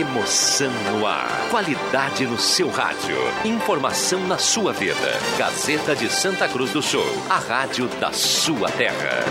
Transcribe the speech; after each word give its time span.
Emoção 0.00 0.72
no 0.90 1.06
ar. 1.06 1.28
Qualidade 1.50 2.26
no 2.26 2.38
seu 2.38 2.70
rádio. 2.70 3.18
Informação 3.44 4.26
na 4.26 4.38
sua 4.38 4.72
vida. 4.72 4.94
Gazeta 5.36 5.94
de 5.94 6.08
Santa 6.08 6.48
Cruz 6.48 6.72
do 6.72 6.80
Sul. 6.80 7.04
A 7.28 7.36
rádio 7.36 7.86
da 8.00 8.10
sua 8.10 8.70
terra. 8.70 9.22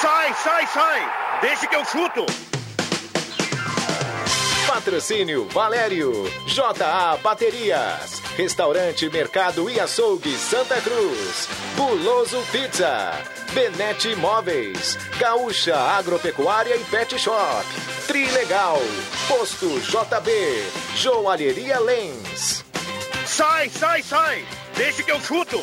Sai, 0.00 0.32
sai, 0.32 0.66
sai! 0.66 1.12
Deixa 1.42 1.66
que 1.66 1.76
eu 1.76 1.84
chuto! 1.84 2.24
Patrocínio 4.66 5.46
Valério, 5.50 6.10
JA 6.46 7.18
Baterias, 7.22 8.22
Restaurante 8.36 9.08
Mercado 9.10 9.70
e 9.70 9.78
Açougue 9.78 10.36
Santa 10.36 10.80
Cruz, 10.80 11.48
Buloso 11.76 12.42
Pizza, 12.50 13.12
Benete 13.52 14.08
Imóveis, 14.08 14.98
Gaúcha 15.18 15.76
Agropecuária 15.76 16.74
e 16.74 16.82
Pet 16.84 17.16
Shop, 17.16 17.64
Trilegal, 18.08 18.80
Posto 19.28 19.68
JB, 19.80 20.30
Joalheria 20.96 21.78
Lens. 21.78 22.64
Sai, 23.24 23.68
sai, 23.70 24.02
sai! 24.02 24.44
Deixa 24.76 25.04
que 25.04 25.12
eu 25.12 25.20
chuto! 25.20 25.62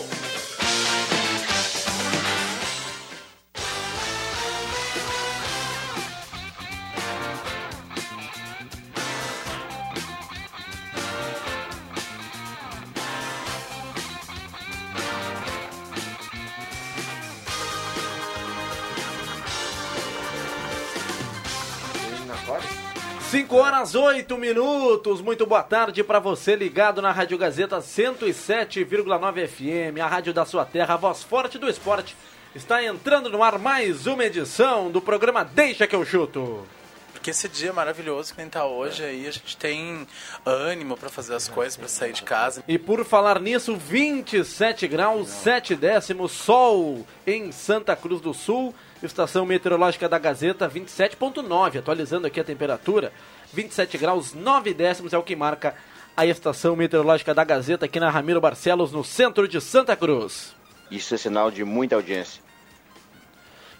Cinco 23.51 23.63
horas, 23.63 23.95
oito 23.95 24.37
minutos. 24.37 25.19
Muito 25.19 25.45
boa 25.45 25.61
tarde 25.61 26.01
para 26.05 26.19
você 26.19 26.55
ligado 26.55 27.01
na 27.01 27.11
Rádio 27.11 27.37
Gazeta 27.37 27.79
107,9 27.79 29.45
FM, 29.45 29.99
a 30.01 30.07
rádio 30.07 30.33
da 30.33 30.45
sua 30.45 30.63
terra, 30.63 30.93
a 30.93 30.97
voz 30.97 31.21
forte 31.21 31.57
do 31.57 31.67
esporte. 31.67 32.15
Está 32.55 32.81
entrando 32.81 33.29
no 33.29 33.43
ar 33.43 33.59
mais 33.59 34.07
uma 34.07 34.23
edição 34.23 34.89
do 34.89 35.01
programa 35.01 35.43
Deixa 35.43 35.85
que 35.85 35.93
eu 35.93 36.05
chuto. 36.05 36.65
Porque 37.11 37.31
esse 37.31 37.49
dia 37.49 37.71
é 37.71 37.73
maravilhoso 37.73 38.31
que 38.33 38.39
nem 38.39 38.49
tá 38.49 38.65
hoje 38.65 39.03
aí, 39.03 39.27
a 39.27 39.31
gente 39.31 39.57
tem 39.57 40.07
ânimo 40.45 40.95
para 40.95 41.09
fazer 41.09 41.35
as 41.35 41.49
coisas, 41.49 41.75
para 41.75 41.89
sair 41.89 42.13
de 42.13 42.23
casa. 42.23 42.63
E 42.65 42.79
por 42.79 43.03
falar 43.03 43.37
nisso, 43.41 43.75
27 43.75 44.87
graus, 44.87 45.27
7 45.27 45.75
décimos, 45.75 46.31
sol 46.31 47.05
em 47.27 47.51
Santa 47.51 47.97
Cruz 47.97 48.21
do 48.21 48.33
Sul. 48.33 48.73
Estação 49.03 49.45
meteorológica 49.45 50.07
da 50.07 50.19
Gazeta 50.19 50.69
27.9, 50.69 51.79
atualizando 51.79 52.27
aqui 52.27 52.39
a 52.39 52.43
temperatura. 52.43 53.11
27 53.51 53.97
graus, 53.97 54.33
9 54.33 54.73
décimos 54.73 55.11
é 55.11 55.17
o 55.17 55.23
que 55.23 55.35
marca 55.35 55.75
a 56.15 56.25
estação 56.25 56.75
meteorológica 56.75 57.33
da 57.33 57.43
Gazeta 57.43 57.85
aqui 57.85 57.99
na 57.99 58.11
Ramiro 58.11 58.39
Barcelos, 58.39 58.91
no 58.91 59.03
centro 59.03 59.47
de 59.47 59.59
Santa 59.59 59.95
Cruz. 59.95 60.53
Isso 60.91 61.15
é 61.15 61.17
sinal 61.17 61.49
de 61.49 61.63
muita 61.63 61.95
audiência. 61.95 62.43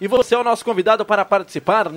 E 0.02 0.08
você 0.08 0.34
é 0.34 0.38
o 0.38 0.42
nosso 0.42 0.64
convidado 0.64 1.04
para 1.04 1.24
participar, 1.24 1.88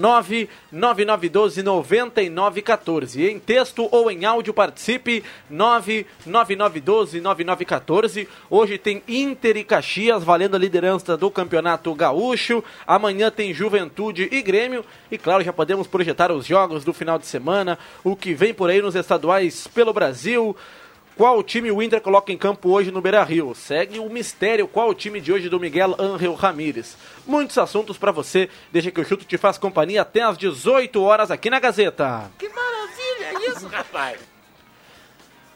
99912-9914. 0.72 3.32
Em 3.32 3.40
texto 3.40 3.90
ou 3.92 4.12
em 4.12 4.26
áudio, 4.26 4.54
participe, 4.54 5.24
99912-9914. 5.52 8.28
Hoje 8.48 8.78
tem 8.78 9.02
Inter 9.08 9.58
e 9.58 9.64
Caxias 9.64 10.24
valendo 10.24 10.54
a 10.54 10.60
liderança 10.60 11.18
do 11.18 11.32
Campeonato 11.32 11.96
Gaúcho. 11.96 12.64
Amanhã 12.86 13.32
tem 13.32 13.56
Juventude 13.56 14.30
e 14.32 14.40
Grêmio. 14.44 14.86
E 15.10 15.18
claro, 15.18 15.44
já 15.44 15.52
podemos 15.52 15.88
projetar 15.88 16.32
os 16.32 16.46
jogos 16.46 16.84
do 16.84 16.94
final 16.94 17.18
de 17.18 17.26
semana, 17.26 17.80
o 18.04 18.16
que 18.16 18.36
vem 18.36 18.54
por 18.54 18.70
aí 18.70 18.84
nos 18.84 18.94
estaduais 18.94 19.66
pelo 19.66 19.92
Brasil. 19.92 20.56
Qual 21.16 21.42
time 21.44 21.72
o 21.72 21.82
Inter 21.82 22.02
coloca 22.02 22.34
em 22.34 22.38
campo 22.38 22.70
hoje 22.70 22.92
no 22.92 23.00
Beira 23.00 23.24
Rio? 23.24 23.56
Segue 23.56 24.00
o 24.00 24.10
mistério. 24.10 24.68
Qual 24.68 24.90
o 24.90 24.94
time 24.94 25.22
de 25.22 25.32
hoje 25.32 25.48
do 25.48 25.58
Miguel 25.58 25.96
Ángel 25.98 26.34
Ramírez? 26.34 26.98
Muitos 27.26 27.58
assuntos 27.58 27.98
para 27.98 28.12
você. 28.12 28.50
Deixa 28.70 28.92
que 28.92 29.00
o 29.00 29.06
Chuto 29.06 29.24
te 29.24 29.38
faz 29.38 29.58
companhia 29.58 30.02
até 30.02 30.24
às 30.24 30.38
18 30.38 31.02
horas 31.02 31.32
aqui 31.32 31.50
na 31.50 31.58
Gazeta. 31.58 32.30
Que 32.38 32.50
maravilha 32.50 33.50
isso, 33.50 33.66
rapaz! 33.72 34.35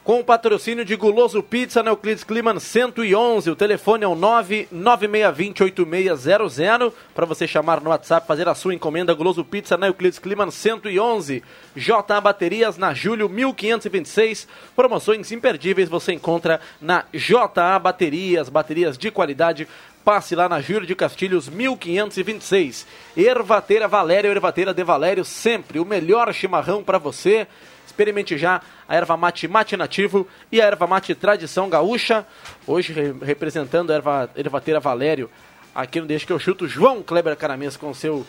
Com 0.09 0.22
o 0.22 0.24
patrocínio 0.24 0.84
de 0.84 0.96
Guloso 0.96 1.44
Pizza 1.44 1.84
na 1.84 1.92
Euclides 1.92 2.24
Kliman 2.24 2.59
111. 2.59 3.52
O 3.52 3.56
telefone 3.56 4.03
é 4.03 4.08
o 4.08 4.16
996288600 4.16 6.92
para 7.14 7.28
você 7.28 7.47
chamar 7.47 7.80
no 7.80 7.92
WhatsApp, 7.92 8.25
fazer 8.25 8.50
a 8.50 8.56
sua 8.56 8.74
encomenda 8.74 9.14
Guloso 9.14 9.46
Pizza 9.46 9.78
na 9.78 9.86
Euclides 9.86 10.18
Kliman 10.18 10.50
111. 10.50 11.44
JA 11.75 12.19
Baterias 12.19 12.75
na 12.75 12.92
Júlio 12.92 13.30
1526. 13.30 14.48
Promoções 14.75 15.31
imperdíveis 15.31 15.88
você 15.88 16.12
encontra 16.12 16.59
na 16.81 17.06
JA 17.14 17.78
Baterias, 17.78 18.50
baterias 18.50 18.98
de 18.98 19.12
qualidade. 19.12 19.68
Passe 20.03 20.34
lá 20.34 20.50
na 20.50 20.59
Júlio 20.59 20.88
de 20.88 20.96
Castilhos 20.96 21.48
1526. 21.48 22.88
Ervateira 23.16 23.88
Valério, 23.88 24.31
Ervateira 24.31 24.74
de 24.74 24.84
Valério, 24.84 25.24
sempre 25.24 25.78
o 25.78 25.86
melhor 25.86 26.34
chimarrão 26.34 26.84
para 26.84 26.98
você. 26.98 27.48
Experimente 27.90 28.38
já 28.38 28.62
a 28.88 28.96
erva 28.96 29.18
mate 29.18 29.48
mate 29.48 29.76
nativo 29.76 30.28
e 30.52 30.62
a 30.62 30.66
erva 30.66 30.86
mate 30.86 31.16
tradição 31.16 31.68
gaúcha. 31.68 32.24
Hoje 32.68 32.94
re 32.94 33.16
representando 33.20 33.90
a 33.90 33.96
erva, 33.96 34.30
ervateira 34.36 34.80
Valério 34.80 35.28
aqui 35.74 36.00
no 36.00 36.06
Deixa 36.06 36.24
que 36.24 36.32
eu 36.32 36.38
chuto, 36.38 36.68
João 36.68 37.02
Kleber 37.02 37.36
Caramês 37.36 37.76
com 37.76 37.92
seu 37.92 38.24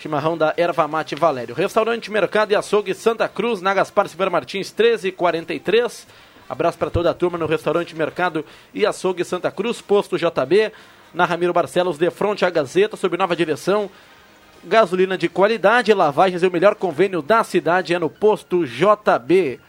chimarrão 0.00 0.36
da 0.36 0.52
erva 0.56 0.88
mate 0.88 1.14
Valério. 1.14 1.54
Restaurante 1.54 2.10
Mercado 2.10 2.50
e 2.50 2.56
Açougue 2.56 2.94
Santa 2.94 3.28
Cruz, 3.28 3.62
na 3.62 3.72
Gaspar 3.72 4.08
Silveira 4.08 4.28
Martins 4.30 4.72
1343. 4.72 6.04
Abraço 6.48 6.76
para 6.76 6.90
toda 6.90 7.08
a 7.08 7.14
turma 7.14 7.38
no 7.38 7.46
Restaurante 7.46 7.94
Mercado 7.94 8.44
e 8.74 8.84
Açougue 8.84 9.24
Santa 9.24 9.52
Cruz, 9.52 9.80
posto 9.80 10.18
JB, 10.18 10.72
na 11.14 11.24
Ramiro 11.24 11.52
Barcelos, 11.52 11.96
de 11.96 12.10
frente 12.10 12.44
à 12.44 12.50
Gazeta, 12.50 12.96
sob 12.96 13.16
nova 13.16 13.36
direção 13.36 13.88
gasolina 14.64 15.16
de 15.16 15.28
qualidade, 15.28 15.92
lavagens 15.92 16.42
e 16.42 16.46
o 16.46 16.50
melhor 16.50 16.74
convênio 16.74 17.22
da 17.22 17.44
cidade 17.44 17.94
é 17.94 17.98
no 17.98 18.10
posto 18.10 18.66
JB. 18.66 19.60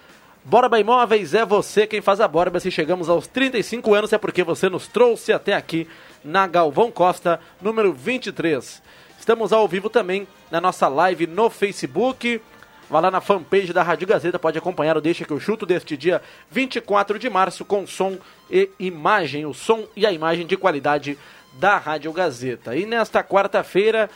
Borba 0.44 0.80
Imóveis 0.80 1.34
é 1.34 1.46
você 1.46 1.86
quem 1.86 2.02
faz 2.02 2.22
a 2.22 2.28
Borba. 2.28 2.60
Se 2.60 2.72
chegamos 2.72 3.10
aos 3.10 3.28
35 3.28 3.94
anos 3.94 4.14
é 4.14 4.18
porque 4.18 4.44
você 4.44 4.70
nos 4.70 4.88
trouxe 4.88 5.34
até 5.34 5.54
aqui 5.54 5.88
na 6.24 6.48
Galvão 6.48 6.90
Costa, 6.90 7.40
número 7.62 7.92
23. 7.92 8.82
Estamos 9.20 9.52
ao 9.52 9.68
vivo 9.68 9.90
também 9.90 10.28
na 10.50 10.62
nossa 10.62 10.88
live 10.88 11.28
no 11.28 11.50
Facebook. 11.50 12.42
Vá 12.90 13.02
lá 13.02 13.12
na 13.12 13.20
fanpage 13.20 13.74
da 13.74 13.84
Rádio 13.84 14.08
Gazeta, 14.08 14.40
pode 14.40 14.58
acompanhar 14.58 14.96
o 14.96 15.02
Deixa 15.02 15.26
que 15.26 15.32
eu 15.32 15.40
chuto 15.40 15.66
deste 15.66 15.98
dia 15.98 16.22
24 16.50 17.20
de 17.20 17.30
março 17.30 17.66
com 17.66 17.86
som 17.86 18.18
e 18.50 18.70
imagem, 18.80 19.46
o 19.46 19.54
som 19.54 19.86
e 19.94 20.06
a 20.06 20.12
imagem 20.14 20.48
de 20.48 20.56
qualidade 20.56 21.18
da 21.60 21.78
Rádio 21.78 22.14
Gazeta. 22.14 22.76
E 22.78 22.86
nesta 22.86 23.22
quarta-feira, 23.22 24.10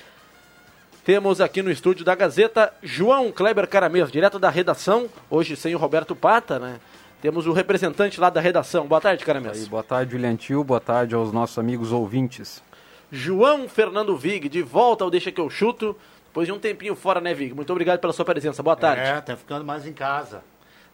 temos 1.04 1.42
aqui 1.42 1.62
no 1.62 1.72
estúdio 1.72 2.06
da 2.06 2.14
Gazeta 2.14 2.74
João 2.82 3.32
Kleber 3.32 3.68
Caramês, 3.68 4.12
direto 4.12 4.38
da 4.38 4.50
redação, 4.50 5.10
hoje 5.30 5.56
sem 5.56 5.74
o 5.74 5.78
Roberto 5.78 6.16
Pata, 6.16 6.60
né? 6.60 6.80
Temos 7.22 7.46
o 7.46 7.54
representante 7.54 8.20
lá 8.20 8.30
da 8.30 8.42
redação. 8.42 8.88
Boa 8.88 9.00
tarde, 9.00 9.24
Caramês. 9.24 9.64
Aí, 9.64 9.70
boa 9.70 9.84
tarde, 9.84 10.16
William 10.16 10.36
Tio. 10.36 10.64
Boa 10.64 10.80
tarde 10.80 11.14
aos 11.14 11.32
nossos 11.32 11.58
amigos 11.60 11.92
ouvintes. 11.92 12.64
João 13.12 13.70
Fernando 13.70 14.18
Vig, 14.18 14.50
de 14.50 14.62
volta 14.62 15.04
ao 15.04 15.12
Deixa 15.12 15.32
que 15.32 15.40
eu 15.40 15.50
chuto, 15.50 15.96
depois 16.26 16.48
de 16.48 16.52
um 16.54 16.58
tempinho 16.58 16.96
fora, 16.96 17.22
né, 17.22 17.34
Vig? 17.34 17.54
Muito 17.54 17.70
obrigado 17.72 18.00
pela 18.00 18.14
sua 18.14 18.26
presença. 18.26 18.64
Boa 18.64 18.76
tarde. 18.76 19.04
É, 19.04 19.22
tá 19.22 19.36
ficando 19.36 19.64
mais 19.64 19.86
em 19.86 19.94
casa. 19.94 20.38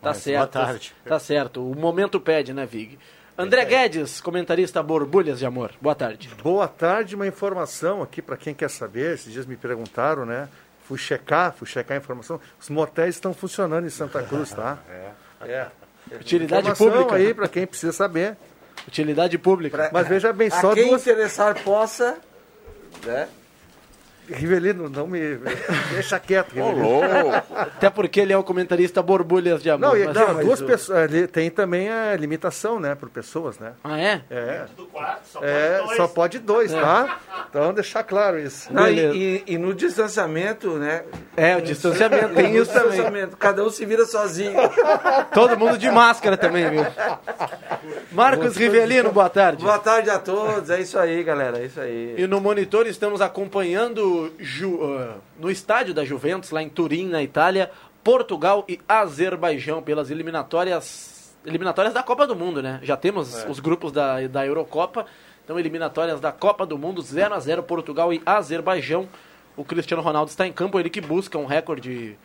Tá 0.01 0.09
Mas, 0.09 0.18
certo. 0.18 0.38
Boa 0.53 0.66
tarde. 0.66 0.94
Tá 1.06 1.19
certo. 1.19 1.72
O 1.72 1.75
momento 1.75 2.19
pede, 2.19 2.53
né, 2.53 2.66
Vig? 2.66 3.00
André 3.38 3.66
Guedes, 3.66 4.20
comentarista 4.20 4.81
Borbulhas 4.81 5.38
de 5.38 5.46
Amor. 5.46 5.72
Boa 5.80 5.94
tarde. 5.94 6.28
Boa 6.42 6.68
tarde, 6.68 7.16
uma 7.16 7.28
informação 7.28 8.02
aqui 8.02 8.20
para 8.20 8.36
quem 8.36 8.52
quer 8.52 8.68
saber. 8.68 9.14
Esses 9.14 9.31
dias 9.31 9.46
me 9.46 9.56
perguntaram, 9.56 10.25
né? 10.25 10.50
Fui 10.88 10.98
checar, 10.98 11.54
fui 11.54 11.68
checar 11.68 11.95
a 11.98 12.01
informação. 12.01 12.42
Os 12.60 12.68
motéis 12.68 13.13
estão 13.13 13.36
funcionando 13.36 13.86
em 13.86 13.92
Santa 13.92 14.24
Cruz, 14.24 14.50
tá? 14.50 14.80
É. 14.89 15.45
é. 15.51 15.68
Utilidade 16.16 16.69
Informação 16.69 17.04
pública. 17.04 17.16
aí 17.16 17.34
para 17.34 17.48
quem 17.48 17.68
precisa 17.68 17.94
saber. 17.94 18.36
Utilidade 18.88 19.38
pública. 19.38 19.92
Mas 19.94 20.07
veja 20.07 20.34
bem, 20.34 20.50
só 20.50 20.72
a 20.72 20.74
quem 20.74 20.88
duas. 20.88 21.01
interessar 21.01 21.62
possa, 21.62 22.18
né? 23.06 23.28
Rivelino, 24.29 24.89
não 24.89 25.07
me. 25.07 25.19
Deixa 25.94 26.19
quieto, 26.19 26.51
Rivelino. 26.53 27.01
Até 27.56 27.89
porque 27.89 28.19
ele 28.19 28.33
é 28.33 28.38
o 28.38 28.44
comentarista 28.44 29.01
Borbulhas 29.01 29.62
de 29.63 29.69
Amor. 29.69 29.89
Não, 29.89 29.97
e 29.97 30.06
mas- 30.06 30.18
ó, 30.18 30.33
mas 30.33 30.45
duas 30.45 30.62
o- 30.62 30.65
pessoas. 30.65 31.09
Tem 31.31 31.50
também 31.50 31.89
a 31.89 32.15
limitação, 32.15 32.79
né, 32.79 32.95
por 32.95 33.09
pessoas, 33.09 33.57
né? 33.59 33.74
Ah, 33.83 34.00
é? 34.00 34.21
É. 34.29 34.65
Do 34.75 34.85
quarto, 34.88 35.21
só 35.31 35.39
É, 35.44 35.77
pode 35.77 35.85
dois. 35.85 35.97
só 35.97 36.07
pode 36.07 36.39
dois, 36.39 36.71
tá? 36.74 37.19
Então 37.50 37.74
deixar 37.74 38.03
claro 38.03 38.39
isso. 38.39 38.71
Não, 38.74 38.88
e, 38.89 39.00
e- 39.00 39.44
e 39.47 39.57
no 39.57 39.74
distanciamento, 39.74 40.77
né? 40.77 41.03
É, 41.35 41.56
o 41.56 41.62
distanciamento, 41.62 42.33
tem 42.35 42.56
isso 42.56 42.71
também. 42.71 42.89
distanciamento, 42.89 43.38
cada 43.38 43.63
um 43.63 43.69
se 43.69 43.85
vira 43.85 44.06
sozinho. 44.06 44.53
Todo 45.33 45.57
mundo 45.57 45.77
de 45.77 45.89
máscara 45.89 46.35
também, 46.38 46.69
viu? 46.69 46.85
Marcos 48.12 48.56
Rivelino, 48.56 49.12
boa 49.12 49.30
tarde. 49.30 49.63
Boa 49.63 49.80
tarde 49.80 50.09
a 50.09 50.18
todos, 50.18 50.69
é 50.69 50.80
isso 50.80 50.98
aí, 50.98 51.24
galera, 51.24 51.59
é 51.59 51.65
isso 51.65 51.80
aí. 51.80 52.15
E 52.18 52.25
no 52.25 52.39
monitor 52.39 52.88
estamos 52.88 53.19
acompanhando 53.21 54.31
Ju- 54.39 54.80
ah, 54.83 55.15
no 55.39 55.51
estádio 55.51 55.94
da 55.94 56.06
Juventus, 56.06 56.51
lá 56.51 56.62
em 56.62 56.69
Turim, 56.69 57.07
na 57.09 57.21
Itália, 57.21 57.69
Portugal 58.04 58.63
e 58.68 58.80
Azerbaijão 58.88 59.81
pelas 59.83 60.09
eliminatórias 60.09 61.15
eliminatórias 61.45 61.94
da 61.94 62.04
Copa 62.04 62.25
do 62.27 62.36
Mundo, 62.36 62.62
né? 62.62 62.80
Já 62.83 62.98
temos 62.98 63.45
os 63.50 63.59
grupos 63.59 63.92
da, 63.92 64.25
da 64.27 64.45
Eurocopa, 64.45 65.06
então 65.44 65.57
eliminatórias 65.60 66.19
da 66.19 66.31
Copa 66.31 66.65
do 66.65 66.77
Mundo, 66.77 67.01
0 67.01 67.33
a 67.36 67.39
0 67.39 67.63
Portugal 67.63 68.12
e 68.13 68.21
Azerbaijão. 68.25 69.07
O 69.56 69.63
Cristiano 69.63 70.03
Ronaldo 70.03 70.30
está 70.30 70.45
em 70.48 70.51
campo, 70.51 70.80
ele 70.80 70.89
que 70.89 71.00
busca 71.01 71.38
um 71.38 71.45
recorde 71.45 72.18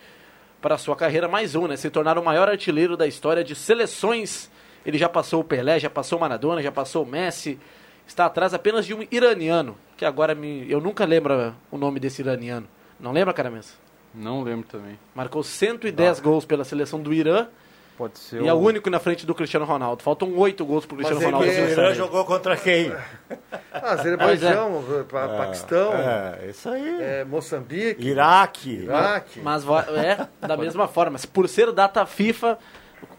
para 0.61 0.75
a 0.75 0.79
sua 0.79 0.95
carreira, 0.97 1.29
mais 1.29 1.55
um, 1.55 1.67
né? 1.67 1.77
Se 1.77 1.89
tornar 1.91 2.19
o 2.19 2.25
maior 2.25 2.49
artilheiro 2.49 2.97
da 2.97 3.07
história 3.07 3.43
de 3.45 3.55
seleções. 3.55 4.51
Ele 4.85 4.99
já 4.99 5.09
passou 5.09 5.41
o 5.41 5.45
Pelé, 5.45 5.79
já 5.79 5.89
passou 5.91 6.19
o 6.19 6.21
Maradona, 6.21 6.63
já 6.63 6.73
passou 6.73 7.05
o 7.05 7.07
Messi. 7.07 7.59
Está 8.07 8.27
atrás 8.27 8.53
apenas 8.53 8.85
de 8.85 8.95
um 8.95 9.07
iraniano, 9.11 9.77
que 9.97 10.05
agora 10.05 10.35
me, 10.35 10.71
eu 10.71 10.81
nunca 10.81 11.05
lembro 11.05 11.55
o 11.71 11.79
nome 11.79 12.01
desse 12.01 12.21
iraniano. 12.21 12.67
Não 12.99 13.13
lembra, 13.13 13.33
Caramessa? 13.33 13.75
Não 14.15 14.43
lembro 14.43 14.67
também. 14.69 14.99
Marcou 15.15 15.43
110 15.43 16.21
gols 16.21 16.45
pela 16.45 16.65
seleção 16.65 17.01
do 17.01 17.15
Irã 17.15 17.47
Pode 17.97 18.19
ser 18.19 18.43
e 18.43 18.49
é 18.49 18.53
o 18.53 18.57
único 18.57 18.89
na 18.91 18.99
frente 18.99 19.25
do 19.27 19.35
Cristiano 19.35 19.65
Ronaldo. 19.67 20.03
Faltam 20.03 20.35
oito 20.39 20.65
gols 20.65 20.85
pro 20.87 20.97
Cristiano 20.97 21.21
Mas 21.21 21.29
ele 21.29 21.37
Ronaldo. 21.37 21.59
é- 21.59 21.61
na 21.77 21.83
o 21.83 21.85
Irã. 21.87 21.95
Jogou 21.95 22.25
contra 22.25 22.57
quem? 22.57 22.93
Ah, 23.75 23.93
Azerbaijão, 23.93 24.85
Pa- 25.11 25.29
Paquistão, 25.29 25.93
É, 25.95 26.47
isso 26.51 26.69
aí. 26.69 27.03
é, 27.03 27.25
Moçambique, 27.25 28.07
Iraque. 28.07 28.71
Iraque. 28.83 29.41
Mas 29.41 29.65
é 29.97 30.29
da 30.47 30.57
mesma 30.59 30.87
forma. 30.89 31.19
Por 31.33 31.49
ser 31.49 31.73
data 31.73 32.05
FIFA, 32.05 32.59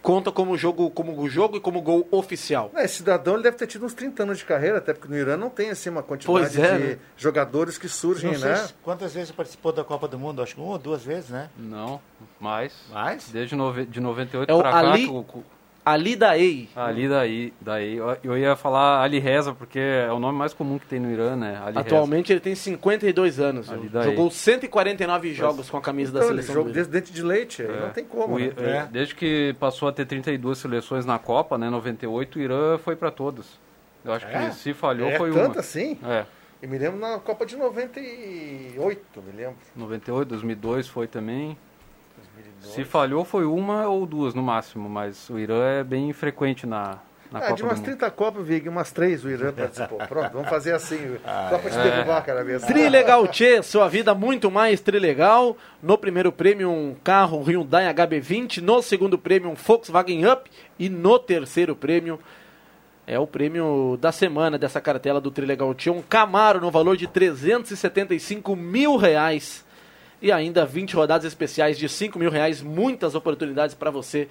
conta 0.03 0.31
como 0.31 0.55
jogo, 0.57 0.91
como 0.91 1.27
jogo 1.29 1.57
e 1.57 1.59
como 1.59 1.81
gol 1.81 2.05
oficial. 2.11 2.69
É, 2.75 2.83
esse 2.83 2.97
cidadão 2.97 3.35
ele 3.35 3.43
deve 3.43 3.57
ter 3.57 3.65
tido 3.65 3.85
uns 3.85 3.93
30 3.93 4.21
anos 4.23 4.37
de 4.37 4.45
carreira, 4.45 4.77
até 4.77 4.93
porque 4.93 5.07
no 5.07 5.17
Irã 5.17 5.37
não 5.37 5.49
tem 5.49 5.69
assim 5.69 5.89
uma 5.89 6.03
quantidade 6.03 6.61
é, 6.61 6.77
de 6.77 6.83
né? 6.83 6.97
jogadores 7.17 7.77
que 7.77 7.87
surgem, 7.87 8.33
Não 8.33 8.39
sei 8.39 8.49
né? 8.49 8.55
se- 8.57 8.73
quantas 8.83 9.13
vezes 9.13 9.31
participou 9.31 9.71
da 9.71 9.83
Copa 9.83 10.07
do 10.07 10.19
Mundo? 10.19 10.43
Acho 10.43 10.53
que 10.55 10.61
uma 10.61 10.73
ou 10.73 10.77
duas 10.77 11.01
vezes, 11.03 11.29
né? 11.29 11.49
Não, 11.57 11.99
mais. 12.39 12.73
Mais? 12.91 13.29
Desde 13.31 13.55
nove... 13.55 13.85
de 13.85 13.99
98 14.01 14.49
É 14.51 14.53
o 14.53 14.59
pra 14.59 14.71
cá. 14.71 14.79
Ali- 14.79 15.07
o- 15.07 15.25
Ali 15.85 16.15
Daei. 16.15 16.69
Ali 16.75 17.09
daí, 17.09 17.53
daí. 17.59 17.97
Eu- 17.97 18.17
Eu 18.23 18.37
ia 18.37 18.55
falar 18.55 19.01
Ali 19.03 19.19
Reza, 19.19 19.53
porque 19.53 19.79
é 19.79 20.09
o 20.13 20.17
nome 20.19 20.37
mais 20.37 20.53
comum 20.53 20.79
que 20.79 20.85
tem 20.85 20.97
no 20.97 21.11
Irã, 21.11 21.35
né? 21.35 21.61
Ali 21.65 21.77
Atualmente 21.77 22.31
ele 22.31 22.39
tem 22.39 22.55
52 22.55 23.37
anos. 23.39 23.69
Ali 23.69 23.89
daí. 23.89 24.05
Jogou 24.05 24.31
149 24.31 25.33
jogos 25.33 25.69
com 25.69 25.75
a 25.75 25.81
camisa 25.81 26.13
da 26.13 26.19
Então, 26.19 26.31
ele 26.31 26.41
seleção 26.41 26.63
Irã. 26.63 26.71
desde 26.73 26.91
dente 26.91 27.11
de 27.11 27.21
leite, 27.21 27.61
Reza. 27.63 27.79
não 27.81 27.89
tem 27.89 28.05
como. 28.05 28.39
Né? 28.39 28.53
é, 28.57 28.87
Desde 28.89 29.13
que 29.13 29.53
passou 29.59 29.89
a 29.89 29.91
ter 29.91 30.05
32 30.05 30.57
seleções 30.57 31.05
na 31.05 31.19
Copa, 31.19 31.57
né? 31.57 31.69
98, 31.69 32.39
o 32.39 32.41
Irã 32.41 32.77
foi 32.77 32.95
pra 32.95 33.11
todos. 33.11 33.59
Eu 34.05 34.13
acho 34.13 34.25
É? 34.27 34.29
que 34.49 34.55
se 34.55 34.73
falhou 34.73 35.09
É 35.09 35.17
foi 35.17 35.31
tanto 35.33 35.53
uma. 35.55 35.59
assim? 35.59 35.97
É, 36.05 36.25
Eu 36.61 36.69
me 36.69 36.77
lembro 36.77 36.97
na 36.97 37.19
Copa 37.19 37.45
de 37.45 37.57
98, 37.57 39.21
me 39.21 39.31
lembro. 39.35 39.55
98, 39.75 40.29
2002 40.29 40.87
foi 40.87 41.07
também. 41.07 41.57
Se 42.61 42.83
falhou 42.83 43.23
foi 43.25 43.45
uma 43.45 43.87
ou 43.87 44.05
duas 44.05 44.33
no 44.33 44.41
máximo, 44.41 44.89
mas 44.89 45.29
o 45.29 45.37
Irã 45.37 45.63
é 45.63 45.83
bem 45.83 46.11
frequente 46.13 46.65
na, 46.65 46.97
na 47.31 47.39
Ah, 47.39 47.41
Copa 47.41 47.55
de 47.55 47.63
umas 47.63 47.77
Mundo. 47.77 47.85
30 47.85 48.11
Copas, 48.11 48.45
Vig, 48.47 48.69
umas 48.69 48.91
3 48.91 49.25
o 49.25 49.29
Irã 49.29 49.51
participou. 49.51 49.97
Pronto, 50.07 50.31
vamos 50.33 50.49
fazer 50.49 50.73
assim, 50.73 51.17
Ah, 51.25 51.47
só 51.51 51.57
pra 51.59 51.69
te 51.69 51.77
é. 51.77 51.83
derrubar, 51.83 52.21
cara 52.23 52.43
mesmo. 52.43 52.65
Trilegal 52.67 53.27
Tchê, 53.27 53.61
sua 53.61 53.87
vida 53.89 54.15
muito 54.15 54.49
mais 54.49 54.79
trilegal. 54.81 55.57
No 55.81 55.97
primeiro 55.97 56.31
prêmio, 56.31 56.69
um 56.71 56.95
carro 57.03 57.37
um 57.39 57.43
Hyundai 57.43 57.93
HB20. 57.93 58.61
No 58.61 58.81
segundo 58.81 59.17
prêmio, 59.19 59.49
um 59.49 59.55
Volkswagen 59.55 60.25
Up. 60.25 60.49
E 60.79 60.89
no 60.89 61.19
terceiro 61.19 61.75
prêmio, 61.75 62.17
é 63.05 63.19
o 63.19 63.27
prêmio 63.27 63.97
da 63.99 64.11
semana 64.13 64.57
dessa 64.57 64.79
cartela 64.79 65.19
do 65.19 65.29
Trilegal 65.29 65.73
Tchê. 65.75 65.89
Um 65.89 66.01
Camaro 66.01 66.61
no 66.61 66.71
valor 66.71 66.95
de 66.95 67.07
375 67.07 68.55
mil 68.55 68.95
reais. 68.95 69.65
E 70.23 70.31
ainda 70.31 70.65
20 70.65 70.95
rodadas 70.95 71.25
especiais 71.25 71.77
de 71.77 71.89
5 71.89 72.17
mil 72.17 72.31
reais. 72.31 72.61
Muitas 72.61 73.13
oportunidades 73.13 73.75
para 73.75 73.91
você 73.91 74.29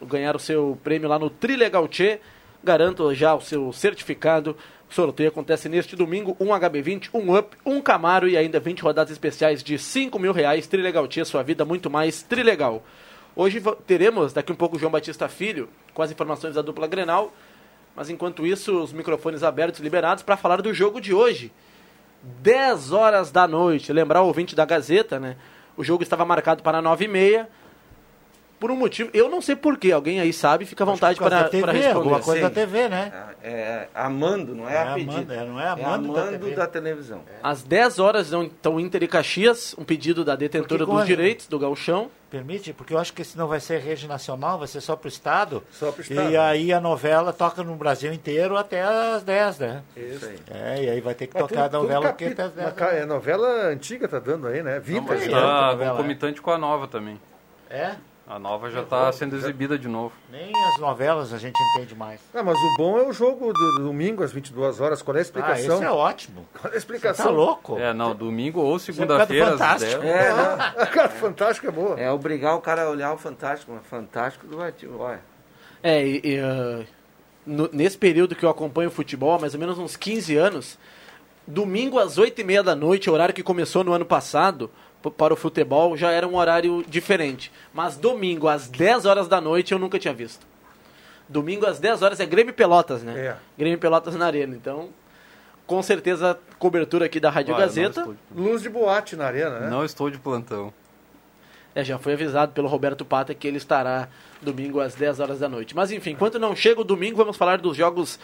ganhar 0.00 0.36
o 0.36 0.38
seu 0.38 0.78
prêmio 0.84 1.08
lá 1.08 1.18
no 1.18 1.28
Trilegal 1.28 1.88
Tchê. 1.88 2.20
Garanto 2.62 3.12
já 3.12 3.34
o 3.34 3.40
seu 3.40 3.72
certificado. 3.72 4.56
O 4.88 4.94
sorteio 4.94 5.30
acontece 5.30 5.68
neste 5.68 5.96
domingo. 5.96 6.36
Um 6.38 6.50
HB20, 6.50 7.10
um 7.12 7.36
Up, 7.36 7.56
um 7.66 7.80
Camaro 7.80 8.28
e 8.28 8.36
ainda 8.36 8.60
20 8.60 8.80
rodadas 8.80 9.10
especiais 9.10 9.60
de 9.60 9.76
5 9.76 10.16
mil 10.20 10.32
reais. 10.32 10.68
Trilegal 10.68 11.08
Tchê, 11.08 11.24
sua 11.24 11.42
vida 11.42 11.64
muito 11.64 11.90
mais 11.90 12.22
Trilegal. 12.22 12.80
Hoje 13.34 13.60
teremos 13.88 14.32
daqui 14.32 14.52
um 14.52 14.56
pouco 14.56 14.76
o 14.76 14.78
João 14.78 14.92
Batista 14.92 15.28
Filho 15.28 15.68
com 15.92 16.00
as 16.00 16.12
informações 16.12 16.54
da 16.54 16.62
dupla 16.62 16.86
Grenal. 16.86 17.34
Mas 17.96 18.08
enquanto 18.08 18.46
isso, 18.46 18.80
os 18.84 18.92
microfones 18.92 19.42
abertos 19.42 19.80
liberados 19.80 20.22
para 20.22 20.36
falar 20.36 20.62
do 20.62 20.72
jogo 20.72 21.00
de 21.00 21.12
hoje. 21.12 21.50
10 22.22 22.92
horas 22.92 23.30
da 23.30 23.46
noite. 23.46 23.92
Lembrar 23.92 24.22
o 24.22 24.26
ouvinte 24.26 24.54
da 24.54 24.64
Gazeta, 24.64 25.18
né? 25.18 25.36
O 25.76 25.84
jogo 25.84 26.02
estava 26.02 26.24
marcado 26.24 26.62
para 26.62 26.82
9 26.82 27.04
e 27.04 27.08
meia. 27.08 27.48
Por 28.58 28.72
um 28.72 28.76
motivo, 28.76 29.08
eu 29.14 29.28
não 29.28 29.40
sei 29.40 29.54
porquê, 29.54 29.92
alguém 29.92 30.18
aí 30.18 30.32
sabe, 30.32 30.64
fica 30.66 30.82
à 30.82 30.86
vontade 30.86 31.16
para 31.18 31.28
da 31.44 31.48
TV, 31.48 31.62
para 31.62 31.72
responder. 31.72 31.96
alguma 31.96 32.18
coisa 32.20 32.40
da 32.42 32.48
Sim. 32.48 32.54
TV, 32.54 32.88
né? 32.88 33.12
É, 33.40 33.50
é 33.52 33.88
Amando, 33.94 34.52
não 34.52 34.68
é, 34.68 34.74
É 34.74 34.78
a 34.82 34.94
pedido. 34.94 35.12
Amando, 35.12 35.32
é, 35.32 35.44
não 35.46 35.60
é 35.60 35.68
Amando 35.68 36.12
da 36.12 36.22
Amando 36.22 36.38
TV. 36.40 36.56
da 36.56 36.66
televisão. 36.66 37.20
Às 37.40 37.62
10 37.62 38.00
horas, 38.00 38.32
então, 38.32 38.80
Inter 38.80 39.04
e 39.04 39.06
Caxias, 39.08 39.76
um 39.78 39.84
pedido 39.84 40.24
da 40.24 40.34
detentora 40.34 40.84
Porque 40.84 40.98
dos 40.98 41.06
direitos 41.06 41.46
do 41.46 41.56
Gauchão. 41.56 42.10
Permite? 42.30 42.72
Porque 42.72 42.92
eu 42.92 42.98
acho 42.98 43.12
que 43.14 43.22
senão 43.24 43.46
vai 43.46 43.60
ser 43.60 43.78
rede 43.78 44.06
nacional, 44.08 44.58
vai 44.58 44.66
ser 44.68 44.80
só 44.80 44.96
pro 44.96 45.08
Estado. 45.08 45.62
Só 45.70 45.92
pro 45.92 46.02
Estado. 46.02 46.28
E 46.30 46.36
aí 46.36 46.72
a 46.72 46.80
novela 46.80 47.32
toca 47.32 47.62
no 47.62 47.74
Brasil 47.76 48.12
inteiro 48.12 48.56
até 48.56 48.82
as 48.82 49.22
10, 49.22 49.58
né? 49.60 49.82
Isso 49.96 50.26
aí. 50.26 50.38
É, 50.50 50.82
e 50.84 50.90
aí 50.90 51.00
vai 51.00 51.14
ter 51.14 51.28
que 51.28 51.34
Mas 51.34 51.46
tocar 51.48 51.66
a 51.66 51.68
tudo- 51.68 51.82
novela 51.84 52.08
aqui 52.08 52.24
até 52.26 52.42
as 52.42 52.52
10. 52.52 52.66
uma 52.66 52.72
ca- 52.74 52.88
é 52.92 53.06
novela 53.06 53.48
antiga 53.68 54.08
tá 54.08 54.18
dando 54.18 54.48
aí, 54.48 54.62
né? 54.64 54.80
Vintage. 54.80 55.30
mas 55.30 55.32
né? 55.32 55.38
é. 55.38 55.40
Tá 55.40 55.66
novela, 55.70 55.90
concomitante 55.96 56.42
com 56.42 56.50
a 56.50 56.58
nova 56.58 56.86
também. 56.88 57.18
É? 57.70 57.94
A 58.28 58.38
nova 58.38 58.70
já 58.70 58.82
está 58.82 59.10
sendo 59.10 59.36
exibida 59.36 59.78
de 59.78 59.88
novo. 59.88 60.12
Nem 60.30 60.52
as 60.74 60.78
novelas 60.78 61.32
a 61.32 61.38
gente 61.38 61.54
entende 61.72 61.94
mais. 61.94 62.20
Ah, 62.34 62.42
mas 62.42 62.58
o 62.58 62.76
bom 62.76 62.98
é 62.98 63.02
o 63.08 63.12
jogo 63.12 63.54
do, 63.54 63.72
do 63.78 63.84
domingo 63.84 64.22
às 64.22 64.30
22 64.30 64.80
horas. 64.80 65.00
Qual 65.00 65.16
é 65.16 65.18
a 65.18 65.20
Ah, 65.20 65.22
explicação? 65.22 65.76
esse 65.76 65.84
é 65.84 65.90
ótimo. 65.90 66.46
Qual 66.52 66.64
é 66.64 66.68
a 66.68 66.70
Você 66.72 66.76
explicação? 66.78 67.24
tá 67.26 67.32
louco? 67.32 67.78
É, 67.78 67.94
não, 67.94 68.14
domingo 68.14 68.60
ou 68.60 68.76
é 68.76 68.78
segunda-feira 68.78 69.46
às 69.46 69.50
Fantástico. 69.52 70.02
10. 70.02 70.14
É, 70.14 70.30
não, 70.78 70.86
Cara, 70.92 71.08
fantástico 71.08 71.66
é 71.68 71.70
boa. 71.70 71.98
é 71.98 72.10
obrigar 72.10 72.54
o 72.54 72.60
cara 72.60 72.82
a 72.82 72.90
olhar 72.90 73.14
o 73.14 73.16
Fantástico, 73.18 73.72
mas 73.74 73.86
Fantástico 73.86 74.46
do 74.46 74.60
ativo. 74.62 74.98
Olha, 75.00 75.20
É, 75.82 76.06
e, 76.06 76.20
e, 76.22 76.38
ah, 76.38 76.84
no- 77.46 77.70
nesse 77.72 77.96
período 77.96 78.34
que 78.36 78.44
eu 78.44 78.50
acompanho 78.50 78.90
o 78.90 78.92
futebol, 78.92 79.32
há 79.34 79.38
mais 79.38 79.54
ou 79.54 79.60
menos 79.60 79.78
uns 79.78 79.96
15 79.96 80.36
anos, 80.36 80.78
domingo 81.46 81.98
às 81.98 82.18
8 82.18 82.38
e 82.42 82.44
meia 82.44 82.62
da 82.62 82.76
noite, 82.76 83.08
horário 83.08 83.34
que 83.34 83.42
começou 83.42 83.82
no 83.82 83.94
ano 83.94 84.04
passado, 84.04 84.70
para 85.16 85.32
o 85.32 85.36
futebol, 85.36 85.96
já 85.96 86.10
era 86.10 86.26
um 86.26 86.36
horário 86.36 86.84
diferente. 86.88 87.52
Mas 87.72 87.96
domingo 87.96 88.48
às 88.48 88.68
10 88.68 89.06
horas 89.06 89.28
da 89.28 89.40
noite 89.40 89.72
eu 89.72 89.78
nunca 89.78 89.98
tinha 89.98 90.12
visto. 90.14 90.46
Domingo 91.28 91.66
às 91.66 91.78
10 91.78 92.02
horas 92.02 92.20
é 92.20 92.26
Grêmio 92.26 92.54
Pelotas, 92.54 93.02
né? 93.02 93.18
É. 93.18 93.36
Grêmio 93.56 93.78
Pelotas 93.78 94.14
na 94.16 94.26
Arena. 94.26 94.56
Então, 94.56 94.88
com 95.66 95.82
certeza, 95.82 96.38
cobertura 96.58 97.04
aqui 97.06 97.20
da 97.20 97.28
Rádio 97.30 97.54
Olha, 97.54 97.66
Gazeta. 97.66 98.02
de- 98.04 98.40
Luz 98.40 98.62
de 98.62 98.68
boate 98.70 99.14
na 99.14 99.26
arena, 99.26 99.60
né? 99.60 99.68
Não 99.70 99.84
estou 99.84 100.10
de 100.10 100.18
plantão. 100.18 100.72
É, 101.74 101.84
já 101.84 101.98
foi 101.98 102.14
avisado 102.14 102.52
pelo 102.52 102.66
Roberto 102.66 103.04
Pata 103.04 103.34
que 103.34 103.46
ele 103.46 103.58
estará 103.58 104.08
domingo 104.40 104.80
às 104.80 104.94
10 104.94 105.20
horas 105.20 105.38
da 105.38 105.48
noite. 105.48 105.76
Mas 105.76 105.92
enfim, 105.92 106.10
enquanto 106.12 106.38
não 106.38 106.56
chega 106.56 106.80
o 106.80 106.84
domingo, 106.84 107.16
vamos 107.18 107.36
falar 107.36 107.58
dos 107.58 107.76
jogos 107.76 108.18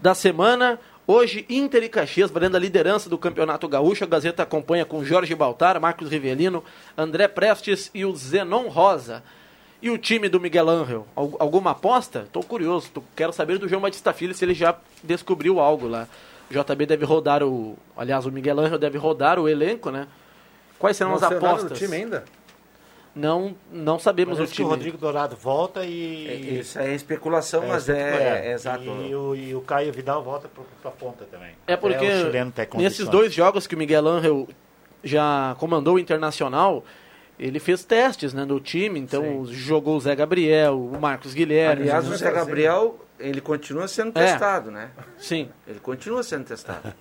da 0.00 0.12
semana. 0.14 0.78
Hoje, 1.12 1.44
Inter 1.48 1.82
e 1.82 1.88
Caxias, 1.88 2.30
valendo 2.30 2.54
a 2.54 2.58
liderança 2.60 3.10
do 3.10 3.18
Campeonato 3.18 3.66
Gaúcho. 3.66 4.04
A 4.04 4.06
Gazeta 4.06 4.44
acompanha 4.44 4.84
com 4.84 5.02
Jorge 5.04 5.34
Baltar, 5.34 5.80
Marcos 5.80 6.08
Rivelino, 6.08 6.62
André 6.96 7.26
Prestes 7.26 7.90
e 7.92 8.04
o 8.04 8.14
Zenon 8.14 8.68
Rosa. 8.68 9.20
E 9.82 9.90
o 9.90 9.98
time 9.98 10.28
do 10.28 10.38
Miguel 10.38 10.70
Angel? 10.70 11.04
Al- 11.16 11.34
Alguma 11.40 11.72
aposta? 11.72 12.20
Estou 12.20 12.44
curioso. 12.44 12.90
tô- 12.94 13.02
quero 13.16 13.32
saber 13.32 13.58
do 13.58 13.68
João 13.68 13.82
Batista 13.82 14.12
Filho 14.12 14.32
se 14.32 14.44
ele 14.44 14.54
já 14.54 14.76
descobriu 15.02 15.58
algo 15.58 15.88
lá. 15.88 16.06
O 16.48 16.54
JB 16.54 16.86
deve 16.86 17.04
rodar 17.04 17.42
o. 17.42 17.76
Aliás, 17.96 18.24
o 18.24 18.30
Miguel 18.30 18.60
Angel 18.60 18.78
deve 18.78 18.96
rodar 18.96 19.36
o 19.40 19.48
elenco, 19.48 19.90
né? 19.90 20.06
Quais 20.78 20.96
serão 20.96 21.10
Não 21.10 21.16
as 21.16 21.22
nada 21.22 21.36
apostas? 21.38 21.72
do 21.72 21.76
time 21.76 21.96
ainda? 21.96 22.24
Não, 23.14 23.56
não 23.72 23.98
sabemos 23.98 24.36
Parece 24.36 24.52
o 24.52 24.54
que 24.56 24.62
o 24.62 24.64
time. 24.64 24.76
Rodrigo 24.76 24.96
Dourado 24.98 25.34
volta 25.36 25.80
é- 25.84 25.88
e... 25.88 26.60
isso 26.60 26.78
aí 26.78 26.92
é 26.92 26.94
especulação, 26.94 27.66
mas 27.66 27.82
sempre- 27.84 28.00
é, 28.02 28.46
é 28.46 28.52
exato. 28.52 28.84
E 28.84 29.14
o, 29.14 29.34
e 29.34 29.54
o 29.54 29.60
Caio 29.62 29.92
Vidal 29.92 30.22
volta 30.22 30.48
pro, 30.48 30.64
pra 30.80 30.90
ponta 30.92 31.24
também. 31.24 31.50
É 31.66 31.76
porque 31.76 31.96
o 32.06 32.18
chileno 32.26 32.52
tem 32.52 32.68
nesses 32.74 33.08
dois 33.08 33.32
jogos 33.34 33.66
que 33.66 33.74
o 33.74 33.78
Miguel 33.78 34.06
Angel 34.06 34.48
já 35.02 35.56
comandou 35.58 35.94
o 35.94 35.98
Internacional, 35.98 36.84
ele 37.38 37.58
fez 37.58 37.84
testes 37.84 38.32
né, 38.34 38.44
no 38.44 38.60
time, 38.60 39.00
então 39.00 39.44
jogou 39.46 39.96
o 39.96 40.00
Zé 40.00 40.14
Gabriel, 40.14 40.78
o 40.78 41.00
Marcos 41.00 41.34
Guilherme. 41.34 41.82
Aliás, 41.82 42.06
o 42.06 42.14
Zé 42.14 42.30
Gabriel, 42.30 42.96
ele 43.18 43.40
continua 43.40 43.88
sendo 43.88 44.16
É. 44.18 44.26
testado, 44.30 44.70
né? 44.70 44.90
Sim. 45.18 45.48
Ele 45.66 45.80
continua 45.80 46.22
sendo 46.22 46.44
testado. 46.44 46.92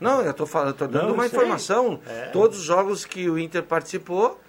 Não, 0.00 0.22
eu 0.22 0.32
tô 0.34 0.44
falando, 0.46 0.74
tô 0.74 0.86
dando 0.86 1.08
Não, 1.08 1.14
uma 1.14 1.28
sei. 1.28 1.38
informação. 1.38 2.00
Todos 2.32 2.58
os 2.58 2.64
jogos 2.64 3.04
que 3.04 3.28
o 3.30 3.38
Inter 3.38 3.62
participou, 3.62 4.40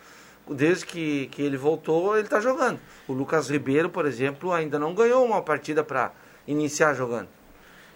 desde 0.49 0.85
que, 0.85 1.27
que 1.27 1.41
ele 1.41 1.57
voltou, 1.57 2.15
ele 2.15 2.25
está 2.25 2.39
jogando. 2.39 2.79
O 3.07 3.13
Lucas 3.13 3.49
Ribeiro, 3.49 3.89
por 3.89 4.05
exemplo, 4.05 4.51
ainda 4.51 4.77
não 4.79 4.93
ganhou 4.93 5.25
uma 5.25 5.41
partida 5.41 5.83
para 5.83 6.11
iniciar 6.47 6.93
jogando. 6.93 7.27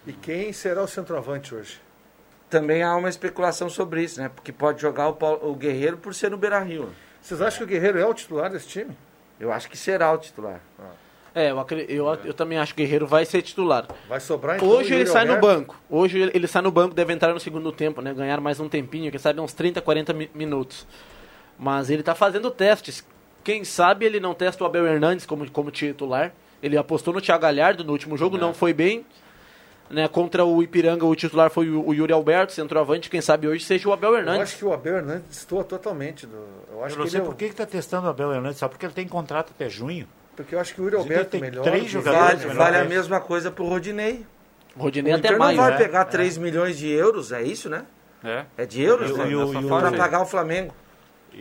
E 0.05 0.13
quem 0.13 0.53
será 0.53 0.81
o 0.81 0.87
centroavante 0.87 1.53
hoje? 1.53 1.79
Também 2.49 2.81
há 2.81 2.95
uma 2.95 3.09
especulação 3.09 3.69
sobre 3.69 4.03
isso, 4.03 4.21
né? 4.21 4.29
Porque 4.33 4.53
pode 4.53 4.81
jogar 4.81 5.09
o, 5.09 5.13
Paulo- 5.13 5.49
o 5.51 5.53
Guerreiro 5.55 5.97
por 5.97 6.13
ser 6.15 6.31
no 6.31 6.37
Beira-Rio. 6.37 6.89
Vocês 7.21 7.41
acham 7.41 7.57
que 7.57 7.63
o 7.65 7.67
Guerreiro 7.67 7.99
é 7.99 8.05
o 8.05 8.13
titular 8.13 8.49
desse 8.49 8.67
time? 8.67 8.95
Eu 9.37 9.51
acho 9.51 9.69
que 9.69 9.77
será 9.77 10.11
o 10.13 10.17
titular. 10.17 10.61
É, 11.35 11.51
eu, 11.51 11.65
eu, 11.89 12.07
eu 12.23 12.33
também 12.33 12.57
acho 12.57 12.73
que 12.73 12.81
o 12.81 12.83
Guerreiro 12.85 13.05
vai 13.05 13.25
ser 13.25 13.41
titular. 13.41 13.85
Vai 14.07 14.19
sobrar 14.21 14.55
então 14.55 14.67
Hoje 14.69 14.93
ele 14.95 15.05
sai 15.05 15.25
no 15.25 15.37
banco. 15.39 15.75
Hoje 15.89 16.17
ele, 16.19 16.31
ele 16.33 16.47
sai 16.47 16.61
no 16.61 16.71
banco, 16.71 16.95
deve 16.95 17.11
entrar 17.13 17.33
no 17.33 17.39
segundo 17.39 17.71
tempo, 17.71 18.01
né? 18.01 18.13
Ganhar 18.13 18.39
mais 18.39 18.59
um 18.61 18.69
tempinho, 18.69 19.11
quem 19.11 19.19
sabe 19.19 19.39
uns 19.41 19.53
30, 19.53 19.81
40 19.81 20.13
mi- 20.13 20.31
minutos. 20.33 20.87
Mas 21.57 21.89
ele 21.89 22.03
tá 22.03 22.13
fazendo 22.15 22.51
testes. 22.51 23.03
Quem 23.43 23.63
sabe 23.63 24.05
ele 24.05 24.19
não 24.19 24.33
testa 24.33 24.63
o 24.63 24.67
Abel 24.67 24.85
Hernandes 24.85 25.25
como, 25.25 25.49
como 25.51 25.71
titular. 25.71 26.31
Ele 26.61 26.77
apostou 26.77 27.13
no 27.13 27.21
Thiago 27.21 27.41
Galhardo 27.43 27.83
no 27.83 27.91
último 27.91 28.17
jogo, 28.17 28.37
não 28.37 28.53
foi 28.53 28.73
bem. 28.73 29.05
Né, 29.89 30.05
contra 30.09 30.43
o 30.43 30.61
Ipiranga, 30.61 31.05
o 31.05 31.15
titular 31.15 31.49
foi 31.49 31.69
o, 31.69 31.87
o 31.87 31.93
Yuri 31.93 32.11
Alberto, 32.11 32.51
centroavante. 32.51 33.09
Quem 33.09 33.21
sabe 33.21 33.47
hoje 33.47 33.63
seja 33.63 33.87
o 33.87 33.93
Abel 33.93 34.11
Eu 34.11 34.17
Hernandes. 34.17 34.41
acho 34.41 34.57
que 34.57 34.65
o 34.65 34.73
Abel 34.73 34.97
Hernandes 34.97 35.27
destoa 35.29 35.63
totalmente. 35.63 36.25
Do... 36.27 36.35
Eu 36.73 36.83
acho 36.83 36.95
Eu 36.95 36.97
não 36.99 37.05
que 37.05 37.11
sei 37.11 37.19
ele 37.21 37.25
é 37.25 37.29
por 37.29 37.33
o- 37.33 37.37
que 37.37 37.45
está 37.45 37.65
testando 37.65 38.05
o 38.05 38.09
Abel 38.09 38.33
Hernandes, 38.33 38.57
só 38.59 38.67
porque 38.67 38.85
ele 38.85 38.93
tem 38.93 39.07
contrato 39.07 39.51
até 39.55 39.69
junho. 39.69 40.05
Porque 40.35 40.53
eu 40.55 40.59
acho 40.59 40.75
que 40.75 40.81
o 40.81 40.83
Yuri 40.83 40.97
Alberto 40.97 41.29
tem 41.31 41.39
melhor. 41.39 41.63
três 41.63 41.89
jogadores 41.89 42.41
Vale, 42.41 42.47
melhor 42.49 42.57
vale 42.57 42.77
a 42.77 42.83
mesma 42.85 43.21
coisa 43.21 43.49
pro 43.49 43.65
Rodinei. 43.65 44.25
Rodinei 44.75 45.13
O 45.13 45.15
até 45.15 45.27
Inter 45.29 45.39
maio. 45.39 45.55
não 45.57 45.63
vai 45.63 45.71
né? 45.71 45.77
pegar 45.77 46.03
3 46.05 46.37
milhões 46.37 46.77
de 46.77 46.89
euros, 46.89 47.31
é 47.31 47.41
isso, 47.41 47.69
né? 47.69 47.85
É. 48.23 48.43
É 48.57 48.65
de 48.65 48.81
euros, 48.83 49.09
E 49.09 49.13
o- 49.13 49.17
né? 49.17 49.23
e 49.23 49.35
o- 49.37 49.53
e 49.53 49.55
o- 49.57 49.61
e- 49.93 49.97
pagar 49.97 50.21
o 50.21 50.25
Flamengo. 50.25 50.73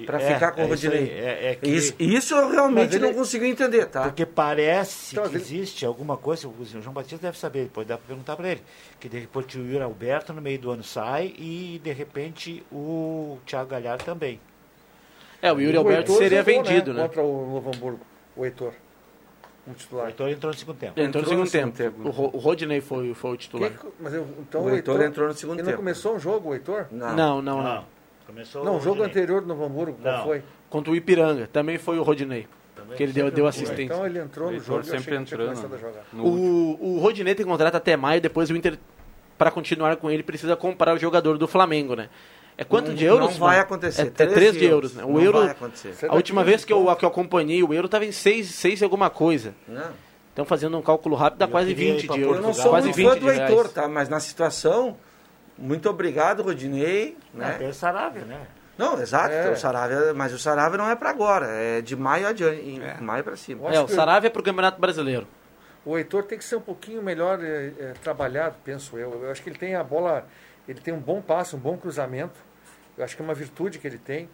Pra 0.04 0.20
É, 0.20 0.34
ficar 0.34 0.52
com 0.52 0.60
o 0.60 0.64
é 0.64 0.74
isso 0.74 0.86
aí, 0.88 0.92
Rodinei. 0.98 1.18
é- 1.18 1.50
é 1.52 1.54
que- 1.54 1.70
Isso, 1.70 1.94
isso 1.98 2.34
eu 2.34 2.50
realmente 2.50 2.96
ele- 2.96 3.06
não 3.06 3.14
consigo 3.14 3.44
entender, 3.46 3.86
tá? 3.86 4.02
Porque 4.02 4.26
parece 4.26 5.14
Então, 5.14 5.24
que 5.24 5.36
ele- 5.36 5.42
existe 5.42 5.86
alguma 5.86 6.18
coisa, 6.18 6.46
o 6.48 6.54
João 6.64 6.92
Batista 6.92 7.16
deve 7.18 7.38
saber, 7.38 7.62
depois 7.64 7.86
dá 7.86 7.96
para 7.96 8.06
perguntar 8.06 8.36
para 8.36 8.48
ele, 8.50 8.62
que 9.00 9.08
de 9.08 9.18
repente 9.18 9.58
o 9.58 9.64
Yuri 9.66 9.82
Alberto 9.82 10.34
no 10.34 10.42
meio 10.42 10.58
do 10.58 10.70
ano 10.70 10.82
sai 10.82 11.34
e 11.38 11.80
de 11.82 11.92
repente 11.92 12.62
o 12.70 13.38
Thiago 13.46 13.70
Galhardo 13.70 14.04
também. 14.04 14.38
É, 15.40 15.50
o 15.52 15.58
Yuri 15.60 15.76
O 15.76 15.80
Alberto 15.80 16.12
Heitor 16.12 16.16
seria 16.18 16.42
jogou, 16.44 16.64
vendido, 16.64 16.92
né? 16.92 17.02
Contra 17.02 17.22
o 17.22 17.50
Novo 17.54 17.70
Hamburgo, 17.74 18.00
o 18.36 18.44
Heitor. 18.44 18.72
Um 19.66 19.72
O 19.72 19.74
titular. 19.74 20.06
Heitor 20.08 20.28
entrou 20.28 20.52
no 20.52 20.58
segundo 20.58 20.76
tempo. 20.76 20.92
Entrou 20.92 21.04
no 21.04 21.08
Entrou 21.08 21.24
segundo 21.24 21.44
no 21.44 21.50
segundo 21.50 21.72
tempo. 21.74 21.96
tempo. 21.96 22.08
O, 22.08 22.10
Ro- 22.12 22.30
o 22.34 22.38
Rodinei 22.38 22.80
foi, 22.80 23.14
foi 23.14 23.30
o 23.32 23.36
titular. 23.36 23.70
Que- 23.70 23.86
mas 23.98 24.12
eu- 24.14 24.26
então 24.40 24.62
O 24.64 24.70
Heitor 24.70 25.00
entrou 25.02 25.26
no 25.26 25.34
segundo 25.34 25.56
Ele 25.56 25.62
não 25.62 25.68
tempo. 25.70 25.78
começou 25.78 26.14
um 26.14 26.20
jogo, 26.20 26.50
o 26.50 26.54
Heitor? 26.54 26.86
Não. 26.92 27.16
Não, 27.16 27.42
não, 27.42 27.62
não. 27.62 27.95
Começou 28.26 28.64
Não, 28.64 28.76
o 28.76 28.80
jogo 28.80 29.00
Rodinei. 29.00 29.10
anterior 29.10 29.40
do 29.42 29.46
Novo 29.48 29.64
Hamburgo, 29.64 29.98
qual 30.02 30.16
Não. 30.18 30.24
foi? 30.24 30.42
Contra 30.68 30.92
o 30.92 30.96
Ipiranga. 30.96 31.48
Também 31.52 31.78
foi 31.78 31.98
o 31.98 32.02
Rodinei. 32.02 32.46
Que 32.96 33.02
ele 33.02 33.12
deu, 33.12 33.30
deu 33.30 33.46
assistência. 33.46 33.82
Então 33.84 34.06
ele 34.06 34.18
entrou 34.18 34.50
no 34.50 34.60
jogo 34.60 34.80
eu 34.80 34.84
sempre 34.84 35.16
entrando. 35.16 35.54
No. 36.12 36.24
O, 36.24 36.96
o 36.96 36.98
Rodinei 36.98 37.34
tem 37.34 37.44
contrato 37.46 37.74
até 37.74 37.96
maio, 37.96 38.20
depois 38.20 38.48
o 38.50 38.56
Inter, 38.56 38.78
para 39.36 39.50
continuar 39.50 39.96
com 39.96 40.10
ele, 40.10 40.22
precisa 40.22 40.54
comprar 40.54 40.94
o 40.94 40.98
jogador 40.98 41.36
do 41.38 41.48
Flamengo, 41.48 41.96
né? 41.96 42.08
É 42.58 42.64
quanto 42.64 42.88
Não- 42.88 42.94
de 42.94 43.04
euros? 43.04 43.30
não 43.32 43.38
vai 43.38 43.56
mano? 43.56 43.62
acontecer. 43.62 44.02
É, 44.02 44.06
é 44.06 44.10
Três 44.10 44.32
3 44.32 44.52
de 44.54 44.64
euros, 44.64 44.92
euros. 44.92 44.94
né? 44.94 45.04
O 45.04 45.12
Não 45.18 45.20
euro, 45.22 45.38
vai 45.40 45.50
acontecer. 45.50 45.94
A 46.08 46.14
última 46.14 46.42
15 46.42 46.50
vez 46.50 46.64
que 46.64 46.72
eu, 46.72 46.96
que 46.96 47.04
eu 47.04 47.08
acompanhei, 47.08 47.62
o 47.62 47.74
euro 47.74 47.86
estava 47.86 48.04
em 48.04 48.12
6, 48.12 48.46
6 48.48 48.82
alguma 48.82 49.10
coisa. 49.10 49.54
Não. 49.68 49.90
Então, 50.32 50.44
fazendo 50.44 50.76
um 50.78 50.82
cálculo 50.82 51.16
rápido, 51.16 51.38
dá 51.40 51.46
Eu 51.46 51.50
quase 51.50 51.74
queria 51.74 51.88
ir 51.90 51.92
20 51.96 52.06
pra 52.06 52.14
de 52.16 52.20
Eu 52.22 52.26
euros. 52.28 52.42
não 52.42 52.50
Portugal. 52.52 52.62
sou 52.64 52.72
quase 52.72 52.86
muito 52.88 52.96
20 52.96 53.08
fã 53.08 53.18
do. 53.20 53.30
Heitor, 53.50 53.68
tá? 53.70 53.88
Mas 53.88 54.08
na 54.08 54.20
situação, 54.20 54.96
muito 55.58 55.88
obrigado, 55.88 56.42
Rodinei. 56.42 57.16
Não, 57.32 57.46
Né? 57.46 57.54
tem 57.58 57.68
o 57.68 57.74
Sarabia, 57.74 58.24
né? 58.24 58.40
Não, 58.76 59.00
exato, 59.00 59.32
É. 59.32 59.50
o 59.50 59.56
Saravia, 59.56 60.12
mas 60.12 60.34
o 60.34 60.38
Saravia 60.38 60.76
não 60.76 60.90
é 60.90 60.94
pra 60.94 61.08
agora, 61.08 61.46
é 61.46 61.80
de 61.80 61.96
maio 61.96 62.28
adiante, 62.28 62.60
em 62.60 62.80
maio 63.02 63.24
pra 63.24 63.34
cima. 63.34 63.74
É, 63.74 63.80
o 63.80 63.88
Saravia 63.88 64.26
é 64.28 64.30
pro 64.30 64.42
Campeonato 64.42 64.78
Brasileiro. 64.78 65.26
O 65.82 65.96
Heitor 65.96 66.24
tem 66.24 66.36
que 66.36 66.44
ser 66.44 66.56
um 66.56 66.60
pouquinho 66.60 67.02
melhor 67.02 67.38
eh, 67.42 67.72
eh, 67.78 67.92
trabalhado, 68.02 68.56
penso 68.64 68.98
eu. 68.98 69.22
Eu 69.22 69.30
acho 69.30 69.42
que 69.42 69.48
ele 69.48 69.58
tem 69.58 69.76
a 69.76 69.84
bola, 69.84 70.26
ele 70.68 70.80
tem 70.80 70.92
um 70.92 70.98
bom 70.98 71.22
passe, 71.22 71.56
um 71.56 71.58
bom 71.58 71.78
cruzamento. 71.78 72.34
Eu 72.98 73.04
acho 73.04 73.16
que 73.16 73.22
é 73.22 73.24
uma 73.24 73.34
virtude 73.34 73.78
que 73.78 73.86
ele 73.86 73.96
tem. 73.98 74.28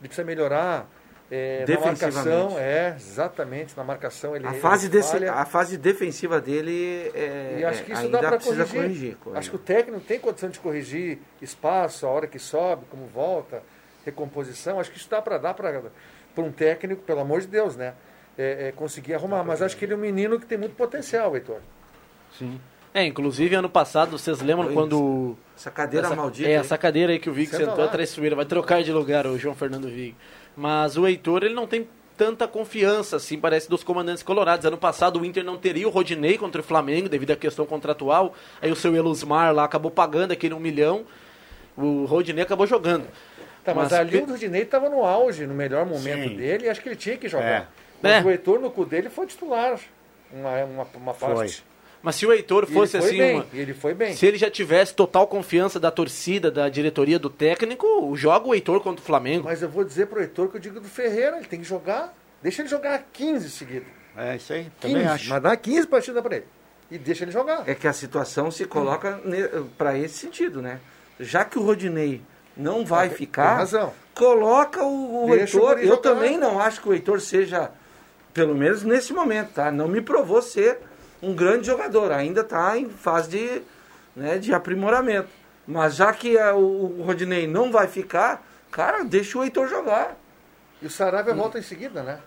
Ele 0.00 0.08
precisa 0.08 0.24
melhorar 0.26 0.86
na 1.30 1.64
Defensivamente. 1.66 2.28
marcação. 2.28 2.58
É, 2.58 2.94
exatamente, 2.96 3.76
na 3.76 3.82
marcação 3.84 4.36
ele 4.36 4.46
A 4.46 4.50
ele 4.50 4.60
fase, 4.60 4.88
desse, 4.88 5.26
a 5.26 5.44
fase 5.44 5.76
defensiva 5.76 6.40
dele 6.40 7.10
é, 7.14 7.56
E 7.58 7.64
acho 7.64 7.82
que 7.84 7.92
isso 7.92 8.02
ainda 8.02 8.20
dá 8.20 8.28
para 8.28 8.36
precisa 8.36 8.64
corrigir. 8.64 8.82
corrigir. 8.82 9.16
corrigir. 9.16 9.38
Acho 9.38 9.50
que 9.50 9.56
o 9.56 9.58
técnico 9.58 10.00
tem 10.04 10.20
condição 10.20 10.48
de 10.48 10.60
corrigir 10.60 11.18
espaço, 11.42 12.06
a 12.06 12.10
hora 12.10 12.26
que 12.28 12.38
sobe, 12.38 12.84
como 12.90 13.06
volta, 13.06 13.62
recomposição. 14.04 14.78
Acho 14.78 14.90
que 14.90 14.98
isso 14.98 15.10
dá 15.10 15.20
para 15.20 15.36
dar 15.38 15.52
para 15.54 15.82
um 16.38 16.52
técnico, 16.52 17.02
pelo 17.02 17.20
amor 17.20 17.40
de 17.40 17.48
Deus, 17.48 17.74
né? 17.76 17.94
É, 18.38 18.68
é, 18.68 18.72
conseguir 18.72 19.14
arrumar. 19.14 19.42
Mas 19.42 19.62
acho 19.62 19.76
que 19.76 19.84
ele 19.84 19.94
é 19.94 19.96
um 19.96 20.00
menino 20.00 20.38
que 20.38 20.46
tem 20.46 20.58
muito 20.58 20.76
potencial, 20.76 21.34
Heitor. 21.34 21.60
Sim. 22.38 22.60
É, 22.96 23.04
inclusive 23.04 23.54
ano 23.54 23.68
passado, 23.68 24.12
vocês 24.16 24.40
lembram 24.40 24.68
Oi, 24.68 24.72
quando. 24.72 25.36
Essa 25.54 25.70
cadeira 25.70 26.06
essa, 26.06 26.16
maldita. 26.16 26.48
É, 26.48 26.52
hein? 26.52 26.58
essa 26.58 26.78
cadeira 26.78 27.12
aí 27.12 27.18
que 27.18 27.28
o 27.28 27.32
Vig 27.34 27.50
Senta 27.50 27.66
sentou 27.66 27.84
lá. 27.84 27.90
traiçoeira, 27.90 28.34
vai 28.34 28.46
trocar 28.46 28.82
de 28.82 28.90
lugar 28.90 29.26
o 29.26 29.38
João 29.38 29.54
Fernando 29.54 29.86
Vig. 29.86 30.16
Mas 30.56 30.96
o 30.96 31.06
Heitor, 31.06 31.44
ele 31.44 31.52
não 31.52 31.66
tem 31.66 31.86
tanta 32.16 32.48
confiança, 32.48 33.16
assim, 33.16 33.38
parece, 33.38 33.68
dos 33.68 33.84
comandantes 33.84 34.22
colorados. 34.22 34.64
Ano 34.64 34.78
passado 34.78 35.20
o 35.20 35.26
Inter 35.26 35.44
não 35.44 35.58
teria 35.58 35.86
o 35.86 35.90
Rodinei 35.90 36.38
contra 36.38 36.62
o 36.62 36.64
Flamengo, 36.64 37.06
devido 37.06 37.32
à 37.32 37.36
questão 37.36 37.66
contratual. 37.66 38.32
Aí 38.62 38.72
o 38.72 38.76
seu 38.76 38.96
Elusmar 38.96 39.54
lá 39.54 39.64
acabou 39.64 39.90
pagando 39.90 40.32
aquele 40.32 40.54
um 40.54 40.58
milhão. 40.58 41.04
O 41.76 42.06
Rodinei 42.06 42.44
acabou 42.44 42.66
jogando. 42.66 43.06
Tá, 43.62 43.74
mas, 43.74 43.90
Mas 43.90 43.92
ali 43.92 44.16
o 44.22 44.24
Rodinei 44.24 44.62
estava 44.62 44.88
no 44.88 45.04
auge, 45.04 45.46
no 45.46 45.52
melhor 45.52 45.84
momento 45.84 46.30
Sim. 46.30 46.36
dele, 46.36 46.64
e 46.64 46.68
acho 46.70 46.80
que 46.80 46.88
ele 46.88 46.96
tinha 46.96 47.18
que 47.18 47.28
jogar. 47.28 47.44
É. 47.44 47.66
Mas 48.00 48.12
É. 48.24 48.26
o 48.26 48.30
Heitor, 48.30 48.58
no 48.58 48.70
cu 48.70 48.86
dele, 48.86 49.10
foi 49.10 49.26
titular. 49.26 49.78
Uma, 50.32 50.64
uma, 50.64 50.86
uma 50.94 51.12
parte. 51.12 51.62
Mas 52.02 52.14
se 52.16 52.26
o 52.26 52.32
Heitor 52.32 52.66
fosse 52.66 52.96
ele 52.96 53.02
foi 53.02 53.08
assim, 53.10 53.18
bem, 53.18 53.34
uma- 53.36 53.46
ele 53.52 53.74
foi 53.74 53.94
bem. 53.94 54.14
se 54.14 54.24
ele 54.26 54.38
já 54.38 54.50
tivesse 54.50 54.94
total 54.94 55.26
confiança 55.26 55.80
da 55.80 55.90
torcida, 55.90 56.50
da 56.50 56.68
diretoria, 56.68 57.18
do 57.18 57.28
técnico, 57.30 58.14
joga 58.16 58.46
o 58.46 58.54
Heitor 58.54 58.80
contra 58.80 59.02
o 59.02 59.04
Flamengo. 59.06 59.44
Mas 59.44 59.62
eu 59.62 59.68
vou 59.68 59.82
dizer 59.84 60.06
pro 60.06 60.20
Heitor 60.20 60.48
que 60.48 60.56
eu 60.56 60.60
digo 60.60 60.78
do 60.80 60.88
Ferreira, 60.88 61.36
ele 61.38 61.46
tem 61.46 61.58
que 61.60 61.66
jogar. 61.66 62.14
Deixa 62.42 62.62
ele 62.62 62.68
jogar 62.68 63.02
15 63.12 63.50
seguidos. 63.50 63.88
É 64.16 64.36
isso 64.36 64.52
aí, 64.52 64.64
15, 64.80 64.94
também 64.94 65.06
acho. 65.06 65.28
mas 65.28 65.42
dá 65.42 65.56
15 65.56 65.86
partidas 65.86 66.22
para 66.22 66.36
ele. 66.36 66.46
E 66.90 66.96
deixa 66.98 67.24
ele 67.24 67.32
jogar. 67.32 67.64
É 67.68 67.74
que 67.74 67.88
a 67.88 67.92
situação 67.92 68.50
se 68.50 68.64
coloca 68.64 69.20
para 69.76 69.98
esse 69.98 70.14
sentido, 70.18 70.62
né? 70.62 70.78
Já 71.18 71.44
que 71.44 71.58
o 71.58 71.62
Rodinei 71.62 72.20
não 72.56 72.84
vai 72.84 73.08
Tem- 73.08 73.18
ficar, 73.18 73.48
tem 73.48 73.56
razão. 73.58 73.92
coloca 74.14 74.84
o, 74.84 75.24
o 75.24 75.26
o 75.30 75.34
Heitor. 75.34 75.74
guri 75.74 75.88
Eu 75.88 75.96
também 75.96 76.38
não 76.38 76.60
acho 76.60 76.80
que 76.80 76.88
o 76.88 76.92
Heitor 76.94 77.20
seja, 77.20 77.70
pelo 78.32 78.54
menos 78.54 78.82
nesse 78.84 79.12
momento, 79.12 79.50
tá? 79.54 79.72
Não 79.72 79.88
me 79.88 80.00
provou 80.00 80.40
ser 80.40 80.78
um 81.22 81.34
grande 81.34 81.66
jogador. 81.66 82.12
Ainda 82.12 82.40
está 82.42 82.76
em 82.78 82.88
fase 82.88 83.28
de, 83.30 83.62
né, 84.14 84.38
de 84.38 84.52
aprimoramento. 84.54 85.28
Mas 85.66 85.96
já 85.96 86.12
que 86.12 86.36
é, 86.38 86.52
o, 86.52 86.58
o 86.98 87.02
Rodinei 87.04 87.46
não 87.46 87.72
vai 87.72 87.86
ficar, 87.88 88.46
cara, 88.70 89.04
deixa 89.04 89.38
o 89.38 89.42
Heitor 89.44 89.68
jogar. 89.68 90.16
E 90.80 90.86
o 90.86 90.90
Saravia 90.90 91.34
volta 91.34 91.58
em 91.58 91.62
seguida, 91.62 92.02
né? 92.02 92.18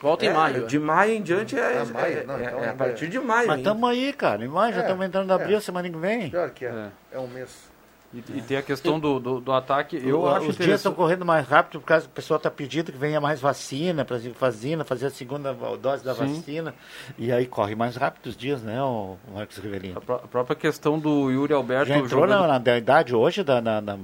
Volta 0.00 0.24
em 0.24 0.28
É, 0.28 0.32
maio. 0.32 0.66
De 0.66 0.78
maio 0.78 1.12
em 1.14 1.20
diante 1.22 1.58
é, 1.58 1.78
Ah, 1.80 1.84
maio? 1.84 2.18
é- 2.18 2.24
Não, 2.24 2.36
é- 2.38 2.44
então 2.44 2.64
é 2.64 2.68
a 2.68 2.72
partir 2.72 3.08
de 3.08 3.18
maio. 3.18 3.48
Mas 3.48 3.58
estamos 3.58 3.90
aí, 3.90 4.12
cara. 4.12 4.44
Em 4.44 4.48
maio 4.48 4.72
já 4.72 4.80
É, 4.80 4.82
estamos 4.84 5.04
entrando 5.04 5.28
em 5.30 5.34
abril, 5.34 5.60
semana 5.60 5.90
que 5.90 5.96
vem. 5.96 6.30
Pior 6.30 6.50
que 6.50 6.64
é. 6.64 6.68
É. 6.68 6.88
É, 7.16 7.18
um 7.18 7.26
mês. 7.26 7.67
E, 8.14 8.18
e 8.38 8.40
tem 8.40 8.56
a 8.56 8.62
questão 8.62 8.98
do, 8.98 9.20
do, 9.20 9.38
do 9.38 9.52
ataque. 9.52 10.00
Eu 10.02 10.20
O- 10.22 10.28
acho 10.28 10.48
Os 10.48 10.56
dias 10.56 10.80
estão 10.80 10.94
correndo 10.94 11.26
mais 11.26 11.46
rápido 11.46 11.78
por 11.78 11.86
causa 11.86 12.06
que 12.06 12.10
o 12.10 12.14
pessoal 12.14 12.38
está 12.38 12.50
pedindo 12.50 12.90
que 12.90 12.96
venha 12.96 13.20
mais 13.20 13.38
vacina, 13.38 14.02
para 14.02 14.18
vacina, 14.40 14.82
fazer 14.82 15.06
a 15.06 15.10
segunda 15.10 15.52
dose 15.52 16.02
da 16.02 16.14
Sim. 16.14 16.34
vacina. 16.36 16.74
E 17.18 17.30
aí 17.30 17.46
corre 17.46 17.74
mais 17.74 17.96
rápido 17.96 18.26
os 18.28 18.36
dias, 18.36 18.62
né, 18.62 18.82
o 18.82 19.16
Marcos 19.34 19.58
Rivelino? 19.58 19.98
A, 19.98 20.00
pró- 20.00 20.14
a 20.24 20.26
própria 20.26 20.56
questão 20.56 20.98
do 20.98 21.30
Yuri 21.30 21.52
Alberto. 21.52 21.88
Já 21.88 21.96
entrou 21.98 22.22
jogando- 22.22 22.40
na, 22.40 22.46
na 22.48 22.58
da 22.58 22.78
idade 22.78 23.14
hoje 23.14 23.44
da, 23.44 23.60
da, 23.60 23.78
da, 23.80 23.98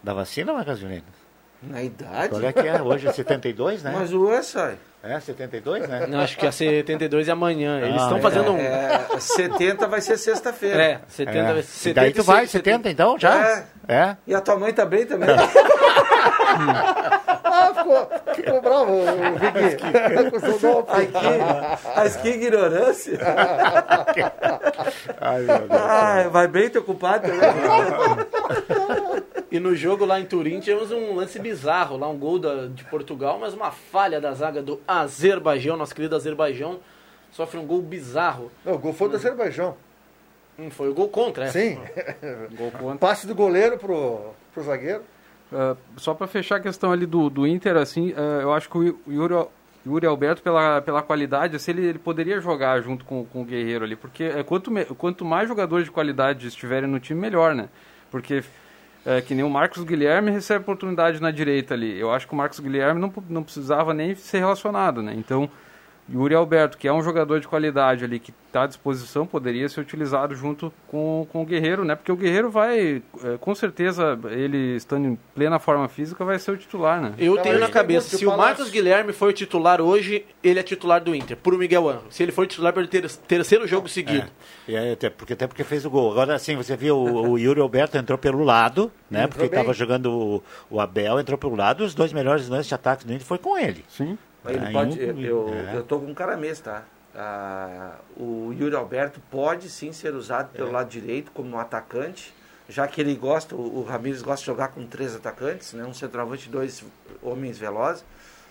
da 0.00 0.14
vacina, 0.14 0.52
Marcos 0.52 0.78
Rivelino? 0.80 1.06
Na 1.60 1.82
idade? 1.82 2.28
Qual 2.28 2.42
é 2.42 2.52
que 2.52 2.60
é? 2.68 2.80
Hoje 2.80 3.08
é 3.08 3.12
72, 3.12 3.82
né? 3.82 3.92
Mas 3.96 4.12
o 4.12 4.30
é, 4.30 4.42
sai. 4.42 4.76
É, 5.04 5.18
72, 5.18 5.88
né? 5.88 6.06
Não, 6.08 6.20
acho 6.20 6.38
que 6.38 6.44
ia 6.46 6.52
ser 6.52 6.84
72 6.86 7.26
e 7.26 7.30
amanhã. 7.32 7.80
Eles 7.80 8.00
Ah, 8.00 8.04
estão 8.04 8.18
é. 8.18 8.20
fazendo 8.20 8.52
um. 8.52 8.58
É, 8.58 9.00
70 9.18 9.88
vai 9.88 10.00
ser 10.00 10.16
sexta-feira. 10.16 10.80
É, 10.82 11.00
70, 11.08 11.38
É. 11.38 11.52
vai- 11.54 11.62
70 11.62 12.00
daí 12.00 12.12
tu 12.12 12.22
vai, 12.22 12.46
70. 12.46 12.70
70 12.70 12.90
então, 12.90 13.18
já? 13.18 13.64
É. 13.88 14.16
E 14.26 14.34
a 14.34 14.40
tua 14.40 14.56
mãe 14.56 14.72
tá 14.72 14.86
bem 14.86 15.04
também? 15.04 15.28
Ah, 17.54 17.70
ficou, 17.74 18.08
ficou 18.34 18.62
bravo 18.62 18.92
o 18.92 19.04
Vicky. 19.38 19.84
Mas 21.94 22.16
que 22.16 22.28
ignorância. 22.30 23.18
Ai, 25.20 25.40
meu 25.42 25.58
Deus. 25.58 25.70
Ah, 25.70 26.28
vai 26.30 26.48
bem 26.48 26.70
teu 26.70 26.82
culpado 26.82 27.28
também? 27.28 27.40
E 29.52 29.60
no 29.60 29.76
jogo 29.76 30.06
lá 30.06 30.18
em 30.18 30.24
Turim 30.24 30.60
tivemos 30.60 30.90
um 30.90 31.14
lance 31.14 31.38
bizarro, 31.38 31.98
lá 31.98 32.08
um 32.08 32.16
gol 32.16 32.38
da, 32.38 32.68
de 32.68 32.82
Portugal, 32.84 33.38
mas 33.38 33.52
uma 33.52 33.70
falha 33.70 34.18
da 34.18 34.32
zaga 34.32 34.62
do 34.62 34.80
Azerbaijão, 34.88 35.76
nosso 35.76 35.94
querido 35.94 36.16
Azerbaijão, 36.16 36.80
sofre 37.30 37.58
um 37.58 37.66
gol 37.66 37.82
bizarro. 37.82 38.50
Não, 38.64 38.72
o 38.72 38.78
gol 38.78 38.94
foi 38.94 39.10
do 39.10 39.16
Azerbaijão. 39.16 39.76
Hum, 40.58 40.70
foi 40.70 40.88
o 40.88 40.94
gol 40.94 41.08
contra, 41.08 41.44
é. 41.44 41.48
Sim. 41.48 41.78
Gol 42.56 42.70
contra. 42.70 42.96
Passe 42.96 43.26
do 43.26 43.34
goleiro 43.34 43.76
pro, 43.76 44.30
pro 44.54 44.62
zagueiro. 44.62 45.02
Ah, 45.52 45.76
só 45.98 46.14
para 46.14 46.26
fechar 46.26 46.56
a 46.56 46.60
questão 46.60 46.90
ali 46.90 47.04
do, 47.04 47.28
do 47.28 47.46
Inter, 47.46 47.76
assim, 47.76 48.14
ah, 48.16 48.40
eu 48.40 48.54
acho 48.54 48.70
que 48.70 48.78
o 48.78 48.98
Yuri, 49.06 49.34
Yuri 49.86 50.06
Alberto, 50.06 50.42
pela, 50.42 50.80
pela 50.80 51.02
qualidade, 51.02 51.56
assim, 51.56 51.72
ele, 51.72 51.84
ele 51.86 51.98
poderia 51.98 52.40
jogar 52.40 52.80
junto 52.80 53.04
com, 53.04 53.26
com 53.26 53.42
o 53.42 53.44
Guerreiro 53.44 53.84
ali, 53.84 53.96
porque 53.96 54.24
é, 54.24 54.42
quanto, 54.42 54.70
me- 54.70 54.86
quanto 54.86 55.26
mais 55.26 55.46
jogadores 55.46 55.84
de 55.84 55.90
qualidade 55.90 56.46
estiverem 56.46 56.88
no 56.88 56.98
time, 56.98 57.20
melhor, 57.20 57.54
né? 57.54 57.68
Porque 58.10 58.42
é, 59.04 59.20
que 59.20 59.34
nem 59.34 59.44
o 59.44 59.50
Marcos 59.50 59.82
Guilherme 59.84 60.30
recebe 60.30 60.62
oportunidade 60.62 61.20
na 61.20 61.30
direita 61.30 61.74
ali. 61.74 61.98
Eu 61.98 62.12
acho 62.12 62.26
que 62.26 62.32
o 62.32 62.36
Marcos 62.36 62.60
Guilherme 62.60 63.00
não, 63.00 63.12
não 63.28 63.42
precisava 63.42 63.92
nem 63.92 64.14
ser 64.14 64.38
relacionado, 64.38 65.02
né? 65.02 65.14
Então, 65.16 65.50
Yuri 66.12 66.34
Alberto, 66.34 66.76
que 66.76 66.86
é 66.86 66.92
um 66.92 67.02
jogador 67.02 67.40
de 67.40 67.48
qualidade 67.48 68.04
ali, 68.04 68.18
que 68.18 68.32
está 68.46 68.64
à 68.64 68.66
disposição, 68.66 69.26
poderia 69.26 69.66
ser 69.68 69.80
utilizado 69.80 70.34
junto 70.34 70.72
com, 70.86 71.26
com 71.32 71.42
o 71.42 71.46
Guerreiro, 71.46 71.84
né? 71.84 71.94
Porque 71.94 72.12
o 72.12 72.16
Guerreiro 72.16 72.50
vai, 72.50 73.02
é, 73.24 73.38
com 73.40 73.54
certeza, 73.54 74.18
ele 74.30 74.76
estando 74.76 75.08
em 75.08 75.18
plena 75.34 75.58
forma 75.58 75.88
física, 75.88 76.22
vai 76.22 76.38
ser 76.38 76.50
o 76.50 76.56
titular, 76.56 77.00
né? 77.00 77.14
Eu 77.18 77.38
tenho 77.38 77.58
na 77.58 77.68
cabeça, 77.68 78.16
se 78.16 78.26
o. 78.26 78.36
Marcos 78.36 78.70
Guilherme 78.70 79.12
for 79.12 79.32
titular 79.32 79.80
hoje, 79.80 80.26
ele 80.42 80.58
é 80.60 80.62
titular 80.62 81.02
do 81.02 81.14
Inter, 81.14 81.36
por 81.36 81.56
Miguel 81.56 81.88
Angel. 81.88 82.04
Se 82.10 82.22
ele 82.22 82.32
for 82.32 82.46
titular 82.46 82.72
pelo 82.72 82.86
ter, 82.86 83.08
terceiro 83.08 83.66
jogo 83.66 83.88
seguido. 83.88 84.28
É, 84.68 84.90
e 84.90 84.92
até, 84.92 85.08
porque, 85.08 85.32
até 85.32 85.46
porque 85.46 85.64
fez 85.64 85.84
o 85.86 85.90
gol. 85.90 86.10
Agora 86.10 86.38
sim, 86.38 86.56
você 86.56 86.76
viu, 86.76 86.96
o, 86.96 87.30
o 87.30 87.38
Yuri 87.38 87.60
Alberto 87.60 87.96
entrou 87.96 88.18
pelo 88.18 88.44
lado, 88.44 88.90
né? 89.10 89.24
Entrou 89.24 89.38
Porque 89.38 89.56
estava 89.56 89.72
jogando 89.72 90.10
o, 90.10 90.42
o 90.70 90.80
Abel, 90.80 91.18
entrou 91.18 91.38
pelo 91.38 91.54
lado, 91.54 91.84
os 91.84 91.94
dois 91.94 92.12
melhores 92.12 92.48
lances 92.48 92.66
de 92.66 92.74
ataque 92.74 93.06
do 93.06 93.12
Inter 93.12 93.26
foi 93.26 93.38
com 93.38 93.56
ele. 93.56 93.84
Sim. 93.88 94.18
Ele 94.46 94.58
Aí 94.66 94.72
pode, 94.72 94.98
um- 95.00 95.20
eu, 95.20 95.48
é. 95.72 95.76
eu 95.76 95.82
tô 95.84 95.98
com 96.00 96.06
um 96.06 96.14
cara 96.14 96.36
mesmo, 96.36 96.64
tá? 96.64 96.82
Ah, 97.14 97.96
o 98.16 98.52
Yuri 98.58 98.74
Alberto 98.74 99.20
pode 99.30 99.68
sim 99.68 99.92
ser 99.92 100.14
usado 100.14 100.50
pelo 100.52 100.68
É. 100.70 100.72
lado 100.72 100.88
direito 100.88 101.30
como 101.32 101.58
atacante, 101.58 102.34
já 102.68 102.88
que 102.88 103.00
ele 103.00 103.14
gosta, 103.14 103.54
o, 103.54 103.78
o 103.80 103.84
Ramires 103.84 104.22
gosta 104.22 104.40
de 104.40 104.46
jogar 104.46 104.68
com 104.68 104.86
três 104.86 105.14
atacantes, 105.14 105.72
né? 105.74 105.84
um 105.84 105.92
centroavante 105.94 106.48
e 106.48 106.50
dois 106.50 106.82
homens 107.22 107.58
velozes. 107.58 108.04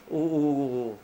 O, 0.08 0.16
o, 0.18 1.00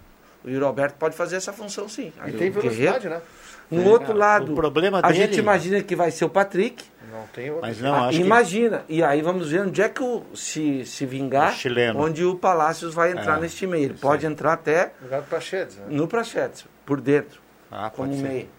o 0.46 0.50
Yuri 0.50 0.64
Alberto 0.64 0.98
pode 1.00 1.16
fazer 1.16 1.36
essa 1.38 1.52
função 1.52 1.90
sim. 1.90 2.14
E 2.18 2.22
Aí 2.22 2.32
tem 2.34 2.50
o 2.50 2.54
Guerreiro- 2.54 2.62
velocidade, 2.62 3.10
né? 3.10 3.22
No 3.70 3.82
É, 3.84 3.88
outro 3.88 4.16
lado, 4.16 4.54
o 4.54 4.56
problema 4.56 5.00
a 5.00 5.02
dele- 5.02 5.16
gente 5.26 5.40
imagina 5.40 5.82
que 5.82 5.96
vai 5.96 6.10
ser 6.12 6.26
o 6.26 6.30
Patrick. 6.30 6.86
Não 7.12 7.26
tem 7.34 7.50
outro. 7.50 7.66
Mas 7.66 7.80
não, 7.82 7.94
Ah, 7.94 8.08
acho 8.08 8.18
que 8.20 8.24
imagina. 8.24 8.84
E 8.88 9.04
aí 9.04 9.22
vamos 9.22 9.50
ver 9.52 9.62
onde 9.62 9.82
é 9.82 9.90
que 9.90 10.02
o, 10.04 10.24
se, 10.36 10.86
se 10.86 11.06
vingar, 11.06 11.52
O 11.54 11.56
chileno. 11.56 12.00
onde 12.00 12.24
o 12.24 12.36
Palácios 12.36 12.94
vai 12.94 13.12
entrar 13.12 13.38
É, 13.38 13.42
nesse 13.42 13.56
time. 13.58 13.82
Ele 13.82 13.94
pode 13.96 14.26
entrar 14.26 14.54
até 14.54 14.92
Lugar 15.02 15.22
para 15.24 15.40
Chedes, 15.42 15.76
né? 15.78 15.86
no 15.90 16.08
Prachetes, 16.08 16.66
por 16.86 17.02
dentro, 17.02 17.42
Ah, 17.72 17.90
como 17.90 18.10
pode 18.10 18.22
ser. 18.22 18.28
meio. 18.28 18.50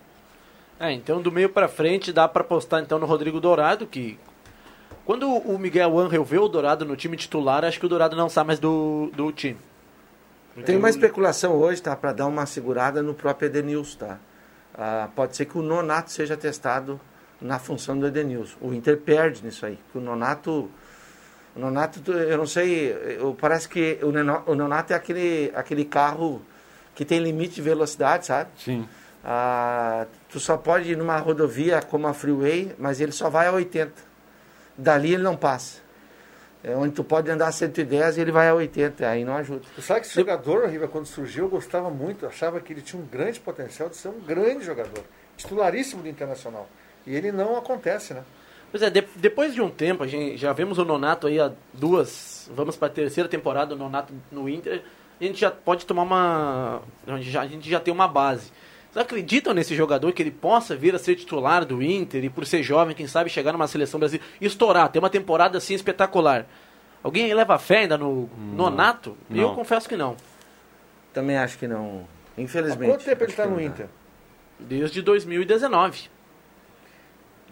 É, 0.81 0.93
então 0.93 1.21
do 1.23 1.33
meio 1.33 1.49
pra 1.49 1.69
frente 1.69 2.13
dá 2.13 2.29
pra 2.29 2.43
apostar 2.43 2.81
então 2.83 2.99
no 2.99 3.07
Rodrigo 3.07 3.41
Dourado, 3.41 3.87
que 3.87 4.19
quando 5.05 5.29
o 5.29 5.59
Miguel 5.59 5.99
Angel 5.99 6.23
vê 6.25 6.39
o 6.39 6.49
Dourado 6.49 6.85
no 6.85 6.95
time 6.97 7.17
titular, 7.17 7.65
acho 7.65 7.81
que 7.81 7.87
o 7.87 7.89
Dourado 7.89 8.15
não 8.17 8.29
sai 8.29 8.45
mais 8.45 8.59
do, 8.59 9.11
do 9.15 9.33
time. 9.33 9.59
Tem 10.67 10.77
uma 10.77 10.91
especulação 10.91 11.53
hoje, 11.55 11.81
tá? 11.81 11.95
Para 11.97 12.13
dar 12.13 12.27
uma 12.27 12.45
segurada 12.45 13.03
no 13.03 13.15
próprio 13.15 13.47
Edenilson, 13.47 13.99
tá? 13.99 14.19
Ah, 14.79 15.09
pode 15.15 15.37
ser 15.37 15.47
que 15.47 15.59
o 15.59 15.63
Nonato 15.63 16.11
seja 16.13 16.37
testado 16.37 17.01
na 17.41 17.59
função 17.59 17.99
do 17.99 18.07
Edenilson. 18.07 18.57
O 18.61 18.73
Inter 18.73 18.97
perde 18.99 19.45
nisso 19.45 19.67
aí. 19.67 19.79
que 19.91 19.99
O 19.99 20.01
Nonato. 20.01 20.71
O 21.57 21.61
Nonato, 21.61 22.13
eu 22.13 22.39
não 22.39 22.47
sei. 22.47 22.93
eu- 23.21 23.37
parece 23.41 23.69
que 23.69 23.99
o, 24.03 24.13
Neno- 24.13 24.43
o 24.47 24.55
Nonato 24.55 24.93
é 24.93 24.97
aquele, 24.97 25.51
aquele 25.55 25.85
carro 25.85 26.41
que 26.95 27.05
tem 27.05 27.19
limite 27.19 27.57
de 27.57 27.63
velocidade, 27.63 28.27
sabe? 28.27 28.51
Sim. 28.57 28.89
Ah, 29.25 30.07
tu 30.29 30.39
só 30.39 30.57
pode 30.57 30.93
ir 30.93 30.97
numa 30.97 31.17
rodovia 31.19 31.83
como 31.83 32.07
a 32.07 32.15
Freeway, 32.15 32.75
mas 32.79 33.01
ele 33.01 33.11
só 33.13 33.29
vai 33.29 33.49
a 33.49 33.53
80. 33.53 33.93
Dali 34.77 35.15
ele 35.15 35.23
não 35.25 35.37
passa. 35.37 35.81
É 36.65 36.75
onde 36.77 36.93
tu 36.93 37.05
pode 37.05 37.31
andar 37.31 37.47
a 37.49 37.53
110 37.53 38.19
e 38.19 38.21
ele 38.21 38.33
vai 38.33 38.49
a 38.49 38.55
80, 38.55 39.09
aí 39.09 39.25
não 39.25 39.37
ajuda. 39.37 39.63
Tu 39.77 39.81
sabe 39.83 40.01
que 40.01 40.07
esse 40.07 40.15
jogador, 40.17 40.69
Riva, 40.69 40.89
quando 40.89 41.07
surgiu, 41.07 41.45
eu 41.45 41.49
gostava 41.49 41.89
muito, 41.89 42.27
achava 42.27 42.61
que 42.61 42.73
ele 42.73 42.83
tinha 42.83 43.01
um 43.01 43.07
grande 43.07 43.39
potencial 43.39 43.89
de 43.89 43.97
ser 43.97 44.09
um 44.09 44.19
grande 44.21 44.65
jogador, 44.65 45.05
titularíssimo 45.37 46.03
do 46.03 46.09
Internacional. 46.09 46.69
E 47.07 47.15
ele 47.15 47.31
não 47.31 47.57
acontece, 47.57 48.13
né? 48.13 48.23
Pois 48.73 48.83
é, 48.83 48.91
de- 48.91 49.07
depois 49.17 49.55
de 49.55 49.63
um 49.63 49.71
tempo, 49.71 50.03
a 50.03 50.07
gente 50.07 50.37
já 50.37 50.53
vemos 50.53 50.79
o 50.79 50.85
Nonato 50.85 51.27
aí 51.29 51.39
há 51.41 51.53
duas, 51.73 52.51
vamos 52.55 52.77
para 52.77 52.89
a 52.89 52.91
terceira 52.91 53.29
temporada 53.29 53.75
do 53.75 53.77
Nonato 53.77 54.13
no 54.31 54.49
Inter, 54.49 54.83
a 55.21 55.25
gente 55.25 55.39
já 55.41 55.51
pode 55.51 55.87
tomar 55.87 56.03
uma, 56.03 56.83
a 57.07 57.17
gente 57.17 57.31
já, 57.31 57.43
a 57.43 57.47
gente 57.47 57.71
já 57.71 57.81
tem 57.81 57.95
uma 57.95 58.07
base. 58.09 58.53
Vocês 58.93 59.05
acreditam 59.05 59.53
nesse 59.53 59.75
jogador 59.77 60.13
que 60.13 60.23
ele 60.23 60.31
possa 60.31 60.75
vir 60.75 60.95
a 60.95 60.99
ser 60.99 61.15
titular 61.15 61.65
do 61.65 61.83
Inter 61.83 62.25
e 62.25 62.31
por 62.31 62.47
ser 62.47 62.63
jovem, 62.63 62.95
quem 62.97 63.07
sabe 63.07 63.29
chegar 63.29 63.53
numa 63.53 63.67
seleção 63.69 64.01
brasileira 64.01 64.27
e 64.41 64.47
estourar, 64.47 64.89
ter 64.91 64.99
uma 64.99 65.11
temporada 65.11 65.59
assim 65.59 65.75
espetacular? 65.75 66.47
Alguém 67.03 67.27
aí 67.27 67.35
leva 67.35 67.59
fé 67.59 67.81
ainda 67.81 67.97
no 67.99 68.29
Nonato? 68.55 69.17
Eu 69.31 69.37
Não. 69.49 69.55
confesso 69.55 69.89
que 69.89 69.97
não. 69.97 70.17
Também 71.13 71.37
acho 71.37 71.59
que 71.59 71.69
não. 71.69 72.07
Há 72.37 72.41
Infelizmente. 72.41 72.91
quanto 72.91 73.05
tempo 73.05 73.23
ele 73.25 73.31
está 73.31 73.47
no. 73.47 73.61
Inter? 73.61 73.87
Desde 74.59 75.03
2019. 75.03 76.09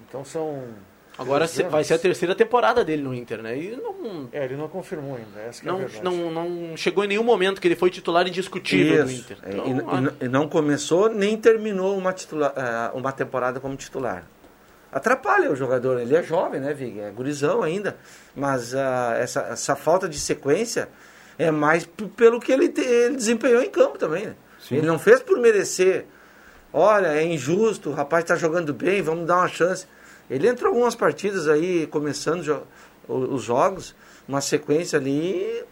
Então 0.08 0.24
são. 0.24 0.64
Agora 1.18 1.46
se- 1.48 1.62
vai 1.62 1.82
ser 1.82 1.94
a 1.94 1.98
terceira 1.98 2.34
temporada 2.34 2.84
dele 2.84 3.02
no 3.02 3.14
Inter, 3.14 3.42
né? 3.42 3.56
E 3.58 3.74
não, 3.76 4.28
É, 4.32 4.44
ele 4.44 4.56
não 4.56 4.68
confirmou 4.68 5.16
ainda, 5.16 5.40
essa 5.48 5.62
que 5.62 5.66
é 5.68 5.70
a 5.70 5.72
não, 5.72 5.80
verdade. 5.80 6.04
não, 6.04 6.30
não 6.30 6.76
chegou 6.76 7.04
em 7.04 7.08
nenhum 7.08 7.22
momento 7.24 7.60
que 7.60 7.66
ele 7.68 7.76
foi 7.76 7.88
titular 7.90 8.26
indiscutível 8.28 9.04
Isso. 9.06 9.20
Inter. 9.22 9.38
É, 9.42 9.50
Então, 9.50 9.66
e, 9.66 9.70
e 9.70 9.74
não- 10.00 10.12
e 10.22 10.28
não 10.28 10.48
começou 10.48 11.08
nem 11.08 11.36
terminou 11.36 11.96
uma, 11.96 12.12
titula- 12.12 12.52
ah, 12.56 12.90
uma 12.94 13.12
temporada 13.12 13.58
como 13.60 13.74
titular. 13.76 14.24
Atrapalha 14.92 15.50
o 15.50 15.56
jogador, 15.56 16.00
ele 16.00 16.14
é 16.14 16.22
jovem, 16.22 16.60
né, 16.60 16.72
Vig? 16.72 17.00
É 17.00 17.10
gurizão 17.10 17.62
ainda. 17.62 17.96
Mas 18.34 18.74
ah, 18.74 19.14
essa, 19.18 19.40
essa 19.50 19.74
falta 19.76 20.08
de 20.08 20.18
sequência 20.18 20.88
é 21.38 21.50
mais 21.50 21.86
pelo 22.16 22.38
que 22.40 22.52
ele, 22.52 22.68
te- 22.68 22.80
ele 22.82 23.16
desempenhou 23.16 23.62
em 23.62 23.70
campo 23.70 23.98
também, 23.98 24.26
né? 24.26 24.34
Sim. 24.60 24.76
Ele 24.76 24.86
não 24.86 24.98
fez 24.98 25.22
por 25.22 25.38
merecer. 25.38 26.04
Olha, 26.72 27.08
é 27.08 27.24
injusto, 27.24 27.90
o 27.90 27.92
rapaz 27.94 28.24
está 28.24 28.36
jogando 28.36 28.74
bem, 28.74 29.00
vamos 29.00 29.26
dar 29.26 29.38
uma 29.38 29.48
chance. 29.48 29.86
Ele 30.30 30.48
entrou 30.48 30.70
algumas 30.72 30.94
partidas 30.94 31.48
aí, 31.48 31.86
começando 31.86 32.62
os 33.08 33.42
jogos, 33.42 33.94
uma 34.28 34.40
sequência 34.40 34.98
ali, 34.98 35.62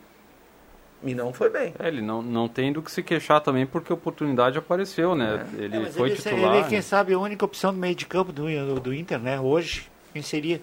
e 1.02 1.14
não 1.14 1.32
foi 1.32 1.50
bem. 1.50 1.74
É, 1.78 1.88
ele 1.88 2.00
não, 2.00 2.22
não 2.22 2.48
tem 2.48 2.72
do 2.72 2.80
que 2.80 2.90
se 2.90 3.02
queixar 3.02 3.40
também 3.40 3.66
porque 3.66 3.92
a 3.92 3.94
oportunidade 3.94 4.56
apareceu, 4.56 5.14
né? 5.14 5.46
Ele 5.58 5.76
É, 5.76 5.86
foi 5.90 6.10
ele, 6.10 6.16
titular. 6.16 6.54
Ele, 6.56 6.64
quem 6.64 6.78
né? 6.78 6.82
sabe, 6.82 7.12
a 7.12 7.18
única 7.18 7.44
opção 7.44 7.72
do 7.72 7.78
meio 7.78 7.94
de 7.94 8.06
campo 8.06 8.32
do, 8.32 8.44
do, 8.46 8.80
do 8.80 8.94
Inter, 8.94 9.18
né? 9.18 9.38
Hoje, 9.40 9.90
quem 10.12 10.22
seria? 10.22 10.60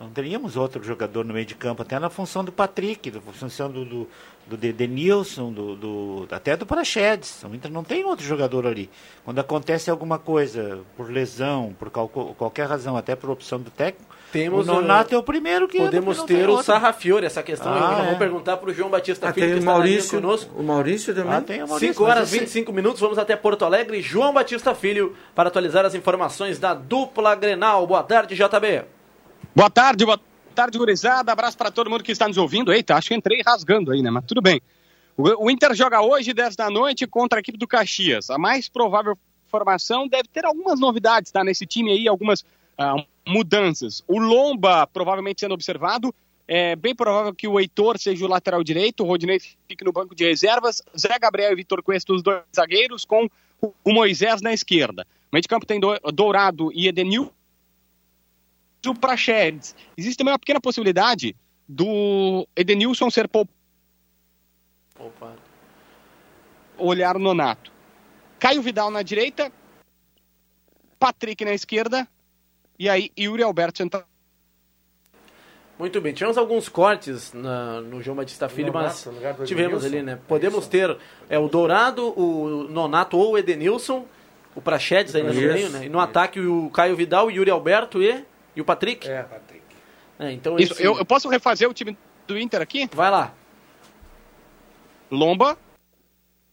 Não 0.00 0.10
teríamos 0.10 0.56
outro 0.56 0.82
jogador 0.82 1.24
no 1.24 1.32
meio 1.32 1.46
de 1.46 1.54
campo, 1.54 1.82
até 1.82 1.98
na 1.98 2.10
função 2.10 2.44
do 2.44 2.50
Patrick, 2.50 3.10
na 3.12 3.20
função 3.20 3.70
do, 3.70 3.84
do, 3.84 4.08
do 4.46 4.56
De- 4.56 4.72
Denilson, 4.72 5.52
do, 5.52 5.76
do, 5.76 6.28
até 6.32 6.56
do 6.56 6.66
Praxedes. 6.66 7.42
O 7.44 7.54
Inter 7.54 7.70
não 7.70 7.84
tem 7.84 8.04
outro 8.04 8.24
jogador 8.26 8.66
ali. 8.66 8.90
Quando 9.24 9.38
acontece 9.38 9.88
alguma 9.90 10.18
coisa, 10.18 10.80
por 10.96 11.08
lesão, 11.10 11.74
por 11.78 11.90
qual- 11.90 12.08
qualquer 12.08 12.66
razão, 12.66 12.96
até 12.96 13.14
por 13.14 13.30
opção 13.30 13.60
do 13.60 13.70
técnico, 13.70 14.12
Temos 14.32 14.66
o 14.68 14.72
Nonato 14.72 15.14
é 15.14 15.18
o 15.18 15.22
primeiro 15.22 15.68
que 15.68 15.78
Podemos 15.78 16.20
ter 16.24 16.48
o. 16.50 16.60
Sarrafiore, 16.60 17.24
essa 17.24 17.40
questão 17.40 17.72
Ah, 17.72 18.02
é. 18.04 18.08
vou 18.08 18.18
perguntar 18.18 18.56
para 18.56 18.68
o 18.70 18.74
João 18.74 18.90
Batista 18.90 19.28
Ah, 19.28 19.32
Filho, 19.32 19.46
tem 19.46 19.54
que 19.54 19.58
o 19.58 19.58
está 19.60 19.70
na 19.78 19.78
linha 19.84 19.90
Maurício, 19.94 20.20
conosco. 20.20 20.60
o 20.60 20.62
Maurício 20.64 21.14
também. 21.14 21.32
Ah, 21.34 21.40
tem 21.40 21.62
o 21.62 21.68
Maurício, 21.68 21.94
5 21.94 22.02
mas 22.02 22.10
horas 22.16 22.32
e 22.32 22.36
esse- 22.36 22.44
25 22.46 22.72
minutos, 22.72 23.00
vamos 23.00 23.16
até 23.16 23.36
Porto 23.36 23.64
Alegre. 23.64 24.02
João 24.02 24.32
Batista 24.34 24.74
Filho 24.74 25.14
para 25.36 25.48
atualizar 25.50 25.84
as 25.86 25.94
informações 25.94 26.58
da 26.58 26.74
dupla 26.74 27.36
Grenal. 27.36 27.86
Boa 27.86 28.02
tarde, 28.02 28.34
JB. 28.34 28.82
Boa 29.54 29.70
tarde, 29.70 30.04
boa 30.04 30.20
tarde, 30.52 30.76
gurizada. 30.76 31.30
Abraço 31.30 31.56
para 31.56 31.70
todo 31.70 31.88
mundo 31.88 32.02
que 32.02 32.10
está 32.10 32.26
nos 32.26 32.36
ouvindo. 32.36 32.72
Eita, 32.72 32.96
acho 32.96 33.08
que 33.08 33.14
entrei 33.14 33.40
rasgando 33.40 33.92
aí, 33.92 34.02
né? 34.02 34.10
Mas 34.10 34.24
tudo 34.24 34.42
bem. 34.42 34.60
O, 35.16 35.48
Inter 35.48 35.72
joga 35.76 36.02
hoje, 36.02 36.34
10 36.34 36.56
da 36.56 36.68
noite, 36.68 37.06
contra 37.06 37.38
a 37.38 37.40
equipe 37.40 37.56
do 37.56 37.68
Caxias. 37.68 38.30
A 38.30 38.36
mais 38.36 38.68
provável 38.68 39.16
formação 39.46 40.08
deve 40.08 40.24
ter 40.26 40.44
algumas 40.44 40.80
novidades, 40.80 41.30
tá? 41.30 41.44
Nesse 41.44 41.64
time 41.66 41.92
aí, 41.92 42.08
algumas 42.08 42.44
ah, 42.76 42.96
mudanças. 43.24 44.02
O 44.08 44.18
Lomba, 44.18 44.88
provavelmente 44.88 45.40
sendo 45.40 45.54
observado. 45.54 46.12
É 46.48 46.74
bem 46.74 46.92
provável 46.92 47.32
que 47.32 47.46
o 47.46 47.60
Heitor 47.60 47.96
seja 47.96 48.24
o 48.24 48.28
lateral 48.28 48.62
direito, 48.64 49.04
o 49.04 49.06
Rodinei 49.06 49.38
fique 49.38 49.84
no 49.84 49.92
banco 49.92 50.14
de 50.14 50.24
reservas, 50.24 50.82
Zé 50.98 51.16
Gabriel 51.18 51.52
e 51.52 51.56
Vitor 51.56 51.82
Cuesta, 51.82 52.12
os 52.12 52.22
dois 52.22 52.42
zagueiros, 52.54 53.04
com 53.04 53.30
o 53.62 53.92
Moisés 53.92 54.42
na 54.42 54.52
esquerda. 54.52 55.06
O 55.32 55.34
meio 55.34 55.42
de 55.42 55.48
campo 55.48 55.64
tem 55.64 55.80
Do- 55.80 55.98
Dourado 56.12 56.70
e 56.74 56.86
Edenil, 56.86 57.32
o 58.86 58.94
Praxedes. 58.94 59.74
Existe 59.96 60.18
também 60.18 60.32
uma 60.32 60.38
pequena 60.38 60.60
possibilidade 60.60 61.34
do 61.68 62.46
Edenilson 62.54 63.10
ser 63.10 63.26
poupado 63.28 63.54
Opa. 64.98 65.34
olhar 66.78 67.16
o 67.16 67.20
Nonato. 67.20 67.72
Caio 68.38 68.60
Vidal 68.62 68.90
na 68.90 69.02
direita, 69.02 69.50
Patrick 70.98 71.44
na 71.44 71.52
esquerda, 71.54 72.06
e 72.78 72.88
aí 72.88 73.10
Yuri 73.18 73.42
Alberto 73.42 73.78
sentado. 73.78 74.04
Muito 75.78 76.00
bem, 76.00 76.12
tivemos 76.14 76.38
alguns 76.38 76.68
cortes 76.68 77.32
na- 77.32 77.80
no 77.80 78.00
João 78.00 78.16
Batista 78.16 78.48
Filho, 78.48 78.72
Nonato, 78.72 78.86
mas 78.94 79.06
no 79.06 79.12
lugar 79.12 79.34
do 79.34 79.44
tivemos 79.44 79.84
ali, 79.84 80.02
né? 80.02 80.18
Podemos 80.28 80.68
ter 80.68 80.96
é, 81.28 81.36
o 81.38 81.48
Dourado, 81.48 82.16
o 82.18 82.64
Nonato 82.68 83.16
ou 83.16 83.32
o 83.32 83.38
Edenilson, 83.38 84.06
o 84.54 84.60
Praxedes 84.60 85.16
aí 85.16 85.22
no 85.24 85.34
meio, 85.34 85.68
né? 85.70 85.86
E 85.86 85.88
no 85.88 85.98
ataque 85.98 86.38
o 86.38 86.70
Caio 86.70 86.94
Vidal, 86.94 87.26
o 87.26 87.30
Yuri 87.30 87.50
Alberto 87.50 88.00
e, 88.00 88.24
e 88.54 88.60
o 88.60 88.64
Patrick. 88.64 89.08
É, 89.08 89.22
Patrick. 89.22 89.62
É, 90.18 90.32
então 90.32 90.56
Isso, 90.58 90.74
esse- 90.74 90.82
eu, 90.84 90.96
eu 90.98 91.04
posso 91.04 91.28
refazer 91.28 91.68
o 91.68 91.74
time 91.74 91.96
do 92.26 92.38
Inter 92.38 92.60
aqui? 92.62 92.88
Vai 92.92 93.10
lá. 93.10 93.34
Lomba, 95.10 95.58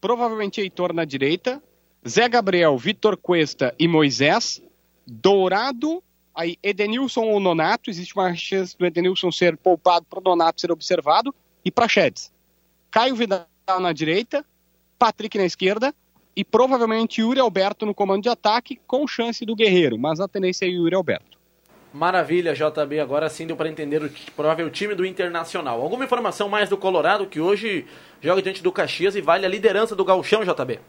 provavelmente 0.00 0.60
Heitor 0.60 0.92
na 0.92 1.04
direita, 1.04 1.62
Zé 2.06 2.28
Gabriel, 2.28 2.76
Vitor 2.76 3.16
Cuesta 3.16 3.74
e 3.78 3.88
Moisés, 3.88 4.62
Dourado, 5.06 6.02
aí 6.34 6.56
Edenilson 6.62 7.22
ou 7.22 7.40
Nonato, 7.40 7.90
existe 7.90 8.14
uma 8.14 8.34
chance 8.34 8.76
do 8.76 8.86
Edenilson 8.86 9.30
ser 9.30 9.56
poupado 9.56 10.06
para 10.06 10.18
o 10.18 10.22
Nonato 10.22 10.60
ser 10.60 10.70
observado, 10.70 11.34
e 11.64 11.70
Prachedes. 11.70 12.32
Caio 12.90 13.14
Vidal 13.14 13.46
na 13.80 13.92
direita, 13.92 14.44
Patrick 14.98 15.38
na 15.38 15.44
esquerda 15.44 15.94
e 16.34 16.44
provavelmente 16.44 17.20
Yuri 17.20 17.40
Alberto 17.40 17.86
no 17.86 17.94
comando 17.94 18.22
de 18.22 18.28
ataque, 18.28 18.80
com 18.86 19.06
chance 19.06 19.44
do 19.44 19.54
Guerreiro, 19.54 19.98
mas 19.98 20.20
a 20.20 20.28
tendência 20.28 20.64
é 20.66 20.68
Yuri 20.68 20.94
Alberto. 20.94 21.31
Maravilha, 21.92 22.54
JB. 22.54 23.00
Agora 23.00 23.28
sim 23.28 23.46
deu 23.46 23.56
para 23.56 23.68
entender 23.68 24.02
o 24.02 24.10
provável 24.34 24.70
time 24.70 24.94
do 24.94 25.04
Internacional. 25.04 25.80
Alguma 25.80 26.04
informação 26.04 26.48
mais 26.48 26.68
do 26.68 26.76
Colorado 26.76 27.26
que 27.26 27.40
hoje 27.40 27.86
joga 28.20 28.40
diante 28.40 28.62
do 28.62 28.72
Caxias 28.72 29.14
e 29.14 29.20
vale 29.20 29.44
a 29.44 29.48
liderança 29.48 29.94
do 29.94 30.04
Gauchão, 30.04 30.42
JB? 30.42 30.80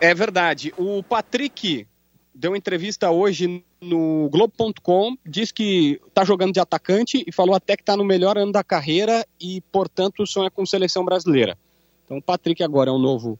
É 0.00 0.14
verdade. 0.14 0.74
O 0.76 1.02
Patrick 1.02 1.86
deu 2.34 2.56
entrevista 2.56 3.10
hoje 3.10 3.64
no 3.80 4.28
Globo.com, 4.30 5.16
diz 5.24 5.52
que 5.52 6.00
está 6.06 6.24
jogando 6.24 6.52
de 6.52 6.60
atacante 6.60 7.24
e 7.26 7.32
falou 7.32 7.54
até 7.54 7.76
que 7.76 7.82
está 7.82 7.96
no 7.96 8.04
melhor 8.04 8.36
ano 8.36 8.52
da 8.52 8.64
carreira 8.64 9.24
e, 9.40 9.60
portanto, 9.72 10.26
sonha 10.26 10.50
com 10.50 10.66
seleção 10.66 11.04
brasileira. 11.04 11.56
Então, 12.04 12.18
o 12.18 12.22
Patrick 12.22 12.62
agora 12.62 12.90
é 12.90 12.92
um 12.92 12.98
novo 12.98 13.38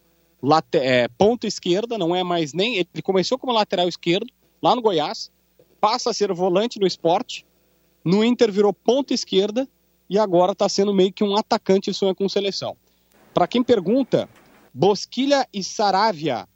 é, 0.74 1.08
ponta 1.08 1.46
esquerda, 1.46 1.98
não 1.98 2.14
é 2.14 2.22
mais 2.22 2.52
nem. 2.52 2.76
Ele 2.76 3.02
começou 3.02 3.38
como 3.38 3.52
lateral 3.52 3.88
esquerdo, 3.88 4.26
lá 4.62 4.74
no 4.74 4.82
Goiás, 4.82 5.30
passa 5.80 6.10
a 6.10 6.14
ser 6.14 6.32
volante 6.32 6.78
no 6.78 6.86
esporte, 6.86 7.46
no 8.04 8.24
Inter 8.24 8.50
virou 8.50 8.72
ponta 8.72 9.12
esquerda 9.12 9.68
e 10.08 10.18
agora 10.18 10.52
está 10.52 10.68
sendo 10.68 10.94
meio 10.94 11.12
que 11.12 11.24
um 11.24 11.36
atacante 11.36 11.90
e 11.90 11.94
sonha 11.94 12.14
com 12.14 12.28
seleção. 12.28 12.76
Para 13.34 13.46
quem 13.46 13.62
pergunta, 13.62 14.28
Bosquilha 14.72 15.46
e 15.52 15.62
Saravia 15.62 16.48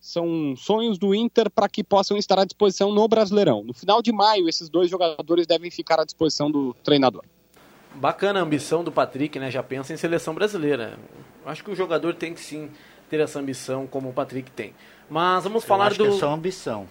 são 0.00 0.54
sonhos 0.56 0.98
do 0.98 1.14
Inter 1.14 1.50
para 1.50 1.68
que 1.68 1.84
possam 1.84 2.16
estar 2.16 2.38
à 2.38 2.44
disposição 2.44 2.92
no 2.92 3.06
Brasileirão. 3.06 3.62
No 3.62 3.74
final 3.74 4.00
de 4.00 4.12
maio, 4.12 4.48
esses 4.48 4.68
dois 4.68 4.88
jogadores 4.88 5.46
devem 5.46 5.70
ficar 5.70 6.00
à 6.00 6.04
disposição 6.04 6.50
do 6.50 6.74
treinador. 6.82 7.22
Bacana 7.94 8.40
a 8.40 8.42
ambição 8.42 8.82
do 8.84 8.90
Patrick, 8.90 9.38
né? 9.38 9.50
Já 9.50 9.62
pensa 9.62 9.92
em 9.92 9.96
seleção 9.96 10.32
brasileira. 10.32 10.98
Acho 11.44 11.64
que 11.64 11.70
o 11.70 11.74
jogador 11.74 12.14
tem 12.14 12.32
que 12.32 12.40
sim 12.40 12.70
ter 13.10 13.20
essa 13.20 13.40
ambição 13.40 13.86
como 13.86 14.08
o 14.08 14.12
Patrick 14.12 14.50
tem. 14.52 14.72
Mas 15.08 15.42
vamos 15.44 15.64
falar 15.64 15.88
acho 15.88 15.98
do. 15.98 16.04
que 16.04 16.10
é 16.10 16.18
só 16.18 16.32
ambição. 16.32 16.88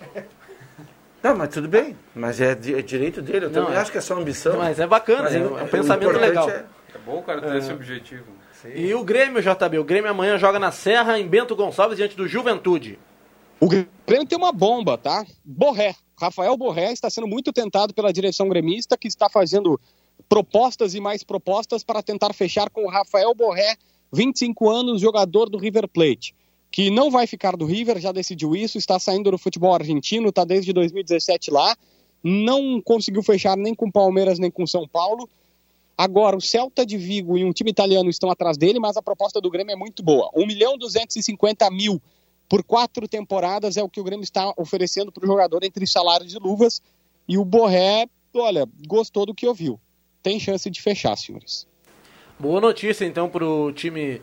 Não, 1.21 1.36
mas 1.36 1.49
tudo 1.49 1.67
bem. 1.67 1.97
Mas 2.15 2.39
é, 2.39 2.51
é 2.51 2.55
direito 2.82 3.21
dele. 3.21 3.45
Eu 3.45 3.49
Não, 3.49 3.62
também 3.63 3.77
é- 3.77 3.82
acho 3.82 3.91
que 3.91 3.97
é 3.97 4.01
só 4.01 4.15
ambição. 4.17 4.58
Mas 4.58 4.79
é 4.79 4.88
bacana, 4.88 5.23
Mas 5.23 5.36
é 5.36 5.39
um 5.39 5.67
pensamento 5.67 6.12
legal. 6.17 6.49
é- 6.49 6.65
É 6.95 6.97
bom 7.05 7.17
o 7.19 7.23
cara 7.23 7.41
ter 7.41 7.58
esse 7.58 7.71
objetivo. 7.71 8.25
E 8.73 8.93
o 8.93 9.03
Grêmio, 9.03 9.41
JB? 9.41 9.77
O 9.79 9.84
Grêmio 9.84 10.10
amanhã 10.10 10.38
joga 10.38 10.58
na 10.60 10.71
Serra, 10.71 11.19
em 11.19 11.27
Bento 11.27 11.55
Gonçalves, 11.55 11.97
diante 11.97 12.15
do 12.15 12.27
Juventude. 12.27 12.97
O 13.60 13.67
Grêmio 13.67 14.25
tem 14.27 14.38
uma 14.38 14.51
bomba, 14.51 14.97
tá? 14.97 15.25
Borré. 15.45 15.93
Rafael 16.19 16.58
Borré 16.58 16.91
está 16.91 17.10
sendo 17.10 17.27
muito 17.27 17.53
tentado 17.53 17.93
pela 17.93 18.12
direção 18.12 18.49
gremista, 18.49 18.97
que 18.97 19.08
está 19.08 19.29
fazendo 19.29 19.79
propostas 20.27 20.93
e 20.93 20.99
mais 20.99 21.23
propostas 21.23 21.84
para 21.84 22.01
tentar 22.03 22.34
fechar 22.34 22.69
com 22.69 22.86
o 22.86 22.89
Rafael 22.89 23.34
Borré, 23.34 23.75
25 24.12 24.69
anos, 24.69 24.99
jogador 24.99 25.49
do 25.49 25.58
River 25.58 25.88
Plate, 25.88 26.34
que 26.71 26.89
não 26.89 27.10
vai 27.10 27.25
ficar 27.25 27.55
do 27.55 27.65
River, 27.65 27.99
já 27.99 28.12
decidiu 28.12 28.55
isso, 28.55 28.77
está 28.77 28.99
saindo 28.99 29.32
do 29.32 29.38
futebol 29.38 29.73
argentino, 29.73 30.29
está 30.29 30.43
desde 30.43 30.71
2017 30.71 31.51
lá, 31.51 31.75
não 32.23 32.82
conseguiu 32.82 33.23
fechar 33.23 33.58
nem 33.58 33.73
com 33.73 33.89
Palmeiras 33.89 34.39
nem 34.39 34.51
com 34.51 34.67
São 34.67 34.88
Paulo. 34.88 35.27
Agora, 35.97 36.38
o 36.38 36.41
Celta 36.41 36.86
de 36.86 36.97
Vigo 36.97 37.38
e 37.38 37.43
um 37.43 37.51
time 37.51 37.71
italiano 37.71 38.10
estão 38.10 38.29
atrás 38.29 38.58
dele, 38.58 38.79
mas 38.79 38.95
a 38.95 39.01
proposta 39.01 39.41
do 39.41 39.49
Grêmio 39.49 39.73
é 39.73 39.75
muito 39.75 40.03
boa. 40.03 40.29
1 40.36 40.45
milhão 40.45 40.77
250 40.77 41.69
mil 41.71 42.01
por 42.47 42.63
quatro 42.63 43.08
temporadas 43.08 43.77
é 43.77 43.84
o 43.84 43.89
que 43.89 43.99
o 43.99 44.03
Grêmio 44.03 44.23
está 44.23 44.53
oferecendo 44.58 45.12
para 45.12 45.23
o 45.23 45.27
jogador 45.27 45.63
entre 45.63 45.86
salários 45.86 46.34
e 46.34 46.39
luvas. 46.39 46.82
E 47.27 47.38
o 47.38 47.43
Borré, 47.43 48.08
olha, 48.34 48.67
gostou 48.88 49.25
do 49.25 49.36
que 49.36 49.45
ouviu. 49.45 49.79
Tem 50.23 50.39
chance 50.39 50.69
de 50.69 50.82
fechar, 50.82 51.15
senhores. 51.17 51.67
Boa 52.39 52.62
notícia 52.62 53.05
então 53.05 53.29
para 53.29 53.45
o 53.45 53.71
time 53.71 54.21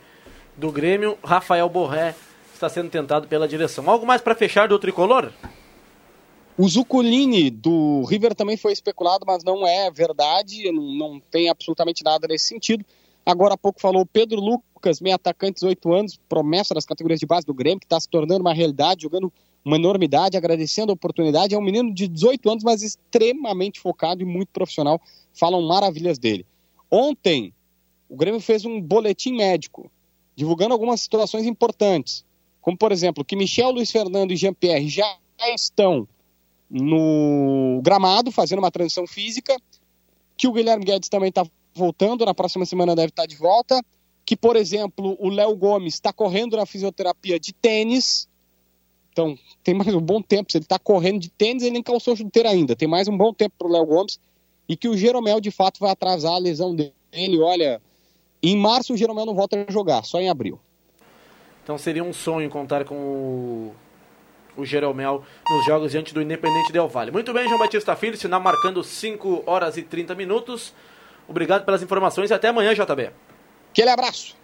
do 0.57 0.73
Grêmio. 0.73 1.19
Rafael 1.23 1.69
Borré 1.69 2.15
está 2.57 2.69
sendo 2.69 2.91
tentado 2.91 3.29
pela 3.29 3.47
direção. 3.47 3.89
Algo 3.89 4.07
mais 4.07 4.21
para 4.21 4.35
fechar 4.35 4.69
do 4.69 4.79
tricolor? 4.79 5.33
O 6.59 6.67
Zuculini 6.69 7.51
do 7.51 8.03
River 8.05 8.35
também 8.35 8.57
foi 8.57 8.73
especulado, 8.73 9.25
mas 9.27 9.45
não 9.45 9.67
é 9.67 9.91
verdade, 9.91 10.73
não, 10.73 10.83
não 10.83 11.21
tem 11.21 11.51
absolutamente 11.51 12.03
nada 12.03 12.27
nesse 12.27 12.47
sentido. 12.47 12.85
Agora 13.27 13.55
há 13.55 13.59
pouco 13.59 13.81
falou 13.81 14.07
Pedro 14.07 14.41
Lucas, 14.41 15.01
meio 15.01 15.17
atacante, 15.17 15.55
18 15.57 15.93
anos, 15.93 16.21
promessa 16.29 16.73
das 16.73 16.87
categorias 16.87 17.21
de 17.21 17.27
base 17.27 17.45
do 17.45 17.53
Grêmio, 17.53 17.81
que 17.81 17.85
está 17.87 18.01
se 18.01 18.09
tornando 18.09 18.41
uma 18.41 18.55
realidade, 18.55 19.03
jogando 19.03 19.33
uma 19.65 19.77
enormidade, 19.77 20.37
agradecendo 20.37 20.93
a 20.93 20.95
oportunidade. 20.95 21.55
É 21.55 21.59
um 21.59 21.63
menino 21.63 21.93
de 21.93 22.07
18 22.07 22.49
anos, 22.51 22.65
mas 22.65 22.83
extremamente 22.83 23.81
focado 23.81 24.23
e 24.23 24.25
muito 24.25 24.49
profissional. 24.53 25.01
Falam 25.35 25.61
maravilhas 25.61 26.19
dele. 26.19 26.47
Ontem, 26.89 27.53
o 28.09 28.17
Grêmio 28.17 28.41
fez 28.41 28.65
um 28.65 28.81
boletim 28.81 29.33
médico, 29.33 29.91
divulgando 30.37 30.73
algumas 30.73 31.01
situações 31.01 31.45
importantes. 31.47 32.25
Como, 32.67 32.77
por 32.77 32.91
exemplo, 32.91 33.25
que 33.25 33.37
Michel, 33.37 33.71
Luiz 33.71 33.93
Fernando 33.93 34.33
e 34.33 34.37
Jean-Pierre 34.37 34.89
já 34.89 35.07
estão 35.55 36.09
no 36.69 37.81
gramado, 37.81 38.33
fazendo 38.33 38.59
uma 38.59 38.73
transição 38.73 39.07
física, 39.07 39.57
que 40.37 40.49
o 40.49 40.53
Guilherme 40.53 40.85
Guedes 40.85 41.09
também 41.09 41.29
está 41.29 41.47
voltando, 41.73 42.27
na 42.27 42.35
próxima 42.35 42.67
semana 42.67 42.97
deve 42.97 43.11
estar 43.11 43.25
de 43.25 43.37
volta, 43.37 43.81
que, 44.25 44.37
por 44.37 44.57
exemplo, 44.57 45.17
o 45.21 45.29
Léo 45.29 45.55
Gomes 45.55 45.95
está 45.95 46.13
correndo 46.13 46.57
na 46.57 46.67
fisioterapia 46.67 47.39
de 47.39 47.53
tênis, 47.53 48.29
então 49.13 49.39
tem 49.63 49.73
mais 49.73 49.95
um 49.95 50.01
bom 50.01 50.21
tempo, 50.21 50.51
se 50.51 50.59
ele 50.59 50.65
está 50.65 50.77
correndo 50.77 51.21
de 51.21 51.31
tênis, 51.31 51.63
ele 51.63 51.75
nem 51.75 51.83
calçou 51.85 52.17
chuteira 52.17 52.51
ainda, 52.51 52.75
tem 52.75 52.89
mais 52.89 53.07
um 53.07 53.17
bom 53.17 53.33
tempo 53.33 53.55
para 53.57 53.69
o 53.69 53.71
Léo 53.71 53.87
Gomes, 53.87 54.19
e 54.69 54.77
que 54.77 54.89
o 54.89 54.97
Jeromel, 54.97 55.41
de 55.41 55.53
fato, 55.53 55.79
vai 55.79 55.93
atrasar 55.93 56.33
a 56.33 56.39
lesão 56.39 56.75
dele, 56.75 57.39
olha, 57.39 57.81
em 58.43 58.57
março 58.57 58.93
o 58.93 58.97
Jeromel 58.97 59.25
não 59.25 59.37
volta 59.37 59.65
a 59.69 59.73
jogar, 59.73 60.05
só 60.05 60.21
em 60.21 60.29
abril. 60.29 60.59
Então 61.67 61.77
seria 61.77 62.05
um 62.05 62.13
sonho 62.13 62.49
contar 62.49 62.85
com 62.85 62.95
o, 62.95 63.75
o 64.57 64.65
Jeromel 64.65 65.25
nos 65.51 65.67
jogos 65.67 65.91
diante 65.91 66.15
do 66.15 66.23
Independente 66.23 66.73
Del 66.73 66.87
Vale. 66.87 67.11
Muito 67.11 67.33
bem, 67.33 67.49
João 67.49 67.59
Batista 67.59 67.97
Filho, 67.97 68.17
sinal 68.17 68.41
marcando 68.41 68.85
5 68.85 69.43
horas 69.45 69.77
e 69.77 69.83
30 69.83 70.15
minutos. 70.15 70.73
Obrigado 71.27 71.65
pelas 71.65 71.83
informações 71.83 72.31
e 72.31 72.35
até 72.35 72.47
amanhã, 72.47 72.73
JB. 72.73 73.11
Aquele 73.73 73.91
abraço. 73.91 74.37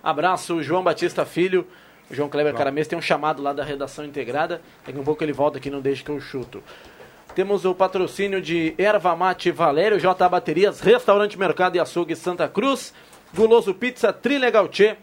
Abraço, 0.00 0.62
João 0.62 0.84
Batista 0.84 1.26
Filho. 1.26 1.66
O 2.08 2.14
João 2.14 2.28
Kleber 2.28 2.54
Caramês 2.54 2.86
tem 2.86 2.96
um 2.96 3.02
chamado 3.02 3.42
lá 3.42 3.52
da 3.52 3.64
redação 3.64 4.04
integrada. 4.04 4.62
Daqui 4.86 4.96
um 4.96 5.02
pouco 5.02 5.24
ele 5.24 5.32
volta 5.32 5.58
aqui, 5.58 5.68
não 5.68 5.80
deixe 5.80 6.04
que 6.04 6.12
eu 6.12 6.20
chuto. 6.20 6.62
Temos 7.34 7.64
o 7.64 7.74
patrocínio 7.74 8.40
de 8.40 8.72
Erva 8.78 9.16
Mate 9.16 9.50
Valério, 9.50 9.98
J 9.98 10.28
Baterias, 10.28 10.78
Restaurante 10.78 11.36
Mercado 11.36 11.74
e 11.74 11.80
Açougue 11.80 12.14
Santa 12.14 12.48
Cruz, 12.48 12.94
Guloso 13.34 13.74
Pizza, 13.74 14.12
Trilegal 14.12 14.68
Tchê, 14.68 14.96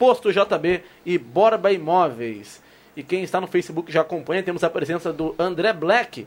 Posto 0.00 0.32
JB 0.32 0.82
e 1.04 1.18
Borba 1.18 1.70
Imóveis. 1.70 2.62
E 2.96 3.02
quem 3.02 3.22
está 3.22 3.38
no 3.38 3.46
Facebook 3.46 3.92
já 3.92 4.00
acompanha, 4.00 4.42
temos 4.42 4.64
a 4.64 4.70
presença 4.70 5.12
do 5.12 5.34
André 5.38 5.74
Black. 5.74 6.26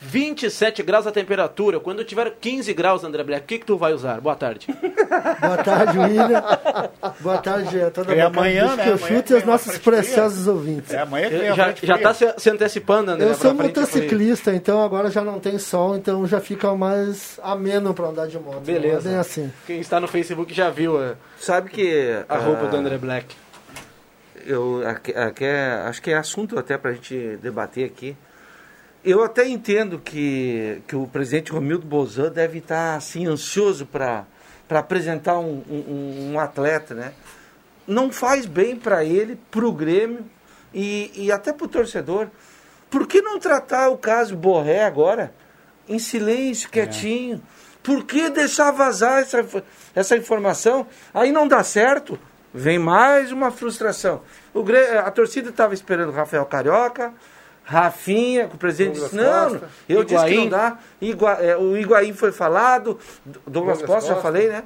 27 0.00 0.82
graus 0.82 1.06
a 1.06 1.12
temperatura. 1.12 1.80
Quando 1.80 2.04
tiver 2.04 2.30
15 2.40 2.74
graus, 2.74 3.04
André 3.04 3.22
Black, 3.24 3.44
o 3.44 3.46
que, 3.46 3.58
que 3.58 3.66
tu 3.66 3.76
vai 3.76 3.92
usar? 3.92 4.20
Boa 4.20 4.34
tarde. 4.36 4.66
Boa 5.40 5.56
tarde, 5.62 5.98
William. 5.98 6.42
Boa 7.20 7.38
tarde 7.38 7.80
a 7.80 7.90
toda 7.90 8.14
É 8.14 8.20
a 8.20 8.26
amanhã, 8.26 8.76
né? 8.76 8.82
que 8.84 8.88
eu 8.90 8.94
Amanhã 8.94 9.16
chute 9.18 9.32
e 9.32 9.36
os 9.36 9.44
nossos 9.44 9.78
preciosos 9.78 10.46
ouvintes. 10.46 10.92
É 10.92 10.98
amanhã 11.00 11.28
que 11.30 11.38
Já, 11.54 11.54
já 11.54 11.74
fria. 11.74 11.98
tá 11.98 12.14
se, 12.14 12.34
se 12.38 12.50
antecipando, 12.50 13.12
André. 13.12 13.28
Eu 13.28 13.34
sou 13.34 13.54
motociclista, 13.54 14.52
então 14.54 14.82
agora 14.82 15.10
já 15.10 15.22
não 15.22 15.38
tem 15.40 15.58
sol, 15.58 15.96
então 15.96 16.26
já 16.26 16.40
fica 16.40 16.74
mais 16.74 17.38
ameno 17.42 17.94
para 17.94 18.08
andar 18.08 18.26
de 18.26 18.38
moto. 18.38 18.60
Beleza. 18.60 19.08
É 19.08 19.12
bem 19.12 19.20
assim. 19.20 19.52
Quem 19.66 19.80
está 19.80 20.00
no 20.00 20.08
Facebook 20.08 20.52
já 20.52 20.70
viu 20.70 20.98
a, 21.02 21.14
Sabe 21.38 21.70
que. 21.70 22.14
a 22.28 22.36
roupa 22.38 22.64
ah, 22.66 22.68
do 22.68 22.76
André 22.76 22.98
Black. 22.98 23.34
eu 24.46 24.82
aqui, 24.86 25.12
aqui 25.12 25.44
é- 25.44 25.82
acho 25.86 26.02
que 26.02 26.10
é 26.10 26.16
assunto 26.16 26.58
até 26.58 26.76
para 26.76 26.90
a 26.90 26.94
gente 26.94 27.38
debater 27.42 27.84
aqui. 27.84 28.16
Eu 29.04 29.22
até 29.22 29.46
entendo 29.46 29.98
que, 29.98 30.80
que 30.88 30.96
o 30.96 31.06
presidente 31.06 31.52
Romildo 31.52 31.86
Bolzan 31.86 32.32
deve 32.32 32.58
estar 32.58 32.96
assim 32.96 33.26
ansioso 33.26 33.84
para 33.84 34.24
apresentar 34.70 35.38
um, 35.38 35.62
um, 35.68 36.32
um 36.32 36.40
atleta, 36.40 36.94
né? 36.94 37.12
Não 37.86 38.10
faz 38.10 38.46
bem 38.46 38.74
para 38.74 39.04
ele, 39.04 39.38
para 39.50 39.66
o 39.66 39.72
Grêmio 39.72 40.24
e, 40.72 41.12
e 41.14 41.30
até 41.30 41.52
para 41.52 41.66
o 41.66 41.68
torcedor. 41.68 42.28
Por 42.90 43.06
que 43.06 43.20
não 43.20 43.38
tratar 43.38 43.90
o 43.90 43.98
caso 43.98 44.34
Borré 44.34 44.84
agora 44.84 45.34
em 45.86 45.98
silêncio, 45.98 46.70
quietinho? 46.70 47.42
Por 47.82 48.04
que 48.04 48.30
deixar 48.30 48.70
vazar 48.70 49.20
essa, 49.20 49.44
essa 49.94 50.16
informação? 50.16 50.86
Aí 51.12 51.30
não 51.30 51.46
dá 51.46 51.62
certo, 51.62 52.18
vem 52.54 52.78
mais 52.78 53.30
uma 53.30 53.50
frustração. 53.50 54.22
O 54.54 54.64
a 55.04 55.10
torcida 55.10 55.50
estava 55.50 55.74
esperando 55.74 56.08
o 56.08 56.14
Rafael 56.14 56.46
Carioca, 56.46 57.12
Rafinha, 57.64 58.46
que 58.46 58.54
o 58.54 58.58
presidente 58.58 58.98
Douglas 59.00 59.10
disse, 59.10 59.24
não, 59.24 59.50
Costa. 59.50 59.68
eu 59.88 60.04
disse 60.04 60.24
que 60.24 60.30
Higuaín. 60.32 60.42
não 60.50 60.58
dá. 60.58 60.78
Igua- 61.00 61.38
é, 61.40 61.56
o 61.56 61.76
Higuaín 61.76 62.12
foi 62.12 62.30
falado, 62.30 62.98
Douglas, 63.24 63.78
Douglas 63.78 63.82
Costa, 63.82 64.08
já 64.08 64.14
Costa. 64.14 64.22
falei, 64.22 64.48
né? 64.48 64.64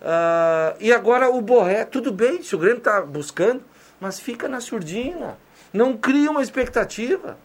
Ah, 0.00 0.74
e 0.78 0.92
agora 0.92 1.28
o 1.28 1.40
Borré, 1.40 1.84
tudo 1.84 2.12
bem, 2.12 2.42
se 2.42 2.54
o 2.54 2.58
Grêmio 2.58 2.78
está 2.78 3.00
buscando, 3.00 3.62
mas 4.00 4.20
fica 4.20 4.46
na 4.48 4.60
surdina. 4.60 5.36
Não 5.72 5.96
cria 5.96 6.30
uma 6.30 6.42
expectativa. 6.42 7.36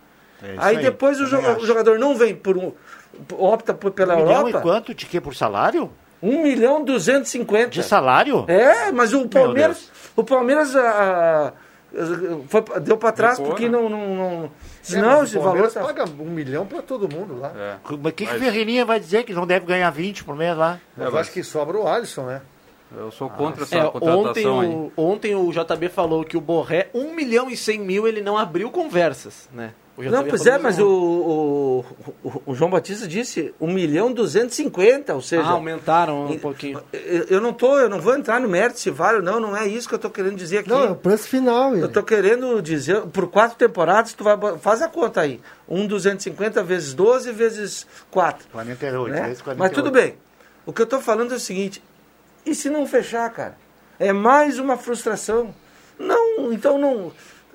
É 0.43 0.55
aí, 0.57 0.77
aí, 0.77 0.83
depois 0.83 1.19
o, 1.19 1.25
jo- 1.25 1.37
acho. 1.37 1.61
o 1.61 1.65
jogador 1.65 1.97
não 1.97 2.15
vem 2.15 2.35
por 2.35 2.57
um. 2.57 2.71
opta 3.33 3.73
por, 3.73 3.91
pela 3.91 4.15
Um 4.15 4.23
milhão 4.23 4.37
Europa. 4.47 4.59
e 4.59 4.61
quanto 4.61 4.93
de 4.93 5.05
que 5.05 5.19
por 5.19 5.35
salário? 5.35 5.91
1 6.21 6.43
milhão 6.43 6.83
250. 6.83 7.69
De 7.69 7.81
salário? 7.83 8.45
É, 8.47 8.91
mas 8.91 9.13
o 9.13 9.27
Palmeiras. 9.27 9.89
O 10.15 10.23
Palmeiras 10.23 10.75
foi, 12.47 12.63
deu 12.81 12.97
pra 12.97 13.11
trás 13.11 13.37
Recuou, 13.37 13.49
porque 13.55 13.67
né? 13.69 13.77
não. 13.77 13.89
não, 13.89 14.15
não 14.15 14.51
É, 14.91 14.95
não, 15.01 15.19
mas 15.19 15.29
esse 15.29 15.37
o 15.37 15.41
valor. 15.41 15.43
Palmeiras 15.43 15.73
Tá... 15.73 15.81
paga 15.81 16.05
um 16.19 16.29
milhão 16.29 16.65
para 16.65 16.81
todo 16.81 17.13
mundo 17.13 17.39
lá. 17.39 17.79
Mas 17.89 18.11
o 18.11 18.11
que, 18.15 18.25
que 18.25 18.35
o 18.35 18.39
Ferreirinha 18.39 18.85
vai 18.85 18.99
dizer 18.99 19.23
que 19.23 19.33
não 19.33 19.45
deve 19.45 19.65
ganhar 19.65 19.89
20 19.89 20.23
por 20.23 20.35
mês 20.35 20.55
lá? 20.57 20.79
Mas 20.95 21.13
eu 21.13 21.19
acho 21.19 21.31
que 21.31 21.43
sobra 21.43 21.77
o 21.77 21.87
Alisson, 21.87 22.25
né? 22.25 22.41
Eu 22.95 23.09
sou 23.09 23.29
contra 23.29 23.63
essa 23.63 23.77
É, 23.77 23.89
contratação 23.89 24.19
ontem, 24.27 24.45
aí. 24.45 24.67
o, 24.67 24.91
ontem 24.97 25.35
o 25.35 25.49
JB 25.51 25.87
falou 25.89 26.25
que 26.25 26.35
o 26.35 26.41
Borré, 26.41 26.89
1 26.93 27.15
milhão 27.15 27.49
e 27.49 27.55
100 27.55 27.79
mil, 27.79 28.05
ele 28.07 28.21
não 28.21 28.37
abriu 28.37 28.69
conversas, 28.69 29.47
né? 29.53 29.73
Não, 29.97 30.23
pois 30.25 30.45
é, 30.45 30.57
mas 30.57 30.79
o, 30.79 30.87
o, 30.87 31.85
o, 32.45 32.55
João 32.55 32.71
Batista 32.71 33.07
disse 33.07 33.53
1 33.59 33.67
milhão 33.67 34.11
250, 34.11 35.13
ou 35.13 35.21
seja. 35.21 35.43
Ah, 35.43 35.51
aumentaram 35.51 36.27
um 36.27 36.39
pouquinho. 36.39 36.81
Eu, 36.93 37.25
eu 37.25 37.41
não 37.41 37.53
tô, 37.53 37.77
eu 37.77 37.89
não 37.89 37.99
vou 37.99 38.15
entrar 38.15 38.39
no 38.39 38.47
mérito 38.47 38.79
se 38.79 38.89
vale 38.89 39.17
ou 39.17 39.23
não, 39.23 39.39
não 39.39 39.55
é 39.55 39.67
isso 39.67 39.89
que 39.89 39.93
eu 39.93 39.99
tô 39.99 40.09
querendo 40.09 40.35
dizer 40.35 40.59
aqui. 40.59 40.69
Não, 40.69 40.83
é 40.83 40.89
o 40.91 40.95
preço 40.95 41.27
final. 41.27 41.75
Eu 41.75 41.89
tô 41.89 42.01
querendo 42.01 42.61
dizer, 42.61 43.01
por 43.07 43.27
quatro 43.27 43.57
temporadas, 43.57 44.13
tu 44.13 44.23
vai 44.23 44.37
faz 44.59 44.81
a 44.81 44.87
conta 44.87 45.21
aí. 45.21 45.39
Um 45.67 45.85
250 45.85 46.63
vezes 46.63 46.93
12 46.93 47.31
vezes 47.31 47.85
4. 48.09 48.47
48, 48.51 49.11
né? 49.11 49.21
vezes 49.27 49.41
48. 49.41 49.59
Mas 49.59 49.71
tudo 49.71 49.91
bem. 49.91 50.15
O 50.65 50.71
que 50.71 50.81
eu 50.81 50.87
tô 50.87 51.01
falando 51.01 51.33
é 51.33 51.37
o 51.37 51.39
seguinte, 51.39 51.83
e 52.45 52.55
se 52.55 52.69
não 52.69 52.87
fechar, 52.87 53.29
cara? 53.31 53.57
É 53.99 54.13
mais 54.13 54.57
uma 54.57 54.77
frustração. 54.77 55.53
Não, 55.99 56.51
então 56.51 56.77
não. 56.77 57.11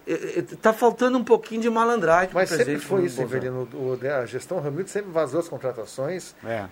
É, 0.06 0.38
é, 0.38 0.42
Tá 0.60 0.72
faltando 0.72 1.18
um 1.18 1.24
pouquinho 1.24 1.60
de 1.62 1.70
malandragem. 1.70 2.30
Mas 2.32 2.48
sempre 2.50 2.78
foi 2.78 3.04
isso, 3.04 3.16
Bolsonaro. 3.16 3.46
Evelino. 3.46 3.68
O- 3.74 3.98
o- 4.04 4.12
A 4.12 4.26
gestão 4.26 4.60
Ramiro 4.60 4.88
sempre 4.88 5.10
vazou 5.10 5.40
as 5.40 5.48
contratações. 5.48 6.34
É. 6.44 6.64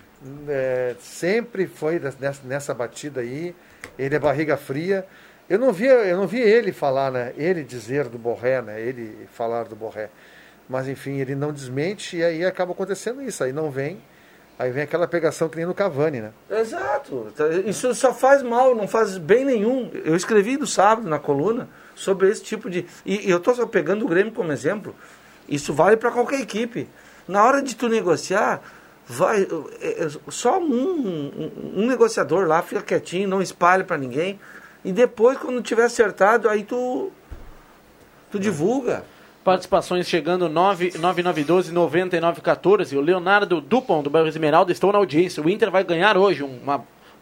É, 0.47 0.95
sempre 0.99 1.67
foi 1.67 1.99
nessa, 1.99 2.39
nessa 2.45 2.73
batida 2.73 3.21
aí. 3.21 3.55
Ele 3.99 4.15
é 4.15 4.19
barriga 4.19 4.57
fria. 4.57 5.05
Eu 5.49 5.59
não 5.59 5.71
vi, 5.71 5.85
eu 5.85 6.17
não 6.17 6.25
vi 6.27 6.39
ele 6.39 6.71
falar, 6.71 7.11
né? 7.11 7.33
Ele 7.37 7.63
dizer 7.63 8.07
do 8.09 8.17
Borré, 8.17 8.61
né? 8.61 8.81
Ele 8.81 9.27
falar 9.33 9.65
do 9.65 9.75
Borré. 9.75 10.09
Mas 10.67 10.87
enfim, 10.87 11.19
ele 11.19 11.35
não 11.35 11.53
desmente 11.53 12.17
e 12.17 12.23
aí 12.23 12.43
acaba 12.43 12.71
acontecendo 12.71 13.21
isso. 13.21 13.43
Aí 13.43 13.53
não 13.53 13.69
vem. 13.69 14.01
Aí 14.57 14.71
vem 14.71 14.83
aquela 14.83 15.07
pegação 15.07 15.49
que 15.49 15.57
nem 15.57 15.65
no 15.65 15.73
Cavani, 15.73 16.21
né? 16.21 16.31
Exato. 16.49 17.27
Tá, 17.35 17.47
Isso 17.65 17.93
só 17.93 18.13
faz 18.13 18.41
mal, 18.41 18.73
não 18.73 18.87
faz 18.87 19.17
bem 19.17 19.43
nenhum. 19.43 19.91
Eu 20.05 20.15
escrevi 20.15 20.57
no 20.57 20.65
sábado 20.65 21.09
na 21.09 21.19
coluna 21.19 21.67
sobre 21.93 22.29
esse 22.29 22.41
tipo 22.41 22.69
de. 22.69 22.85
E, 23.05 23.29
eu 23.29 23.37
estou 23.37 23.53
só 23.53 23.65
pegando 23.65 24.05
o 24.05 24.07
Grêmio 24.07 24.31
como 24.31 24.51
exemplo. 24.51 24.95
Isso 25.47 25.73
vale 25.73 25.97
para 25.97 26.09
qualquer 26.09 26.39
equipe. 26.39 26.87
Na 27.27 27.43
hora 27.43 27.61
de 27.61 27.75
tu 27.75 27.89
negociar, 27.89 28.61
vai 29.05 29.45
é, 29.81 30.05
é, 30.05 30.09
só 30.29 30.57
um, 30.57 30.63
um, 30.65 31.81
um 31.81 31.87
negociador 31.87 32.47
lá 32.47 32.61
fica 32.61 32.81
quietinho, 32.81 33.27
não 33.27 33.41
espalha 33.41 33.83
para 33.83 33.97
ninguém. 33.97 34.39
E 34.85 34.91
depois, 34.93 35.37
quando 35.37 35.61
tiver 35.61 35.83
acertado, 35.83 36.47
aí 36.47 36.63
tu 36.63 37.11
tu 38.31 38.39
divulga. 38.39 39.03
Participações 39.45 40.07
chegando 40.07 40.49
9, 40.49 40.97
9912 40.97 41.71
9914. 41.71 42.97
O 42.97 42.99
Leonardo 42.99 43.61
Dupont, 43.61 44.03
do 44.03 44.09
bairro 44.09 44.27
Esmeralda, 44.27 44.71
estou 44.71 44.91
na 44.91 44.97
audiência. 44.97 45.43
O 45.43 45.47
Inter 45.47 45.69
vai 45.69 45.83
ganhar 45.83 46.17
hoje. 46.17 46.41
Um 46.41 46.59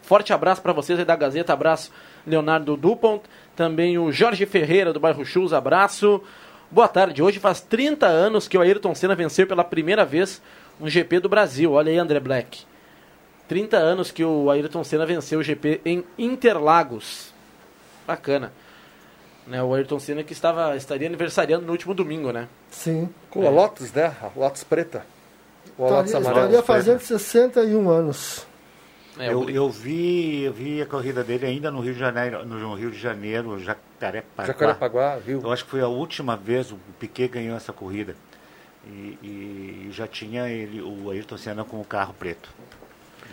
forte 0.00 0.32
abraço 0.32 0.62
para 0.62 0.72
vocês 0.72 0.98
aí 0.98 1.04
da 1.04 1.14
Gazeta. 1.16 1.52
Abraço, 1.52 1.92
Leonardo 2.26 2.78
Dupont. 2.78 3.20
Também 3.54 3.98
o 3.98 4.10
Jorge 4.10 4.46
Ferreira, 4.46 4.90
do 4.90 4.98
bairro 4.98 5.22
Chus. 5.22 5.52
Abraço. 5.52 6.22
Boa 6.70 6.88
tarde. 6.88 7.22
Hoje 7.22 7.38
faz 7.38 7.60
30 7.60 8.06
anos 8.06 8.48
que 8.48 8.56
o 8.56 8.62
Ayrton 8.62 8.94
Senna 8.94 9.14
venceu 9.14 9.46
pela 9.46 9.62
primeira 9.62 10.02
vez 10.02 10.40
um 10.80 10.88
GP 10.88 11.20
do 11.20 11.28
Brasil. 11.28 11.72
Olha 11.72 11.92
aí, 11.92 11.98
André 11.98 12.20
Black. 12.20 12.60
30 13.48 13.76
anos 13.76 14.10
que 14.10 14.24
o 14.24 14.50
Ayrton 14.50 14.82
Senna 14.82 15.04
venceu 15.04 15.40
o 15.40 15.42
GP 15.42 15.82
em 15.84 16.02
Interlagos. 16.16 17.34
Bacana. 18.06 18.50
Né, 19.46 19.62
o 19.62 19.74
Ayrton 19.74 19.98
Senna 19.98 20.22
que 20.22 20.32
estava, 20.32 20.74
estaria 20.74 21.06
aniversariando 21.06 21.66
no 21.66 21.72
último 21.72 21.92
domingo, 21.92 22.32
né? 22.32 22.48
Sim. 22.70 23.08
Com 23.30 23.46
a 23.46 23.50
Lotus, 23.50 23.92
né? 23.92 24.14
A 24.22 24.30
Lotus 24.34 24.64
preta. 24.64 25.04
Ou 25.76 25.86
a 25.86 25.90
Lotus 25.90 26.06
Estaria, 26.06 26.28
amarela. 26.28 26.46
estaria 26.46 26.62
fazendo 26.62 27.00
61 27.00 27.90
anos. 27.90 28.46
É, 29.18 29.32
eu, 29.32 29.48
eu 29.48 29.70
vi, 29.70 30.42
eu 30.42 30.52
vi 30.52 30.82
a 30.82 30.86
corrida 30.86 31.22
dele 31.22 31.46
ainda 31.46 31.70
no 31.70 31.80
Rio 31.80 31.92
de 31.92 32.00
Janeiro, 32.00 32.44
no 32.44 32.74
Rio 32.74 32.90
de 32.90 32.98
Janeiro, 32.98 33.58
Jacarepaguá. 33.60 34.46
Jacarepaguá, 34.46 35.16
viu? 35.16 35.40
Eu 35.40 35.52
acho 35.52 35.64
que 35.64 35.70
foi 35.70 35.82
a 35.82 35.88
última 35.88 36.36
vez 36.36 36.72
o 36.72 36.78
Piquet 36.98 37.28
ganhou 37.28 37.56
essa 37.56 37.72
corrida. 37.72 38.16
E, 38.86 39.18
e 39.22 39.88
já 39.92 40.06
tinha 40.06 40.48
ele, 40.48 40.82
o 40.82 41.10
Ayrton 41.10 41.36
Senna 41.38 41.64
com 41.64 41.80
o 41.80 41.84
carro 41.84 42.14
preto. 42.18 42.50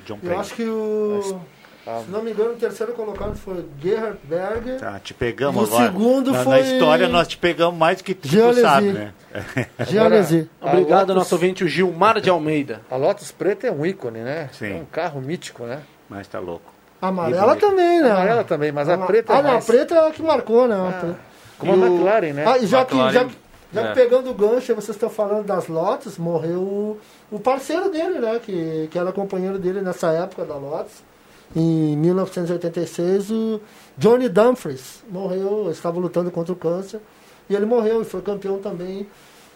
John 0.05 0.19
Eu 0.21 0.39
acho 0.39 0.53
que 0.53 0.63
o. 0.63 1.41
Ah. 1.87 2.01
Se 2.05 2.11
não 2.11 2.21
me 2.21 2.31
engano, 2.31 2.51
o 2.51 2.55
terceiro 2.55 2.93
colocado 2.93 3.35
foi 3.35 3.65
Gerhard 3.81 4.17
Berger. 4.23 4.79
Tá, 4.79 4.99
te 4.99 5.13
pegamos 5.13 5.55
E 5.69 5.71
o 5.71 5.75
agora. 5.75 5.85
segundo 5.91 6.31
na, 6.31 6.43
foi- 6.43 6.53
na 6.53 6.59
história 6.61 7.07
nós 7.07 7.27
te 7.27 7.37
pegamos 7.37 7.77
mais 7.77 7.97
do 7.97 8.03
que 8.03 8.13
tu, 8.13 8.27
tu 8.29 8.53
sabe, 8.61 8.91
né? 8.93 9.13
Lézy. 10.09 10.49
Obrigado, 10.61 10.91
A 10.93 10.99
Lotus- 11.01 11.15
nosso 11.15 11.35
ouvinte, 11.35 11.63
o 11.63 11.67
Gilmar 11.67 12.21
de 12.21 12.29
Almeida. 12.29 12.81
A 12.89 12.95
Lotus 12.95 13.31
preta 13.31 13.67
é 13.67 13.71
um 13.71 13.85
ícone, 13.85 14.19
né? 14.19 14.49
Sim. 14.53 14.73
É 14.73 14.75
um 14.75 14.85
carro 14.85 15.19
mítico, 15.21 15.63
né? 15.63 15.79
Mas 16.09 16.27
tá 16.27 16.39
louco. 16.39 16.71
A 17.01 17.07
amarela 17.07 17.55
também, 17.55 18.01
né? 18.01 18.09
A 18.11 18.13
amarela 18.15 18.43
também, 18.43 18.71
mas 18.71 18.87
a 18.87 18.97
preta 18.97 19.33
é 19.33 19.35
Ah, 19.37 19.41
não, 19.41 19.51
mais- 19.53 19.63
a 19.63 19.73
preta 19.73 19.95
é 19.95 20.07
a 20.07 20.11
que 20.11 20.21
marcou, 20.21 20.67
né? 20.67 20.75
A 20.75 20.91
preta. 20.91 21.19
Como 21.57 21.73
a 21.73 21.75
E 21.75 21.79
o- 21.79 21.85
McLaren, 21.85 22.33
né? 22.33 22.43
Ah, 22.47 22.57
e 22.59 22.67
já 22.67 22.85
que, 22.85 22.93
McLaren, 22.93 23.11
já, 23.13 23.25
que- 23.25 23.35
já 23.73 23.81
que 23.81 23.87
é. 23.87 23.93
pegando 24.03 24.29
o 24.29 24.33
gancho, 24.35 24.75
vocês 24.75 24.89
estão 24.89 25.09
falando 25.09 25.45
das 25.45 25.67
Lotus, 25.67 26.17
morreu 26.19 26.59
o, 26.59 26.99
o 27.31 27.39
parceiro 27.39 27.89
dele, 27.89 28.19
né? 28.19 28.39
Que, 28.43 28.87
que 28.91 28.99
era 28.99 29.11
companheiro 29.11 29.57
dele 29.57 29.81
nessa 29.81 30.11
época 30.11 30.45
da 30.45 30.55
Lotus. 30.55 31.09
Em 31.55 31.97
1986, 31.97 33.31
o 33.31 33.61
Johnny 33.97 34.29
Dumfries 34.29 35.03
morreu, 35.09 35.69
estava 35.69 35.99
lutando 35.99 36.31
contra 36.31 36.53
o 36.53 36.55
câncer. 36.55 37.01
E 37.49 37.55
ele 37.55 37.65
morreu 37.65 38.01
e 38.01 38.05
foi 38.05 38.21
campeão 38.21 38.59
também 38.59 39.05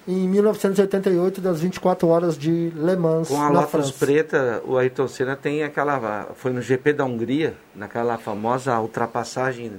em 0.08 0.28
1988 0.28 1.42
das 1.42 1.62
24 1.62 2.08
horas 2.08 2.38
de 2.38 2.72
Le 2.76 2.96
Mans, 2.96 3.30
Com 3.30 3.42
a 3.42 3.50
na 3.50 3.62
Lotus 3.62 3.72
França. 3.72 3.94
preta, 4.06 4.62
o 4.66 4.78
Ayrton 4.78 5.08
Senna 5.08 5.36
tem 5.36 5.64
aquela. 5.64 6.28
Foi 6.36 6.52
no 6.52 6.62
GP 6.62 6.94
da 6.94 7.06
Hungria, 7.06 7.56
naquela 7.74 8.18
famosa 8.18 8.80
ultrapassagem 8.80 9.72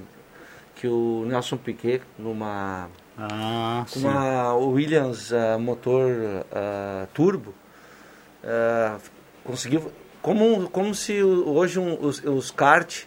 que 0.75 0.87
o 0.87 1.23
Nelson 1.27 1.57
Piquet, 1.57 2.01
numa, 2.19 2.89
Ah, 3.17 3.85
uma 3.95 4.53
Williams 4.55 5.31
ah, 5.33 5.57
motor 5.57 6.11
ah, 6.51 7.07
turbo, 7.13 7.53
ah, 8.43 8.97
conseguiu. 9.43 9.91
Como, 10.27 10.69
como 10.69 10.93
se 10.93 11.23
hoje 11.23 11.79
um- 11.79 11.97
os, 12.01 12.21
os 12.21 12.51
kart, 12.51 13.03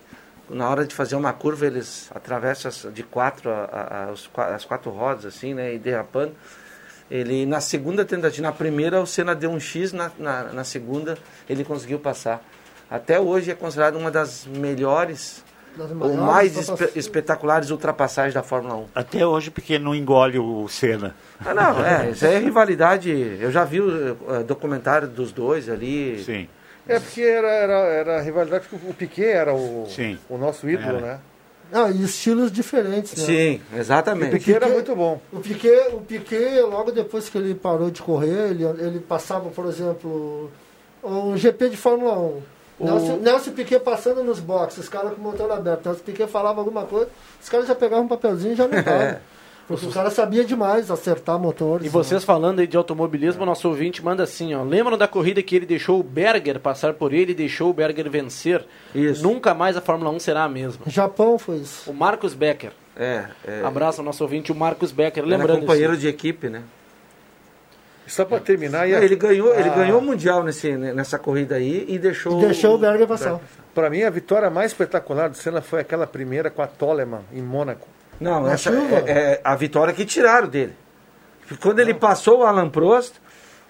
na 0.49 0.67
hora 0.71 0.87
de 0.87 0.95
fazer 0.95 1.17
uma 1.17 1.35
curva, 1.35 1.67
eles 1.67 2.11
atravessam 2.15 2.91
de 2.91 3.03
quatro 3.03 3.51
a- 3.51 3.65
a- 3.71 4.05
a- 4.07 4.11
os 4.11 4.31
as 4.55 4.65
quatro 4.65 4.91
rodas, 4.91 5.27
assim, 5.27 5.53
né, 5.53 5.75
e 5.75 5.79
derrapando. 5.79 6.33
Ele, 7.11 7.45
na 7.45 7.61
segunda 7.61 8.07
tentativa, 8.07 8.47
na 8.47 8.53
primeira 8.55 9.03
o 9.03 9.07
Senna 9.07 9.35
deu 9.35 9.51
um 9.51 9.61
X, 9.61 9.93
na, 9.93 10.11
na, 10.19 10.45
na 10.45 10.65
segunda 10.65 11.19
ele 11.47 11.63
conseguiu 11.63 11.99
passar. 11.99 12.43
Até 12.91 13.21
hoje 13.21 13.51
é 13.51 13.55
considerado 13.55 13.97
uma 13.97 14.11
das 14.11 14.47
melhores 14.47 15.45
ou 16.01 16.17
mais 16.17 16.57
espe- 16.57 16.99
espetaculares 16.99 17.69
ultrapassagens 17.71 18.33
da 18.33 18.43
Fórmula 18.43 18.77
1. 18.77 18.87
Até 18.95 19.27
hoje 19.27 19.51
porque 19.51 19.79
não 19.79 19.95
engole 19.95 20.39
o 20.39 20.67
Senna. 20.69 21.15
Ah, 21.45 21.53
não, 21.53 21.85
é, 21.85 22.13
isso 22.13 22.25
é 22.25 22.39
rivalidade. 22.39 23.11
Eu 23.39 23.51
já 23.53 23.63
vi 23.65 23.79
o 23.83 24.17
eh, 24.31 24.43
documentário 24.43 25.07
dos 25.07 25.33
dois 25.33 25.69
ali. 25.69 26.23
Sim. 26.25 26.49
É 26.91 27.01
porque 27.01 27.23
era, 27.23 27.49
era, 27.49 27.73
era 27.75 28.19
a 28.19 28.21
rivalidade, 28.21 28.67
porque 28.69 28.87
o 28.89 28.95
Piquet 28.95 29.27
era 29.29 29.55
o, 29.55 29.87
Sim. 29.89 30.19
o 30.29 30.37
nosso 30.37 30.69
ídolo, 30.69 30.97
Era. 30.99 31.01
né? 31.01 31.19
Ah, 31.73 31.89
e 31.89 32.03
estilos 32.03 32.51
diferentes, 32.51 33.17
né? 33.17 33.25
Sim, 33.25 33.61
O 33.73 33.79
exatamente. 33.79 34.33
Piquet 34.33 34.55
era 34.57 34.69
muito 34.69 34.95
bom. 34.97 35.21
O 35.33 35.39
Piquet, 35.39 35.91
o 35.93 36.01
Piquet, 36.01 36.61
logo 36.63 36.91
depois 36.91 37.29
que 37.29 37.39
ele 37.39 37.55
parou 37.55 37.91
de 37.91 38.03
correr, 38.03 38.51
ele, 38.51 38.65
ele 38.65 38.99
passava, 38.99 39.49
por 39.51 39.67
exemplo, 39.67 40.51
um 41.05 41.37
GP 41.37 41.69
de 41.71 41.77
Fórmula 41.77 42.19
1. 42.19 42.43
Nelson, 42.81 43.17
Nelson 43.19 43.53
Piquet 43.53 43.79
passando 43.79 44.25
nos 44.25 44.41
boxes, 44.41 44.79
os 44.85 44.89
caras 44.89 45.13
com 45.13 45.21
o 45.21 45.25
motor 45.25 45.51
aberto. 45.53 45.85
Nelson 45.87 46.03
Piquet 46.03 46.27
falava 46.27 46.61
alguma 46.61 46.85
coisa, 46.87 47.09
os 47.41 47.49
caras 47.49 47.69
já 47.69 47.75
pegavam 47.75 48.07
um 48.07 48.09
papelzinho 48.09 48.55
e 48.55 48.57
já 48.57 48.65
anotavam. 48.65 49.17
Porque 49.71 49.87
o 49.87 49.91
cara 49.93 50.11
sabia 50.11 50.45
demais 50.45 50.91
acertar 50.91 51.39
motores. 51.39 51.87
E 51.87 51.89
vocês 51.89 52.25
falando 52.25 52.59
aí 52.59 52.67
de 52.67 52.77
automobilismo, 52.77 53.47
nosso 53.47 53.69
ouvinte 53.69 54.05
manda 54.05 54.25
assim, 54.25 54.53
ó. 54.55 54.63
Lembram 54.65 54.99
da 54.99 55.07
corrida 55.07 55.41
que 55.43 55.55
ele 55.55 55.65
deixou 55.65 56.01
o 56.01 56.03
Berger 56.03 56.59
passar 56.59 56.95
por 56.95 57.13
ele 57.13 57.33
e 57.33 57.35
deixou 57.35 57.71
o 57.71 57.73
Berger 57.73 58.11
vencer? 58.11 58.65
Isso. 58.95 59.23
Nunca 59.23 59.55
mais 59.55 59.77
a 59.77 59.81
Fórmula 59.81 60.11
1 60.11 60.19
será 60.19 60.43
a 60.45 60.49
mesma. 60.49 60.83
Japão 60.89 61.39
foi 61.39 61.59
isso. 61.59 61.89
O 61.91 61.95
Marcos 61.95 62.35
Becker. 62.35 62.73
É, 62.97 63.27
é, 63.47 63.63
Abraço 63.65 64.01
ao 64.01 64.05
nosso 64.05 64.23
ouvinte, 64.25 64.51
o 64.51 64.55
Marcos 64.55 64.91
Becker. 64.93 65.23
era 65.23 65.37
Lembrando 65.37 65.61
companheiro 65.61 65.93
isso. 65.93 66.03
de 66.03 66.09
equipe, 66.09 66.49
né? 66.49 66.63
Só 68.07 68.25
para 68.25 68.41
terminar, 68.41 68.89
e 68.89 68.93
Não, 68.93 68.99
a- 68.99 69.05
ele 69.05 69.15
ganhou, 69.15 69.55
ele 69.55 69.69
a- 69.69 69.75
ganhou 69.75 70.01
o 70.01 70.03
mundial 70.03 70.43
nesse, 70.43 70.77
nessa 70.77 71.17
corrida 71.17 71.55
aí 71.55 71.85
e 71.89 71.97
deixou. 71.97 72.39
E 72.43 72.47
deixou 72.47 72.75
o 72.75 72.79
Berger 72.79 73.07
passar. 73.07 73.39
Para 73.73 73.89
mim, 73.89 74.03
a 74.03 74.11
vitória 74.11 74.51
mais 74.51 74.73
espetacular 74.73 75.29
do 75.31 75.37
Senna 75.37 75.61
foi 75.63 75.81
aquela 75.81 76.09
primeira 76.09 76.51
com 76.51 76.61
a 76.61 76.67
Toleman, 76.67 77.21
em 77.33 77.41
Mônaco. 77.41 77.87
Não, 78.21 78.43
Na 78.43 78.53
essa 78.53 78.71
chuva? 78.71 78.97
é, 79.07 79.11
é 79.11 79.41
a 79.43 79.55
vitória 79.57 79.93
que 79.95 80.05
tiraram 80.05 80.49
dele. 80.49 80.75
Porque 81.49 81.63
Quando 81.63 81.79
ele 81.81 81.95
passou 81.95 82.41
o 82.41 82.45
Alan 82.45 82.69
Prost, 82.69 83.15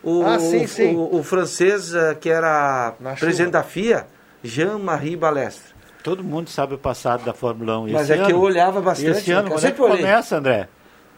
o, 0.03 0.23
Ah, 0.25 0.39
sim, 0.39 0.65
o- 0.65 0.69
sim. 0.69 0.95
o- 0.97 1.17
o 1.19 1.23
francês 1.23 1.95
eh, 1.95 2.15
que 2.21 2.29
era 2.29 2.95
Na 3.01 3.13
presidente 3.15 3.47
chuva. 3.47 3.51
da 3.59 3.63
FIA, 3.63 4.07
Jean-Marie 4.43 5.17
Balestre. 5.17 5.71
Todo 6.03 6.25
mundo 6.25 6.49
sabe 6.51 6.75
o 6.75 6.79
passado 6.79 7.25
da 7.25 7.33
Fórmula 7.35 7.79
1. 7.81 7.89
E 7.89 7.93
Mas 7.93 8.03
esse 8.03 8.13
é 8.13 8.17
que 8.17 8.23
ano? 8.23 8.31
eu 8.33 8.41
olhava 8.41 8.81
bastante. 8.81 9.11
esse 9.11 9.31
ano, 9.33 9.49
né? 9.49 9.55
Quando 9.55 9.65
é 9.67 9.71
que 9.71 9.77
começa, 9.79 10.37
André? 10.39 10.69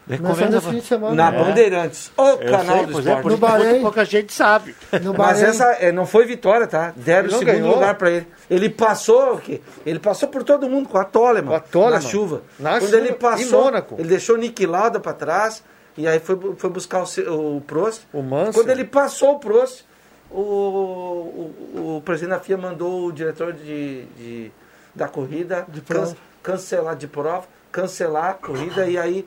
É 0.09 0.17
começa- 0.17 0.49
nesse 0.49 0.67
fim 0.69 0.75
de 0.79 0.85
semana. 0.85 1.15
Na 1.15 1.33
É. 1.33 1.43
Bandeirantes, 1.43 2.11
o 2.17 2.21
Eu 2.21 2.37
canal 2.51 2.77
sei, 2.77 2.85
do 2.87 2.97
é, 2.97 2.99
esporte. 2.99 3.21
por 3.21 3.31
No 3.31 3.37
Bahrein. 3.37 3.81
pouca 3.81 4.03
gente 4.03 4.33
sabe. 4.33 4.75
No 5.01 5.13
Mas 5.13 5.17
Bahrein. 5.17 5.43
essa 5.45 5.65
é, 5.79 5.91
não 5.93 6.05
foi 6.05 6.25
vitória, 6.25 6.67
tá? 6.67 6.93
Deram 6.95 7.29
o 7.29 7.31
não 7.31 7.39
segundo 7.39 7.53
ganhou? 7.55 7.73
lugar 7.75 7.95
pra 7.95 8.11
ele. 8.11 8.27
Ele 8.49 8.69
passou 8.69 9.35
o 9.35 9.37
quê? 9.39 9.61
Ele 9.85 9.99
passou 9.99 10.27
por 10.27 10.43
todo 10.43 10.69
mundo 10.69 10.89
com 10.89 10.97
a 10.97 11.05
Toleman. 11.05 11.47
Com 11.51 11.55
a 11.55 11.59
Toleman. 11.61 11.93
Na 11.95 12.01
chuva. 12.01 12.41
Na 12.59 12.71
Quando 12.71 12.81
chuva, 12.85 12.97
ele 12.97 13.09
em 13.09 13.13
passou, 13.13 13.63
Mônaco. 13.63 13.95
ele 13.97 14.09
deixou 14.09 14.37
Lauda 14.67 14.99
pra 14.99 15.13
trás 15.13 15.63
e 15.97 16.05
aí 16.07 16.19
foi, 16.19 16.37
foi 16.57 16.69
buscar 16.69 17.03
o, 17.03 17.57
o 17.57 17.61
Prost. 17.61 18.01
O 18.11 18.21
Mansell. 18.21 18.53
Quando 18.53 18.69
ele 18.71 18.83
passou 18.83 19.35
o 19.35 19.39
Prost, 19.39 19.85
o, 20.29 20.37
o, 20.41 21.95
o 21.97 22.01
presidente 22.03 22.31
da 22.31 22.39
FIA 22.39 22.57
mandou 22.57 23.05
o 23.07 23.11
diretor 23.11 23.53
de, 23.53 24.03
de- 24.17 24.51
da 24.93 25.07
corrida 25.07 25.65
De 25.67 25.81
can- 25.81 26.13
cancelar 26.41 26.95
de 26.95 27.07
prova, 27.07 27.45
cancelar 27.71 28.31
a 28.31 28.33
corrida 28.33 28.85
e 28.87 28.97
aí 28.97 29.25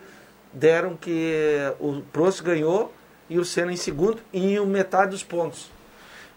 deram 0.56 0.96
que 0.96 1.32
o 1.78 2.00
Prost 2.12 2.42
ganhou 2.42 2.92
e 3.28 3.38
o 3.38 3.44
Senna 3.44 3.72
em 3.72 3.76
segundo 3.76 4.18
e 4.32 4.56
em 4.56 4.66
metade 4.66 5.10
dos 5.10 5.22
pontos. 5.22 5.70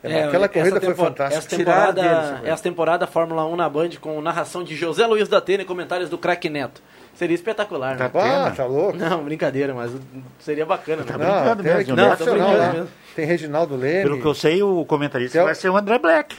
É, 0.01 0.23
aquela 0.23 0.45
essa 0.45 0.53
corrida 0.53 0.81
foi 0.81 0.95
fantástica. 0.95 1.37
Essa 1.39 1.57
temporada, 1.57 2.01
deles, 2.01 2.41
né? 2.41 2.49
essa 2.49 2.63
temporada 2.63 3.07
Fórmula 3.07 3.45
1 3.45 3.55
na 3.55 3.69
Band 3.69 3.89
com 3.99 4.21
narração 4.21 4.63
de 4.63 4.75
José 4.75 5.05
Luiz 5.05 5.27
da 5.27 5.39
Atena 5.39 5.63
e 5.63 5.65
comentários 5.65 6.09
do 6.09 6.17
craque 6.17 6.49
Neto. 6.49 6.81
Seria 7.15 7.35
espetacular, 7.35 7.97
né? 7.97 8.09
Ah, 8.13 8.51
tá 8.55 8.65
louco? 8.65 8.97
Não, 8.97 9.23
brincadeira, 9.25 9.73
mas 9.73 9.91
seria 10.39 10.65
bacana, 10.65 11.03
né? 11.03 11.05
Tá 11.05 11.17
brincando 11.17 11.63
tem, 11.63 11.75
mesmo, 11.75 11.95
né? 11.95 12.03
Não, 12.03 12.15
brincando 12.15 12.73
mesmo. 12.73 12.87
Tem 13.13 13.25
Reginaldo 13.25 13.75
Leme. 13.75 14.03
Pelo 14.03 14.21
que 14.21 14.25
eu 14.25 14.33
sei, 14.33 14.63
o 14.63 14.85
comentarista 14.85 15.43
vai 15.43 15.55
ser 15.55 15.69
o 15.69 15.75
André 15.75 15.99
Black. 15.99 16.37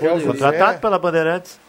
Telso 0.00 0.26
Contratado 0.26 0.72
Zé. 0.72 0.78
pela 0.78 0.98
Bandeirantes. 0.98 1.60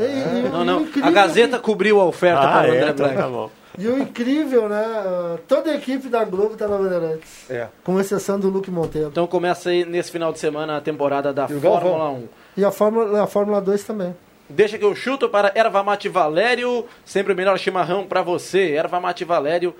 E, 0.00 0.46
e- 0.46 0.48
Não, 0.50 0.64
não. 0.64 0.78
o 0.78 0.82
incrível 0.82 1.08
A 1.08 1.12
Gazeta 1.12 1.56
que- 1.58 1.62
cobriu 1.64 2.00
a 2.00 2.04
oferta 2.04 2.40
Ah, 2.42 2.52
para 2.52 2.70
o 2.70 2.74
é, 2.74 2.78
André 2.78 2.90
então 2.90 3.06
Black. 3.06 3.20
tá 3.22 3.28
bom. 3.28 3.50
E 3.78 3.86
o 3.86 3.98
incrível, 3.98 4.68
né? 4.68 4.82
ah, 4.84 5.36
Toda 5.46 5.70
a 5.70 5.74
equipe 5.76 6.08
da 6.08 6.24
Globo 6.24 6.56
tá 6.56 6.66
na 6.66 6.76
Bandeirantes. 6.76 7.48
É. 7.50 7.68
Com 7.84 8.00
exceção 8.00 8.38
do 8.40 8.48
Luke 8.48 8.70
Monteiro. 8.70 9.08
Então 9.08 9.26
começa 9.26 9.70
aí 9.70 9.84
nesse 9.84 10.10
final 10.10 10.32
de 10.32 10.38
semana 10.38 10.78
a 10.78 10.80
temporada 10.80 11.32
da 11.32 11.46
E 11.48 11.54
o 11.54 11.60
Galvão? 11.60 11.80
Fórmula 11.82 12.10
1. 12.10 12.28
E 12.56 12.64
a 12.64 12.70
Fórmula, 12.70 13.22
a 13.22 13.26
Fórmula 13.26 13.60
2 13.60 13.84
também. 13.84 14.14
Deixa 14.48 14.76
que 14.76 14.84
eu 14.84 14.94
chuto 14.96 15.28
para 15.28 15.52
Erva 15.54 15.82
Mate 15.84 16.08
Valério, 16.08 16.84
sempre 17.04 17.32
o 17.32 17.36
melhor 17.36 17.56
chimarrão 17.58 18.04
para 18.04 18.20
você. 18.22 18.72
Erva 18.72 18.98
Mate 18.98 19.24
Valério 19.24 19.72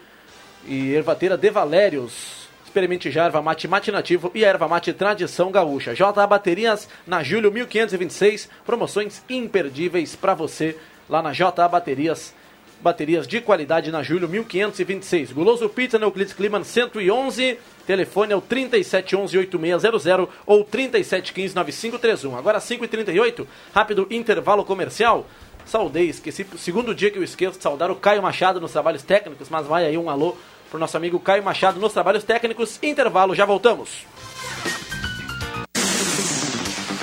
e 0.65 0.93
ervateira 0.95 1.37
de 1.37 1.51
Valérios. 1.51 2.40
Experimente 2.71 3.11
já 3.11 3.25
erva 3.25 3.43
mate 3.43 3.91
nativo 3.91 4.31
e 4.33 4.45
erva 4.45 4.69
mate 4.69 4.93
tradição 4.93 5.51
gaúcha. 5.51 5.93
JA 5.93 6.25
Baterias 6.25 6.89
na 7.05 7.21
Júlio 7.21 7.51
1526, 7.51 8.49
promoções 8.65 9.25
imperdíveis 9.29 10.15
para 10.15 10.35
você 10.35 10.79
lá 11.09 11.21
na 11.21 11.33
JA 11.33 11.67
Baterias. 11.69 12.33
Baterias 12.81 13.27
de 13.27 13.41
qualidade 13.41 13.91
na 13.91 14.05
Júlio 14.05 14.29
1526. 14.29 15.33
Guloso 15.33 15.69
Pizza 15.69 15.99
no 15.99 16.07
Euclides 16.07 16.33
Kliman 16.33 16.63
111. 16.63 17.59
Telefone 17.85 18.35
é 18.35 18.37
o 18.37 18.43
3711-8600 18.43 20.29
ou 20.47 20.65
3715-9531. 20.65 22.39
Agora 22.39 22.61
5h38, 22.61 23.47
rápido 23.75 24.07
intervalo 24.13 24.65
comercial. 24.65 25.27
Saudei, 25.67 26.09
esqueci, 26.09 26.47
segundo 26.57 26.95
dia 26.95 27.11
que 27.11 27.19
eu 27.19 27.25
esqueço 27.25 27.59
de 27.59 27.65
saudar 27.65 27.91
o 27.91 27.97
Caio 27.97 28.23
Machado 28.23 28.61
nos 28.61 28.71
trabalhos 28.71 29.03
técnicos, 29.03 29.49
mas 29.51 29.67
vai 29.67 29.85
aí 29.85 29.99
um 29.99 30.09
alô 30.09 30.37
pro 30.71 30.79
nosso 30.79 30.97
amigo 30.97 31.21
Caio 31.21 31.43
Machado 31.43 31.81
nos 31.81 31.93
trabalhos 31.93 32.25
técnicos. 32.25 32.79
Intervalo, 32.83 33.35
já 33.35 33.45
voltamos. 33.45 34.07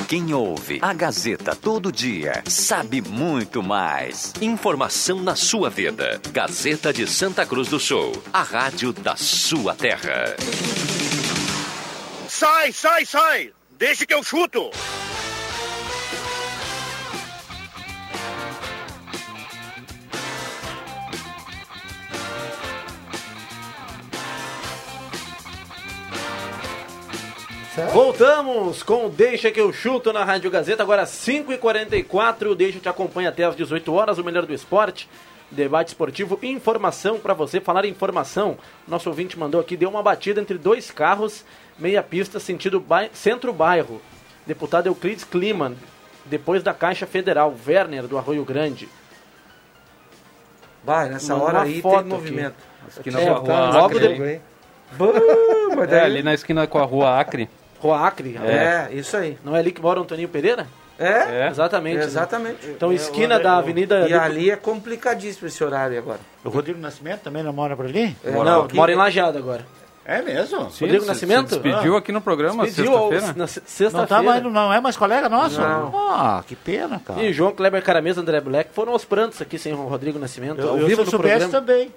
Quem 0.07 0.33
ouve 0.33 0.79
a 0.81 0.93
Gazeta 0.93 1.53
todo 1.53 1.91
dia 1.91 2.41
sabe 2.47 3.01
muito 3.01 3.61
mais. 3.61 4.33
Informação 4.41 5.21
na 5.21 5.35
sua 5.35 5.69
vida. 5.69 6.21
Gazeta 6.31 6.93
de 6.93 7.05
Santa 7.05 7.45
Cruz 7.45 7.67
do 7.67 7.77
Sul, 7.77 8.13
a 8.31 8.41
rádio 8.41 8.93
da 8.93 9.17
sua 9.17 9.75
terra. 9.75 10.33
Sai, 12.29 12.71
sai, 12.71 13.05
sai! 13.05 13.51
Deixa 13.77 14.05
que 14.05 14.13
eu 14.13 14.23
chuto! 14.23 14.71
Voltamos 27.93 28.81
com 28.81 29.05
o 29.05 29.09
Deixa 29.09 29.51
que 29.51 29.61
eu 29.61 29.71
chuto 29.71 30.11
na 30.11 30.23
Rádio 30.23 30.49
Gazeta, 30.49 30.81
agora 30.81 31.03
5h44. 31.05 32.55
Deixa 32.55 32.79
te 32.79 32.89
acompanha 32.89 33.29
até 33.29 33.43
às 33.43 33.55
18 33.55 33.93
horas, 33.93 34.17
o 34.17 34.23
melhor 34.23 34.47
do 34.47 34.53
esporte. 34.53 35.07
Debate 35.51 35.89
esportivo, 35.89 36.39
informação 36.41 37.19
para 37.19 37.35
você. 37.35 37.61
Falar 37.61 37.85
em 37.85 37.89
informação, 37.91 38.57
nosso 38.87 39.07
ouvinte 39.09 39.37
mandou 39.37 39.61
aqui, 39.61 39.77
deu 39.77 39.89
uma 39.89 40.01
batida 40.01 40.41
entre 40.41 40.57
dois 40.57 40.89
carros, 40.89 41.45
meia 41.77 42.01
pista, 42.01 42.39
sentido 42.39 42.79
bai- 42.79 43.11
centro-bairro. 43.13 44.01
Deputado 44.47 44.87
Euclides 44.87 45.23
Kliman, 45.23 45.75
depois 46.25 46.63
da 46.63 46.73
Caixa 46.73 47.05
Federal, 47.05 47.53
Werner 47.67 48.07
do 48.07 48.17
Arroio 48.17 48.43
Grande. 48.43 48.89
Vai, 50.83 51.09
nessa 51.09 51.35
Uma 51.35 51.43
hora 51.45 51.61
aí 51.61 51.79
foto 51.81 51.99
tem 51.99 52.09
movimento. 52.11 52.55
Esquina 52.89 53.21
É, 53.21 53.25
com 53.25 53.31
a 53.33 53.39
tá, 53.41 53.41
rua 53.69 53.81
logo 53.81 53.97
Acre. 53.97 54.13
de- 54.15 54.41
Bom, 54.97 55.13
mas 55.75 55.91
É, 55.91 56.01
ali 56.01 56.23
na 56.23 56.33
esquina 56.33 56.65
com 56.65 56.79
a 56.79 56.83
rua 56.85 57.19
Acre. 57.19 57.49
Rua 57.79 58.07
Acre. 58.07 58.37
É, 58.43 58.89
isso 58.91 59.15
aí. 59.17 59.37
Não 59.43 59.55
é 59.55 59.59
ali 59.59 59.71
que 59.71 59.81
mora 59.81 59.99
o 59.99 60.03
Antoninho 60.03 60.27
Pereira? 60.29 60.67
É, 60.99 61.43
É. 61.43 61.47
Exatamente. 61.51 61.97
né? 61.97 62.03
exatamente. 62.05 62.57
Então, 62.69 62.91
esquina 62.91 63.39
da 63.39 63.57
Avenida... 63.57 64.07
E 64.09 64.13
ali 64.13 64.49
é 64.49 64.55
complicadíssimo 64.55 65.47
esse 65.47 65.63
horário 65.63 65.97
agora. 65.97 66.19
O 66.43 66.49
Rodrigo 66.49 66.79
Nascimento 66.79 67.21
também 67.21 67.43
não 67.43 67.53
mora 67.53 67.75
por 67.75 67.85
ali? 67.85 68.15
É, 68.23 68.31
Não, 68.31 68.63
aqui- 68.63 68.75
mora 68.75 68.91
em 68.91 68.95
Lajeado 68.95 69.37
agora. 69.37 69.63
É 70.03 70.21
mesmo? 70.21 70.71
Sim, 70.71 70.85
Rodrigo 70.85 71.03
se- 71.03 71.07
Nascimento? 71.09 71.49
Se 71.53 71.59
despediu 71.59 71.97
aqui 71.97 72.13
no 72.13 72.21
programa 72.21 72.63
Pediu 72.63 72.95
ao- 72.95 73.09
sexta-feira. 73.11 73.37
na 73.37 73.45
se- 73.45 73.83
Não, 73.91 74.05
tá 74.07 74.23
mais, 74.23 74.41
não 74.41 74.73
é 74.73 74.79
mais 74.79 74.95
colega 74.95 75.27
nosso? 75.27 75.59
Não. 75.59 75.91
Ah, 76.09 76.41
que 76.47 76.55
pena, 76.55 76.99
cara. 77.05 77.21
E 77.21 77.33
João 77.33 77.51
Kleber 77.51 77.83
Caramesa, 77.83 78.21
André 78.21 78.39
Black 78.39 78.69
foram 78.73 78.93
aos 78.93 79.03
prantos 79.03 79.41
aqui 79.41 79.59
sem 79.59 79.73
o 79.73 79.85
Rodrigo 79.85 80.17
Nascimento. 80.17 80.61
ao 80.61 80.67
Eu, 80.77 80.77
eu 80.79 80.87
vivo 80.87 81.01
se 81.01 81.05
no 81.07 81.11
soubesse 81.11 81.39
programa. 81.49 81.51
também. 81.51 81.93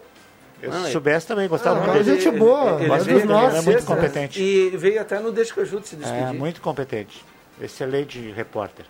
Eu 0.62 0.70
Ah, 0.73 0.81
se 0.83 0.88
é. 0.88 0.90
soubesse 0.92 1.27
também, 1.27 1.49
gostava 1.49 1.81
Ah, 1.81 1.87
muito 1.88 2.05
dele. 2.05 2.20
gente 2.20 2.38
boa, 2.38 2.81
Ele 2.83 2.92
é 2.92 2.96
dos 2.99 3.07
veio, 3.07 3.27
nossos. 3.27 3.59
é 3.59 3.62
muito 3.62 3.85
competente. 3.87 4.42
E 4.42 4.70
veio 4.77 5.01
até 5.01 5.18
no 5.18 5.33
Deixa 5.33 5.53
que 5.55 5.61
eu 5.61 5.64
ajudo 5.64 5.87
se 5.87 5.94
É, 5.96 5.99
despedir. 5.99 6.35
muito 6.35 6.61
competente. 6.61 7.25
Excelente 7.61 8.18
repórter. 8.37 8.85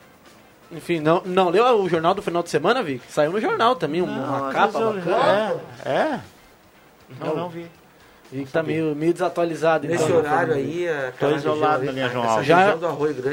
Enfim, 0.72 1.00
não, 1.00 1.22
não 1.24 1.48
leu 1.48 1.64
o 1.83 1.88
jornal 1.88 2.14
do 2.14 2.22
final 2.22 2.42
de 2.42 2.50
semana, 2.50 2.83
Vic? 2.83 3.02
Saiu 3.09 3.33
no 3.33 3.40
jornal 3.40 3.74
também, 3.76 4.00
uma 4.02 4.12
Não, 4.46 4.52
capa 4.52 4.78
eu- 4.78 4.92
bacana. 4.94 5.61
É, 5.85 5.90
é. 5.90 6.20
Não. 7.18 7.26
Eu 7.28 7.37
não 7.37 7.48
vi. 7.48 7.66
E 8.33 8.44
que 8.44 8.52
tá 8.52 8.62
meio, 8.62 8.94
meio 8.94 9.12
desatualizado. 9.12 9.88
Nesse 9.88 10.04
então, 10.04 10.18
horário 10.18 10.54
aí, 10.54 10.88
aquela 10.88 11.33
Tô 11.33 11.37
isolado 11.37 11.85
na 11.85 11.90
linha 11.92 12.04
ali, 12.04 12.12
João 12.14 12.28
Alves. 12.30 12.46
Já- 12.46 12.76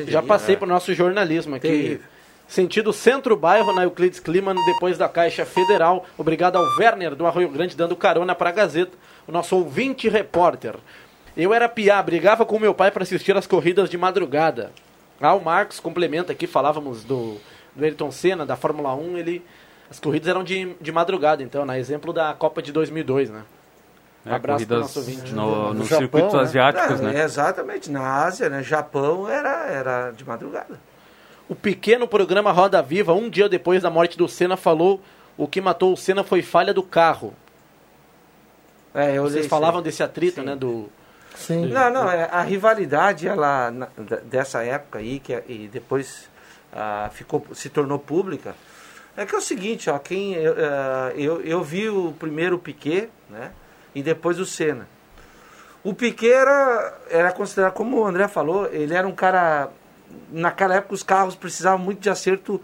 Já 0.08 0.20
ali, 0.20 0.28
passei 0.28 0.56
né? 0.56 0.60
pro 0.60 0.68
nosso 0.68 0.92
jornalismo 0.96 1.56
aqui. 1.56 1.68
Terrível. 1.68 2.00
Sentido 2.48 2.94
centro-bairro 2.94 3.74
na 3.74 3.84
Euclides 3.84 4.20
Kliman, 4.20 4.56
depois 4.66 4.98
da 4.98 5.10
Caixa 5.10 5.46
Federal. 5.46 6.06
Obrigado 6.18 6.56
ao 6.56 6.64
Werner 6.80 7.14
do 7.14 7.26
Arroio 7.28 7.50
Grande, 7.50 7.76
dando 7.76 7.96
carona 7.96 8.34
pra 8.34 8.52
Gazeta, 8.52 8.98
o 9.28 9.32
nosso 9.32 9.56
ouvinte 9.58 10.08
repórter. 10.08 10.76
Eu 11.36 11.54
era 11.54 11.68
piá, 11.68 12.02
brigava 12.02 12.46
com 12.46 12.58
meu 12.58 12.74
pai 12.74 12.90
para 12.90 13.04
assistir 13.04 13.36
as 13.36 13.46
corridas 13.46 13.90
de 13.90 13.98
madrugada. 13.98 14.72
Ah, 15.20 15.34
o 15.34 15.44
Marcos 15.44 15.80
complementa 15.80 16.32
aqui, 16.32 16.48
falávamos 16.48 17.04
do, 17.04 17.38
do 17.76 17.84
Ayrton 17.84 18.12
Senna, 18.12 18.46
da 18.46 18.56
Fórmula 18.56 18.96
1, 18.96 19.18
ele... 19.18 19.44
As 19.90 20.00
corridas 20.00 20.28
eram 20.28 20.44
de, 20.44 20.76
de 20.82 20.92
madrugada, 20.92 21.42
então, 21.42 21.66
na 21.66 21.78
exemplo 21.80 22.12
da 22.12 22.34
Copa 22.34 22.62
de 22.62 22.72
2002, 22.74 23.30
né? 23.30 23.44
É, 24.26 24.34
Abraço 24.34 24.66
pro 24.66 24.76
corridas 24.76 24.96
nosso 24.96 25.00
ouvinte. 25.00 25.34
no, 25.34 25.74
nos 25.74 25.88
Japão, 25.88 26.00
circuitos 26.00 26.34
né? 26.34 26.40
asiáticos, 26.42 27.00
É, 27.00 27.04
né? 27.04 27.24
Exatamente, 27.24 27.90
na 27.92 28.24
Ásia, 28.26 28.50
né? 28.50 28.62
Japão 28.64 29.30
era, 29.30 29.66
era 29.68 30.12
de 30.12 30.26
madrugada. 30.26 30.78
O 31.50 31.56
pequeno 31.56 32.08
programa 32.08 32.52
Roda 32.52 32.82
Viva, 32.82 33.14
um 33.14 33.30
dia 33.30 33.48
depois 33.48 33.82
da 33.82 33.90
morte 33.90 34.18
do 34.18 34.28
Senna, 34.28 34.58
falou 34.58 35.02
o 35.38 35.48
que 35.48 35.62
matou 35.62 35.94
o 35.94 35.98
Senna 35.98 36.24
foi 36.24 36.42
falha 36.42 36.74
do 36.74 36.84
carro. 36.84 37.34
É, 38.94 39.18
eu 39.18 39.24
Vocês 39.24 39.42
isso 39.42 39.50
falavam 39.50 39.82
desse 39.82 40.02
atrito, 40.04 40.42
Sim. 40.42 40.46
né? 40.48 40.56
Do, 40.56 40.90
Sim. 41.36 41.68
Não, 41.68 41.90
não, 41.92 42.10
é, 42.12 42.28
a 42.32 42.42
rivalidade 42.42 43.28
ela, 43.28 43.70
na- 43.72 43.88
dessa 44.24 44.64
época 44.64 45.00
aí, 45.00 45.20
que, 45.20 45.34
é- 45.34 45.44
e 45.48 45.70
depois 45.72 46.28
ah, 46.74 47.10
ficou, 47.14 47.46
se 47.54 47.70
tornou 47.70 48.00
pública, 48.00 48.56
é 49.16 49.26
que 49.26 49.34
é 49.36 49.38
o 49.38 49.42
seguinte, 49.42 49.90
ó, 49.90 49.98
quem, 50.00 50.34
eu, 50.34 50.56
ah, 50.58 51.12
eu, 51.16 51.42
eu 51.42 51.64
vi 51.64 51.88
o 51.90 52.12
primeiro 52.20 52.58
Piquet, 52.58 53.10
né, 53.30 53.52
e 53.94 54.02
depois 54.02 54.40
o 54.40 54.46
Senna. 54.46 54.88
O 55.84 55.94
Piquet 55.94 56.32
era, 56.34 56.98
era 57.10 57.32
considerado, 57.32 57.74
como 57.74 57.98
o 58.00 58.06
André 58.06 58.28
falou, 58.28 58.66
ele 58.74 58.94
era 58.96 59.08
um 59.08 59.14
cara, 59.14 59.70
naquela 60.32 60.76
época 60.76 60.94
os 60.94 61.04
carros 61.04 61.36
precisavam 61.36 61.80
muito 61.80 62.00
de 62.00 62.10
acerto 62.10 62.62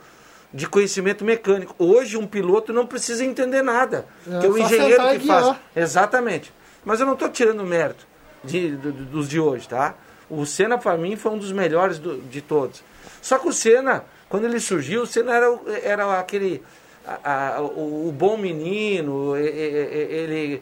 de 0.53 0.67
conhecimento 0.67 1.23
mecânico. 1.25 1.73
Hoje 1.79 2.15
um 2.17 2.27
piloto 2.27 2.71
não 2.71 2.85
precisa 2.85 3.25
entender 3.25 3.61
nada, 3.63 4.05
É, 4.27 4.39
que 4.39 4.45
é 4.45 4.49
o 4.49 4.57
engenheiro 4.57 5.01
que 5.19 5.27
faz. 5.27 5.45
Exatamente. 5.75 6.53
Mas 6.85 6.99
eu 6.99 7.05
não 7.05 7.13
estou 7.13 7.29
tirando 7.29 7.63
mérito 7.63 8.05
de, 8.43 8.75
do- 8.75 8.91
dos 8.91 9.27
de 9.29 9.39
hoje, 9.39 9.67
tá? 9.67 9.95
O 10.29 10.45
Senna 10.45 10.77
para 10.77 10.95
mim 10.97 11.15
foi 11.15 11.31
um 11.31 11.37
dos 11.37 11.51
melhores 11.51 11.97
do- 11.97 12.17
de 12.21 12.41
todos. 12.41 12.83
Só 13.21 13.37
que 13.39 13.47
o 13.47 13.53
Senna, 13.53 14.03
quando 14.29 14.45
ele 14.45 14.59
surgiu, 14.59 15.03
o 15.03 15.07
Senna 15.07 15.33
era, 15.33 15.59
era 15.81 16.19
aquele 16.19 16.61
a- 17.05 17.55
a- 17.57 17.61
o, 17.61 18.07
o 18.07 18.11
bom 18.11 18.37
menino, 18.37 19.35
ele 19.35 20.61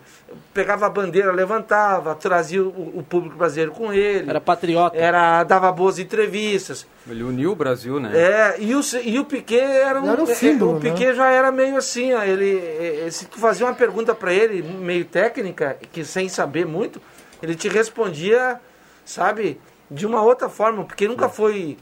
pegava 0.53 0.85
a 0.85 0.89
bandeira, 0.89 1.31
levantava, 1.31 2.15
trazia 2.15 2.63
o, 2.63 2.99
o 2.99 3.03
público 3.07 3.35
brasileiro 3.35 3.71
com 3.71 3.93
ele. 3.93 4.29
Era 4.29 4.41
patriota. 4.41 4.97
Era, 4.97 5.43
dava 5.43 5.71
boas 5.71 5.99
entrevistas. 5.99 6.85
Ele 7.07 7.23
uniu 7.23 7.51
o 7.51 7.55
Brasil, 7.55 7.99
né? 7.99 8.11
É, 8.17 8.55
e 8.61 8.75
o, 8.75 8.81
e 9.03 9.19
o 9.19 9.25
Piquet 9.25 9.59
era 9.59 10.01
um. 10.01 10.09
Era 10.09 10.21
um 10.21 10.29
é, 10.29 10.35
símbolo, 10.35 10.77
o 10.77 10.79
Piquet 10.79 11.07
né? 11.09 11.13
já 11.15 11.29
era 11.29 11.51
meio 11.51 11.75
assim, 11.77 12.13
ó, 12.13 12.23
ele, 12.23 12.57
é, 12.57 13.05
é, 13.07 13.11
se 13.11 13.25
tu 13.25 13.37
fazia 13.39 13.65
uma 13.65 13.73
pergunta 13.75 14.13
para 14.15 14.33
ele, 14.33 14.61
meio 14.61 15.05
técnica, 15.05 15.77
que 15.91 16.03
sem 16.05 16.27
saber 16.29 16.65
muito, 16.65 17.01
ele 17.41 17.55
te 17.55 17.67
respondia, 17.67 18.59
sabe, 19.05 19.59
de 19.89 20.05
uma 20.05 20.21
outra 20.23 20.49
forma, 20.49 20.83
porque 20.83 21.07
nunca 21.07 21.27
foi. 21.29 21.77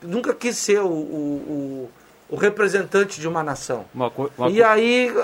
Nunca 0.00 0.32
quis 0.32 0.56
ser 0.56 0.78
o, 0.80 0.86
o, 0.88 1.90
o, 2.28 2.36
representante 2.36 3.20
de 3.20 3.26
uma 3.28 3.42
nação. 3.42 3.84
Uma 3.94 4.10
co- 4.10 4.30
uma 4.36 4.48
E 4.50 4.58
co- 4.58 4.64
aí, 4.66 5.14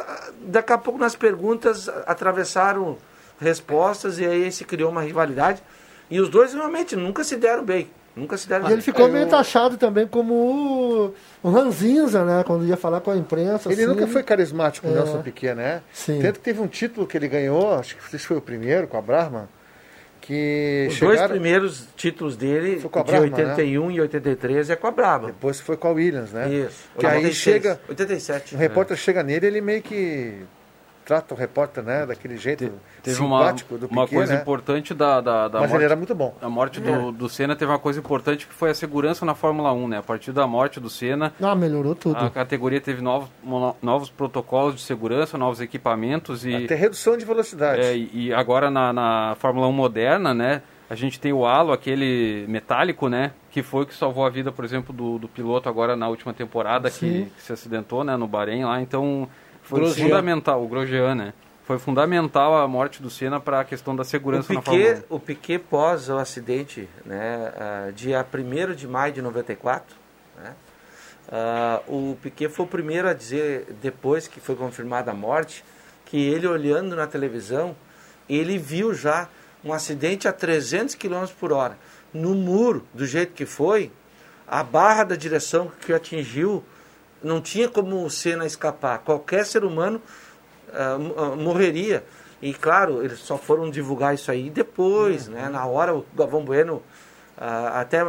daqui 0.43 0.73
a 0.73 0.79
pouco 0.79 0.99
nas 0.99 1.15
perguntas 1.17 1.89
atravessaram 2.07 2.97
respostas 3.41 4.19
e 4.19 4.25
aí 4.27 4.51
se 4.53 4.65
criou 4.65 4.91
uma 4.91 5.03
rivalidade. 5.03 5.63
E 6.11 6.21
os 6.21 6.29
dois 6.29 6.53
realmente 6.55 6.97
nunca 6.97 7.25
se 7.25 7.37
deram 7.37 7.65
bem. 7.65 7.91
Nunca 8.15 8.37
se 8.37 8.49
deram 8.49 8.65
E 8.65 8.67
ele 8.69 8.75
bem. 8.77 8.83
ficou 8.83 9.09
É, 9.09 9.11
meio 9.11 9.27
taxado 9.29 9.77
também 9.77 10.07
como 10.07 10.35
o, 10.35 11.15
o 11.43 11.51
Ranzinza, 11.51 12.25
né? 12.25 12.45
Quando 12.47 12.65
ia 12.65 12.77
falar 12.77 13.01
com 13.01 13.11
a 13.11 13.17
imprensa. 13.17 13.73
Ele 13.73 13.83
assim. 13.83 13.93
nunca 13.93 14.07
foi 14.07 14.23
carismático, 14.23 14.87
o 14.87 14.91
É. 14.91 14.95
Nelson 14.95 15.21
Piquet, 15.23 15.55
né? 15.55 15.83
Sim. 15.93 16.21
Tanto 16.23 16.35
que 16.39 16.45
teve 16.45 16.61
um 16.61 16.69
título 16.69 17.07
que 17.09 17.17
ele 17.17 17.27
ganhou, 17.27 17.75
acho 17.75 17.97
que 17.97 18.15
esse 18.17 18.25
foi 18.27 18.37
o 18.37 18.41
primeiro, 18.41 18.87
com 18.87 18.97
a 18.97 19.03
Brahma, 19.03 19.49
que 20.27 20.87
Os 20.89 20.99
dois 20.99 21.13
chegaram... 21.13 21.35
primeiros 21.35 21.87
títulos 21.97 22.35
dele, 22.37 22.77
de 22.77 22.89
Brahma, 22.89 23.21
81 23.21 23.91
e 23.91 24.01
83, 24.01 24.71
é 24.71 24.77
com 24.77 24.87
a 24.87 24.91
Brahma. 24.91 25.27
Depois 25.27 25.61
foi 25.61 25.77
com 25.77 25.89
a 25.89 25.91
Williams, 25.93 26.33
né? 26.33 26.49
Isso. 26.49 26.89
Que 26.99 27.07
aí 27.07 27.17
86, 27.19 27.37
chega... 27.37 27.81
87. 27.89 28.55
O 28.55 28.59
repórter 28.59 28.97
chega 28.97 29.23
nele, 29.23 29.47
ele 29.47 29.61
meio 29.61 29.83
que 29.83 30.39
trata 31.05 31.35
o 31.35 31.37
repórter, 31.37 31.83
né, 31.85 32.07
daquele 32.07 32.37
jeito 32.37 32.73
Teve 33.03 33.21
uma, 33.21 33.39
simpático 33.41 33.77
do 33.79 33.87
uma 33.87 34.05
Piquet, 34.05 34.17
coisa 34.17 34.35
né? 34.35 34.41
importante 34.41 34.95
da, 34.95 35.21
da, 35.21 35.49
da 35.49 35.61
Mas 35.61 35.69
morte. 35.69 35.75
ele 35.77 35.85
era 35.85 35.97
muito 35.97 36.15
bom. 36.15 36.35
A 36.41 36.49
morte 36.49 36.79
É. 36.79 36.83
do, 36.83 37.13
do 37.13 37.29
Senna 37.29 37.55
teve 37.55 37.71
uma 37.71 37.79
coisa 37.79 37.99
importante 38.01 38.47
que 38.47 38.55
foi 38.55 38.71
a 38.71 38.75
segurança 38.75 39.27
na 39.27 39.35
Fórmula 39.35 39.73
1, 39.73 39.89
né? 39.89 39.99
A 39.99 40.03
partir 40.03 40.33
da 40.33 40.47
morte 40.47 40.81
do 40.81 40.89
Senna, 40.89 41.33
Ah, 41.43 41.55
melhorou 41.55 41.95
tudo. 41.95 42.17
a 42.17 42.31
categoria 42.31 42.81
teve 42.81 43.03
novos, 43.03 43.29
novos 43.83 44.09
protocolos 44.09 44.77
de 44.77 44.81
segurança, 44.81 45.37
novos 45.37 45.61
equipamentos 45.61 46.47
e, 46.47 46.55
Até 46.65 46.75
redução 46.75 47.17
de 47.17 47.25
velocidade. 47.25 47.81
é, 47.83 47.97
e 47.97 48.33
agora 48.33 48.71
na, 48.71 48.93
na 48.93 49.37
Fórmula 49.39 49.67
1 49.69 49.73
moderna, 49.73 50.33
né? 50.33 50.63
A 50.89 50.95
gente 50.95 51.19
tem 51.19 51.33
o 51.33 51.47
halo, 51.47 51.73
aquele 51.73 52.45
metálico, 52.47 53.09
né? 53.09 53.33
Que 53.51 53.63
foi 53.63 53.83
o 53.83 53.87
que 53.87 53.95
salvou 53.95 54.25
a 54.25 54.31
vida, 54.31 54.53
por 54.53 54.65
exemplo, 54.65 54.93
do, 54.95 55.19
do 55.19 55.27
piloto 55.29 55.69
agora 55.69 55.97
na 55.97 56.09
última 56.09 56.33
temporada 56.35 56.91
que, 56.91 57.27
que 57.37 57.43
se 57.43 57.53
acidentou, 57.53 58.05
né? 58.05 58.17
No 58.17 58.27
Bahrein 58.29 58.65
lá. 58.65 58.81
Então 58.83 59.27
foi 59.65 59.81
Grosjean. 59.81 60.05
fundamental, 60.05 60.63
o 60.63 60.69
Grosjean, 60.69 61.15
né? 61.15 61.35
Foi 61.65 61.79
fundamental 61.79 62.55
a 62.57 62.69
morte 62.69 63.01
do 63.01 63.09
Senna 63.09 63.41
para 63.41 63.61
a 63.61 63.65
questão 63.65 63.97
da 63.97 64.03
O 64.03 64.05
segurança 64.05 64.53
na 64.53 64.61
Fórmula 64.61 64.87
1. 64.87 64.93
Piquet, 64.93 65.07
o 65.09 65.19
Piquet 65.19 65.59
pós 65.59 66.09
o 66.11 66.19
acidente, 66.19 66.89
né, 67.07 67.53
ah, 67.57 67.91
dia 67.91 68.25
1 68.25 68.75
de 68.75 68.87
maio 68.87 69.15
de 69.15 69.23
94, 69.23 69.97
né, 70.37 70.53
ah, 71.33 71.81
o 71.89 72.19
Piquet 72.23 72.51
foi 72.51 72.67
o 72.67 72.69
primeiro 72.69 73.09
a 73.09 73.15
dizer, 73.15 73.67
depois 73.81 74.29
que 74.29 74.41
foi 74.41 74.55
confirmada 74.55 75.11
a 75.11 75.15
morte, 75.15 75.65
que 76.05 76.19
ele 76.19 76.47
olhando 76.47 76.95
na 76.95 77.07
televisão, 77.07 77.75
ele 78.29 78.59
viu 78.59 78.93
já 78.93 79.27
um 79.65 79.73
acidente 79.73 80.29
a 80.29 80.33
300 80.33 80.95
km 80.95 81.25
por 81.41 81.51
hora. 81.51 81.79
No 82.13 82.35
muro, 82.35 82.87
do 82.93 83.07
jeito 83.07 83.33
que 83.33 83.47
foi, 83.47 83.91
a 84.47 84.63
barra 84.63 85.05
da 85.05 85.17
direção 85.17 85.73
que 85.81 85.93
o 85.93 85.97
atingiu, 85.97 86.63
não 87.25 87.41
tinha 87.41 87.69
como 87.69 88.05
o 88.05 88.11
Senna 88.11 88.47
escapar. 88.47 88.99
Qualquer 88.99 89.45
ser 89.45 89.65
humano 89.65 90.01
ah, 90.73 90.99
morreria. 91.37 92.05
E 92.43 92.53
claro, 92.53 93.03
eles 93.03 93.21
só 93.21 93.39
foram 93.39 93.71
divulgar 93.71 94.15
isso 94.15 94.31
aí 94.31 94.51
depois, 94.51 95.29
né? 95.29 95.49
Na 95.49 95.65
hora 95.65 95.95
o 95.95 96.05
Galvão 96.15 96.45
Bueno 96.45 96.83
ah, 97.37 97.81
até 97.81 98.05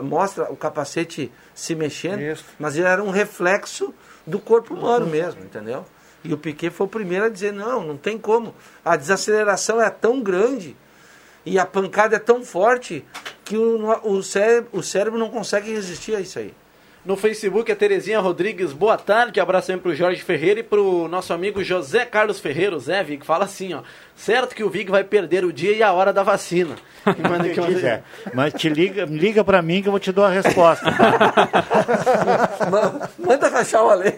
mostra 0.00 0.50
o 0.50 0.56
capacete 0.56 1.30
se 1.54 1.74
mexendo, 1.74 2.20
Isso. 2.20 2.44
mas 2.58 2.76
ele 2.76 2.86
era 2.86 3.02
um 3.02 3.10
reflexo 3.10 3.92
do 4.26 4.38
corpo 4.38 4.74
humano 4.74 5.06
mesmo, 5.06 5.42
entendeu? 5.42 5.84
E 6.22 6.32
o 6.32 6.38
Piquet 6.38 6.70
foi 6.70 6.86
o 6.86 6.90
primeiro 6.90 7.26
a 7.26 7.28
dizer, 7.28 7.52
não, 7.52 7.84
não 7.84 7.96
tem 7.96 8.18
como. 8.18 8.54
A 8.84 8.96
desaceleração 8.96 9.80
é 9.80 9.88
tão 9.90 10.22
grande 10.22 10.76
e 11.44 11.58
a 11.58 11.64
pancada 11.64 12.16
é 12.16 12.18
tão 12.18 12.44
forte 12.44 13.04
que 13.44 13.56
o, 13.56 13.88
o, 14.04 14.22
cérebro, 14.22 14.68
o 14.72 14.82
cérebro 14.82 15.18
não 15.18 15.30
consegue 15.30 15.72
resistir 15.72 16.14
a 16.14 16.20
isso 16.20 16.38
aí. 16.38 16.54
No 17.02 17.16
Facebook, 17.16 17.72
a 17.72 17.76
Terezinha 17.76 18.20
Rodrigues, 18.20 18.74
boa 18.74 18.98
tarde. 18.98 19.40
Abraço 19.40 19.72
aí 19.72 19.78
pro 19.78 19.94
Jorge 19.94 20.22
Ferreira 20.22 20.60
e 20.60 20.62
pro 20.62 21.08
nosso 21.08 21.32
amigo 21.32 21.64
José 21.64 22.04
Carlos 22.04 22.38
Ferreira, 22.38 22.78
Zé 22.78 23.02
Vig, 23.02 23.24
fala 23.24 23.46
assim, 23.46 23.72
ó. 23.72 23.80
Certo 24.14 24.54
que 24.54 24.62
o 24.62 24.68
Vig 24.68 24.90
vai 24.90 25.02
perder 25.02 25.42
o 25.46 25.50
dia 25.52 25.72
e 25.72 25.82
a 25.82 25.92
hora 25.94 26.12
da 26.12 26.22
vacina. 26.22 26.76
Manda 27.06 27.44
uma- 27.48 27.66
quiser. 27.66 28.04
Mas 28.34 28.52
te 28.52 28.68
liga, 28.68 29.06
liga 29.06 29.42
pra 29.42 29.62
mim 29.62 29.80
que 29.80 29.88
eu 29.88 29.92
vou 29.92 29.98
te 29.98 30.12
dar 30.12 30.26
a 30.26 30.28
resposta. 30.28 30.84
Ma- 32.70 33.08
Manda 33.18 33.48
rachar 33.48 33.82
o 33.82 33.88
além. 33.88 34.12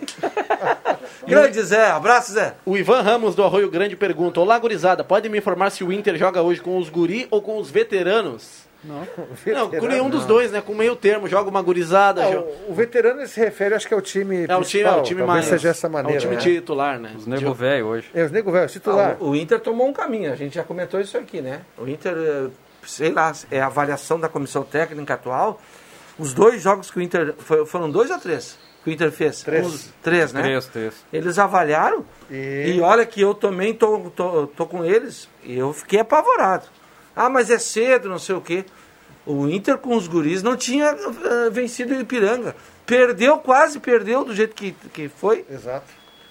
Grande 1.24 1.62
Zé, 1.62 1.86
abraço 1.88 2.32
Zé. 2.32 2.54
O 2.66 2.76
Ivan 2.76 3.00
Ramos 3.02 3.36
do 3.36 3.44
Arroio 3.44 3.70
Grande 3.70 3.94
pergunta: 3.94 4.40
Olá, 4.40 4.58
gurizada, 4.58 5.04
pode 5.04 5.28
me 5.28 5.38
informar 5.38 5.70
se 5.70 5.84
o 5.84 5.92
Inter 5.92 6.16
joga 6.16 6.42
hoje 6.42 6.60
com 6.60 6.76
os 6.78 6.88
guri 6.88 7.28
ou 7.30 7.40
com 7.40 7.58
os 7.58 7.70
veteranos? 7.70 8.70
Não, 8.84 9.70
com 9.70 9.86
nenhum 9.86 10.10
dos 10.10 10.24
dois, 10.24 10.50
né? 10.50 10.60
Com 10.60 10.74
meio 10.74 10.96
termo, 10.96 11.28
joga 11.28 11.48
uma 11.48 11.62
gurizada. 11.62 12.28
O, 12.28 12.72
o 12.72 12.74
veterano 12.74 13.24
se 13.26 13.38
refere, 13.38 13.74
acho 13.74 13.86
que 13.86 13.94
é 13.94 13.96
o 13.96 14.00
time 14.00 14.44
É 14.48 14.56
o 14.56 14.62
time, 14.62 14.82
é 14.84 14.90
o 14.90 15.02
time 15.02 15.22
mais. 15.22 15.44
seja 15.46 15.68
essa 15.68 15.86
é 15.86 15.90
maneira. 15.90 16.18
o 16.18 16.20
time 16.20 16.34
né? 16.34 16.40
titular, 16.40 16.98
né? 16.98 17.12
Os 17.16 17.26
nego 17.26 17.54
velho 17.54 17.86
hoje. 17.86 18.10
É, 18.12 18.24
os 18.24 18.30
nego 18.32 18.50
velho, 18.50 18.68
titular. 18.68 19.16
Ah, 19.20 19.24
o, 19.24 19.30
o 19.30 19.36
Inter 19.36 19.60
tomou 19.60 19.86
um 19.88 19.92
caminho, 19.92 20.32
a 20.32 20.36
gente 20.36 20.54
já 20.56 20.64
comentou 20.64 21.00
isso 21.00 21.16
aqui, 21.16 21.40
né? 21.40 21.60
O 21.78 21.86
Inter, 21.88 22.14
eh, 22.16 22.48
sei 22.84 23.12
lá, 23.12 23.32
é 23.50 23.60
a 23.60 23.66
avaliação 23.66 24.18
da 24.18 24.28
comissão 24.28 24.62
técnica 24.64 25.14
atual. 25.14 25.60
Os 26.18 26.34
dois 26.34 26.60
jogos 26.62 26.90
que 26.90 26.98
o 26.98 27.02
Inter. 27.02 27.34
foi- 27.38 27.64
foram 27.64 27.90
dois 27.90 28.10
ou 28.10 28.18
três? 28.18 28.58
Que 28.84 28.90
o 28.90 28.92
Inter 28.92 29.12
fez? 29.12 29.42
Três. 29.42 29.64
Os- 29.66 29.90
três, 30.02 30.32
né? 30.32 30.42
Três, 30.42 30.66
três. 30.66 30.94
Eles 31.12 31.38
avaliaram 31.38 32.04
E- 32.28 32.74
e... 32.76 32.80
olha 32.80 33.06
que 33.06 33.20
eu 33.20 33.32
também 33.32 33.72
tô, 33.72 34.10
tô, 34.14 34.46
tô 34.48 34.66
com 34.66 34.84
eles 34.84 35.28
e 35.44 35.56
eu 35.56 35.72
fiquei 35.72 36.00
apavorado. 36.00 36.64
Ah, 37.14 37.28
mas 37.28 37.50
é 37.50 37.58
cedo, 37.58 38.08
não 38.08 38.18
sei 38.18 38.34
o 38.34 38.40
quê. 38.40 38.64
O 39.26 39.48
Inter 39.48 39.78
com 39.78 39.94
os 39.96 40.08
guris 40.08 40.42
não 40.42 40.56
tinha 40.56 40.86
eh, 40.86 41.50
vencido 41.50 41.94
o 41.94 42.00
Ipiranga. 42.00 42.56
Perdeu, 42.84 43.38
quase 43.38 43.78
perdeu 43.78 44.24
do 44.24 44.34
jeito 44.34 44.54
que, 44.54 44.72
que 44.92 45.08
foi. 45.08 45.44
Exato. 45.48 45.86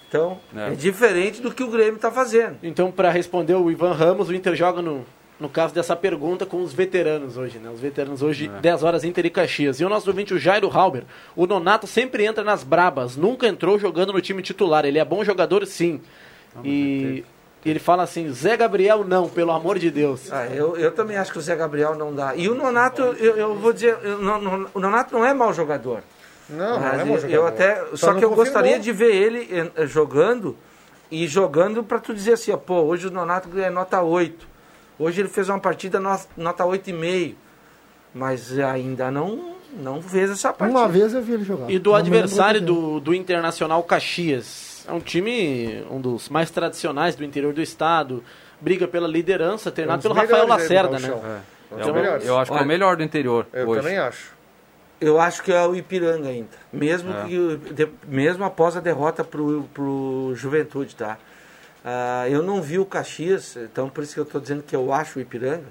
Então, 0.08 0.38
É. 0.54 0.68
é 0.68 0.74
diferente 0.74 1.40
do 1.40 1.50
que 1.52 1.62
o 1.62 1.68
Grêmio 1.68 1.94
está 1.94 2.10
fazendo. 2.10 2.58
Então, 2.62 2.92
para 2.92 3.10
responder 3.10 3.54
o 3.54 3.70
Ivan 3.70 3.94
Ramos, 3.94 4.28
o 4.28 4.34
Inter 4.34 4.54
joga 4.54 4.82
no, 4.82 5.06
no 5.40 5.48
caso 5.48 5.72
dessa 5.72 5.96
pergunta 5.96 6.44
com 6.44 6.62
os 6.62 6.74
veteranos 6.74 7.38
hoje, 7.38 7.58
né? 7.58 7.70
Os 7.70 7.80
veteranos 7.80 8.20
hoje, 8.20 8.46
10 8.60 8.82
horas 8.82 9.04
Inter 9.04 9.24
e 9.24 9.30
Caxias. 9.30 9.80
E 9.80 9.84
o 9.86 9.88
nosso 9.88 10.10
ouvinte, 10.10 10.34
o 10.34 10.38
Jairo 10.38 10.68
Halber, 10.68 11.04
o 11.34 11.46
Nonato 11.46 11.86
sempre 11.86 12.26
entra 12.26 12.44
nas 12.44 12.62
brabas, 12.62 13.16
nunca 13.16 13.46
entrou 13.48 13.78
jogando 13.78 14.12
no 14.12 14.20
time 14.20 14.42
titular. 14.42 14.84
Ele 14.84 14.98
é 14.98 15.04
bom 15.04 15.24
jogador, 15.24 15.64
sim. 15.66 15.98
E 16.62 17.24
e 17.64 17.70
ele 17.70 17.78
fala 17.78 18.02
assim, 18.02 18.30
Zé 18.32 18.56
Gabriel 18.56 19.04
não, 19.04 19.28
pelo 19.28 19.52
amor 19.52 19.78
de 19.78 19.90
Deus. 19.90 20.32
Ah, 20.32 20.46
eu, 20.46 20.76
eu 20.76 20.90
também 20.92 21.16
acho 21.16 21.30
que 21.32 21.38
o 21.38 21.40
Zé 21.40 21.54
Gabriel 21.54 21.94
não 21.94 22.14
dá. 22.14 22.34
E 22.34 22.48
o 22.48 22.54
Nonato, 22.54 23.02
eu, 23.02 23.36
eu 23.36 23.54
vou 23.54 23.72
dizer, 23.72 23.96
eu- 24.02 24.18
não- 24.18 24.66
o 24.74 24.80
Nonato 24.80 25.14
não 25.14 25.24
é 25.24 25.32
mau 25.32 25.52
jogador. 25.52 26.00
Não, 26.50 26.80
não 26.80 26.86
é 26.88 27.02
eu- 27.02 27.06
jogador. 27.06 27.28
eu 27.30 27.46
até, 27.46 27.84
só, 27.94 28.12
não 28.12 28.18
que 28.18 28.24
eu 28.24 28.30
confirmou. 28.30 28.36
gostaria 28.36 28.78
de 28.80 28.90
ver 28.92 29.14
ele 29.14 29.48
eh, 29.76 29.86
jogando 29.86 30.56
e 31.10 31.26
jogando 31.28 31.84
para 31.84 31.98
tu 32.00 32.12
dizer 32.12 32.32
assim, 32.32 32.50
ó, 32.52 32.56
pô, 32.56 32.80
hoje 32.82 33.06
o 33.06 33.10
Nonato 33.10 33.48
é 33.58 33.70
nota 33.70 34.02
8. 34.02 34.46
Hoje 34.98 35.20
ele 35.20 35.28
fez 35.28 35.48
uma 35.48 35.58
partida 35.60 36.00
no- 36.00 36.18
nota 36.36 36.64
8,5. 36.64 37.34
Mas 38.14 38.58
ainda 38.58 39.10
não 39.10 39.52
não 39.74 40.02
fez 40.02 40.30
essa 40.30 40.52
partida. 40.52 40.78
Uma 40.78 40.86
vez 40.88 41.14
eu 41.14 41.22
vi 41.22 41.32
ele 41.32 41.44
jogar. 41.44 41.70
E 41.70 41.78
do 41.78 41.90
Não 41.90 41.96
adversário 41.96 42.60
do, 42.60 43.00
do 43.00 43.14
Internacional 43.14 43.82
Caxias. 43.84 44.71
É 44.86 44.92
um 44.92 45.00
time, 45.00 45.84
um 45.90 46.00
dos 46.00 46.28
mais 46.28 46.50
tradicionais 46.50 47.14
do 47.14 47.24
interior 47.24 47.52
do 47.52 47.62
estado. 47.62 48.22
Briga 48.60 48.86
pela 48.86 49.08
liderança, 49.08 49.68
É 49.68 49.72
um 49.72 49.74
treinado 49.74 49.98
dos 49.98 50.02
pelo 50.02 50.14
Rafael 50.14 50.42
melhores 50.46 50.70
aí 50.70 50.76
do 50.78 50.90
Lacerda, 50.92 50.98
né? 50.98 51.08
É. 51.70 51.74
Um 51.74 51.78
É 51.78 51.80
dos 51.80 51.88
o- 51.88 51.94
melhores. 51.94 52.26
eu 52.26 52.38
acho 52.38 52.52
que 52.52 52.58
é 52.58 52.60
o 52.62 52.66
melhor 52.66 52.96
do 52.96 53.02
interior 53.02 53.46
Eu 53.52 53.68
hoje. 53.68 53.80
também 53.82 53.98
acho. 53.98 54.32
Eu 55.00 55.20
acho 55.20 55.42
que 55.42 55.52
é 55.52 55.66
o 55.66 55.74
Ipiranga 55.74 56.28
ainda. 56.28 56.48
Mesmo, 56.72 57.12
É. 57.12 57.24
que, 57.24 57.56
de- 57.74 57.88
mesmo 58.06 58.44
após 58.44 58.76
a 58.76 58.80
derrota 58.80 59.24
pro, 59.24 59.64
pro 59.74 60.32
Juventude, 60.36 60.94
tá? 60.94 61.18
Ah, 61.84 62.28
eu 62.28 62.40
não 62.42 62.62
vi 62.62 62.78
o 62.78 62.84
Caxias, 62.86 63.56
então 63.56 63.88
por 63.90 64.04
isso 64.04 64.14
que 64.14 64.20
eu 64.20 64.24
estou 64.24 64.40
dizendo 64.40 64.62
que 64.62 64.76
eu 64.76 64.92
acho 64.92 65.18
o 65.18 65.22
Ipiranga. 65.22 65.64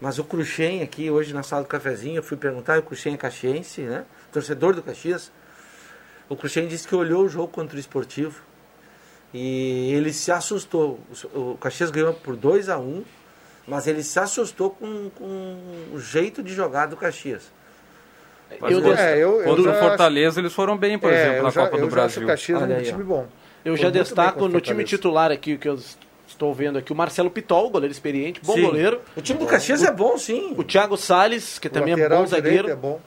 Mas 0.00 0.18
o 0.18 0.24
Cruxem 0.24 0.82
aqui, 0.82 1.08
hoje 1.08 1.32
na 1.32 1.44
sala 1.44 1.62
do 1.62 1.68
cafezinho, 1.68 2.16
eu 2.16 2.22
fui 2.22 2.36
perguntar, 2.36 2.78
o 2.80 2.82
Cruxem 2.82 3.14
é 3.14 3.16
caxiense, 3.16 3.82
né? 3.82 4.04
Torcedor 4.32 4.74
do 4.74 4.82
Caxias. 4.82 5.30
O 6.28 6.36
Cruxem 6.36 6.66
disse 6.66 6.86
que 6.88 6.94
olhou 6.94 7.24
o 7.24 7.28
jogo 7.28 7.48
contra 7.48 7.76
o 7.76 7.80
Esportivo 7.80 8.40
e 9.32 9.92
ele 9.92 10.12
se 10.12 10.30
assustou. 10.32 10.98
O 11.34 11.52
o 11.52 11.58
Caxias 11.58 11.90
ganhou 11.90 12.14
por 12.14 12.36
2 12.36 12.68
a 12.68 12.78
1 12.78 13.02
mas 13.66 13.86
ele 13.86 14.02
se 14.02 14.18
assustou 14.18 14.70
com, 14.70 15.10
com 15.10 15.56
o 15.92 15.98
jeito 15.98 16.42
de 16.42 16.52
jogar 16.52 16.86
do 16.86 16.96
Caxias. 16.98 17.50
Mas 18.60 18.70
Eu- 18.72 18.78
o- 18.80 18.92
é, 18.92 19.14
eu- 19.14 19.40
eu 19.40 19.44
contra 19.44 19.62
o 19.62 19.64
já 19.74 19.80
Fortaleza 19.80 20.38
eles 20.38 20.52
foram 20.52 20.76
bem, 20.76 20.98
por 20.98 21.10
É, 21.10 21.16
exemplo, 21.20 21.36
eu 21.38 21.42
na 21.44 21.50
já- 21.50 21.62
Copa 21.64 21.76
eu 21.78 21.80
do 21.80 21.90
Brasil. 21.90 22.22
o 22.22 22.26
Caxias 22.26 22.62
Olha 22.62 22.74
um 22.74 22.78
aí, 22.78 22.82
ó. 22.86 22.90
time 22.90 23.02
bom. 23.04 23.26
Eu 23.64 23.74
Foi 23.74 23.82
já 23.82 23.90
destaco 23.90 24.34
contra 24.38 24.44
o 24.50 24.52
no 24.52 24.60
time 24.60 24.84
titular 24.84 25.32
aqui, 25.32 25.56
que 25.56 25.66
eu 25.66 25.78
estou 26.28 26.52
vendo 26.52 26.76
aqui, 26.78 26.92
o 26.92 26.94
Marcelo 26.94 27.30
Pitol, 27.30 27.70
goleiro 27.70 27.90
experiente, 27.90 28.38
bom 28.44 28.52
Sim. 28.52 28.62
goleiro. 28.62 29.00
O 29.16 29.22
time 29.22 29.38
do 29.38 29.46
Caxias 29.46 29.82
é 29.82 29.90
bom, 29.90 30.18
sim. 30.18 30.52
O 30.58 30.62
Thiago 30.62 30.98
Salles, 30.98 31.58
que 31.58 31.68
O 31.68 31.70
também 31.70 31.94
é 31.98 32.08
bom 32.08 32.26
zagueiro. 32.26 32.68
é 32.68 32.76
bom. 32.76 33.00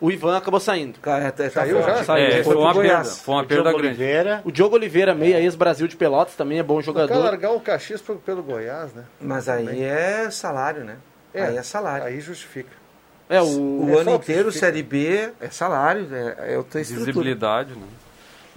O 0.00 0.10
Ivan 0.10 0.36
acabou 0.36 0.58
saindo. 0.60 0.98
Cara, 1.00 1.30
tá- 1.32 1.44
tá 1.44 1.50
Saiu 1.50 1.80
fora. 1.80 1.96
já? 1.98 2.04
Saiu. 2.04 2.24
É, 2.26 2.30
Foi 2.42 2.54
foi 2.54 2.56
uma 2.56 2.74
perda, 2.74 2.88
Goiás. 2.88 3.18
foi 3.20 3.34
uma 3.34 3.42
O 3.42 3.46
perda 3.46 3.62
Diogo 3.62 3.78
grande. 3.78 3.96
Oliveira, 4.02 4.42
O 4.44 4.52
Diogo 4.52 4.74
Oliveira, 4.76 5.14
meia 5.14 5.40
ex-Brasil 5.40 5.86
de 5.88 5.96
Pelotas, 5.96 6.34
também 6.34 6.58
é 6.58 6.62
bom 6.62 6.80
jogador. 6.82 7.16
largar 7.18 7.52
o 7.52 7.60
Caxias 7.60 8.02
pro- 8.02 8.16
pelo 8.16 8.42
Goiás, 8.42 8.92
né? 8.92 9.04
Mas 9.20 9.48
aí 9.48 9.82
é 9.82 10.28
salário, 10.30 10.84
né? 10.84 10.96
aí 11.34 11.56
é 11.56 11.62
salário. 11.62 12.06
Aí 12.06 12.20
justifica. 12.20 12.70
É, 13.28 13.40
o, 13.40 13.46
O 13.46 13.88
É 13.90 14.00
ano 14.00 14.14
inteiro, 14.16 14.44
justifica. 14.50 14.66
Série 14.66 14.82
B, 14.82 15.30
é 15.40 15.48
salário, 15.48 16.06
é, 16.12 16.54
é 16.54 16.58
outra 16.58 16.80
estrutura. 16.80 17.06
Visibilidade, 17.12 17.70
né? 17.74 17.86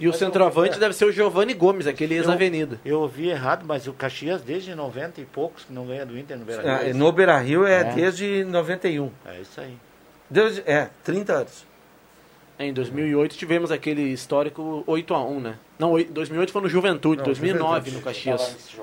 e 0.00 0.06
o 0.06 0.12
centroavante 0.12 0.78
deve 0.78 0.94
ser 0.94 1.06
o 1.06 1.10
Giovanni 1.12 1.54
Gomes, 1.54 1.86
aquele 1.86 2.14
ex-avenida. 2.14 2.78
eu 2.84 3.00
ouvi 3.00 3.30
errado, 3.30 3.64
mas 3.66 3.88
o 3.88 3.92
Caxias 3.92 4.42
desde 4.42 4.72
90 4.74 5.20
e 5.20 5.24
poucos 5.24 5.64
que 5.64 5.72
não 5.72 5.86
ganha 5.86 6.04
do 6.06 6.16
Inter 6.18 6.36
no 6.38 6.44
Beira-Rio. 6.44 6.90
É, 6.90 6.92
no 6.92 7.10
Beira 7.10 7.38
Rio 7.38 7.66
é, 7.66 7.80
É. 7.80 7.84
desde 7.84 8.44
91. 8.44 9.10
É 9.26 9.40
isso 9.40 9.60
aí. 9.60 9.74
Desde, 10.30 10.62
é, 10.66 10.90
30 11.04 11.32
anos. 11.32 11.66
Em 12.58 12.72
2008 12.72 13.36
tivemos 13.36 13.70
aquele 13.70 14.02
histórico 14.02 14.82
8x1, 14.86 15.40
né? 15.40 15.54
Não, 15.78 15.92
oi- 15.92 16.04
2008 16.04 16.52
foi 16.52 16.62
no 16.62 16.68
Juventude, 16.68 17.18
Não, 17.18 17.24
2009 17.24 17.90
Juventude. 17.90 17.96
no 17.96 18.02
Caxias. 18.02 18.78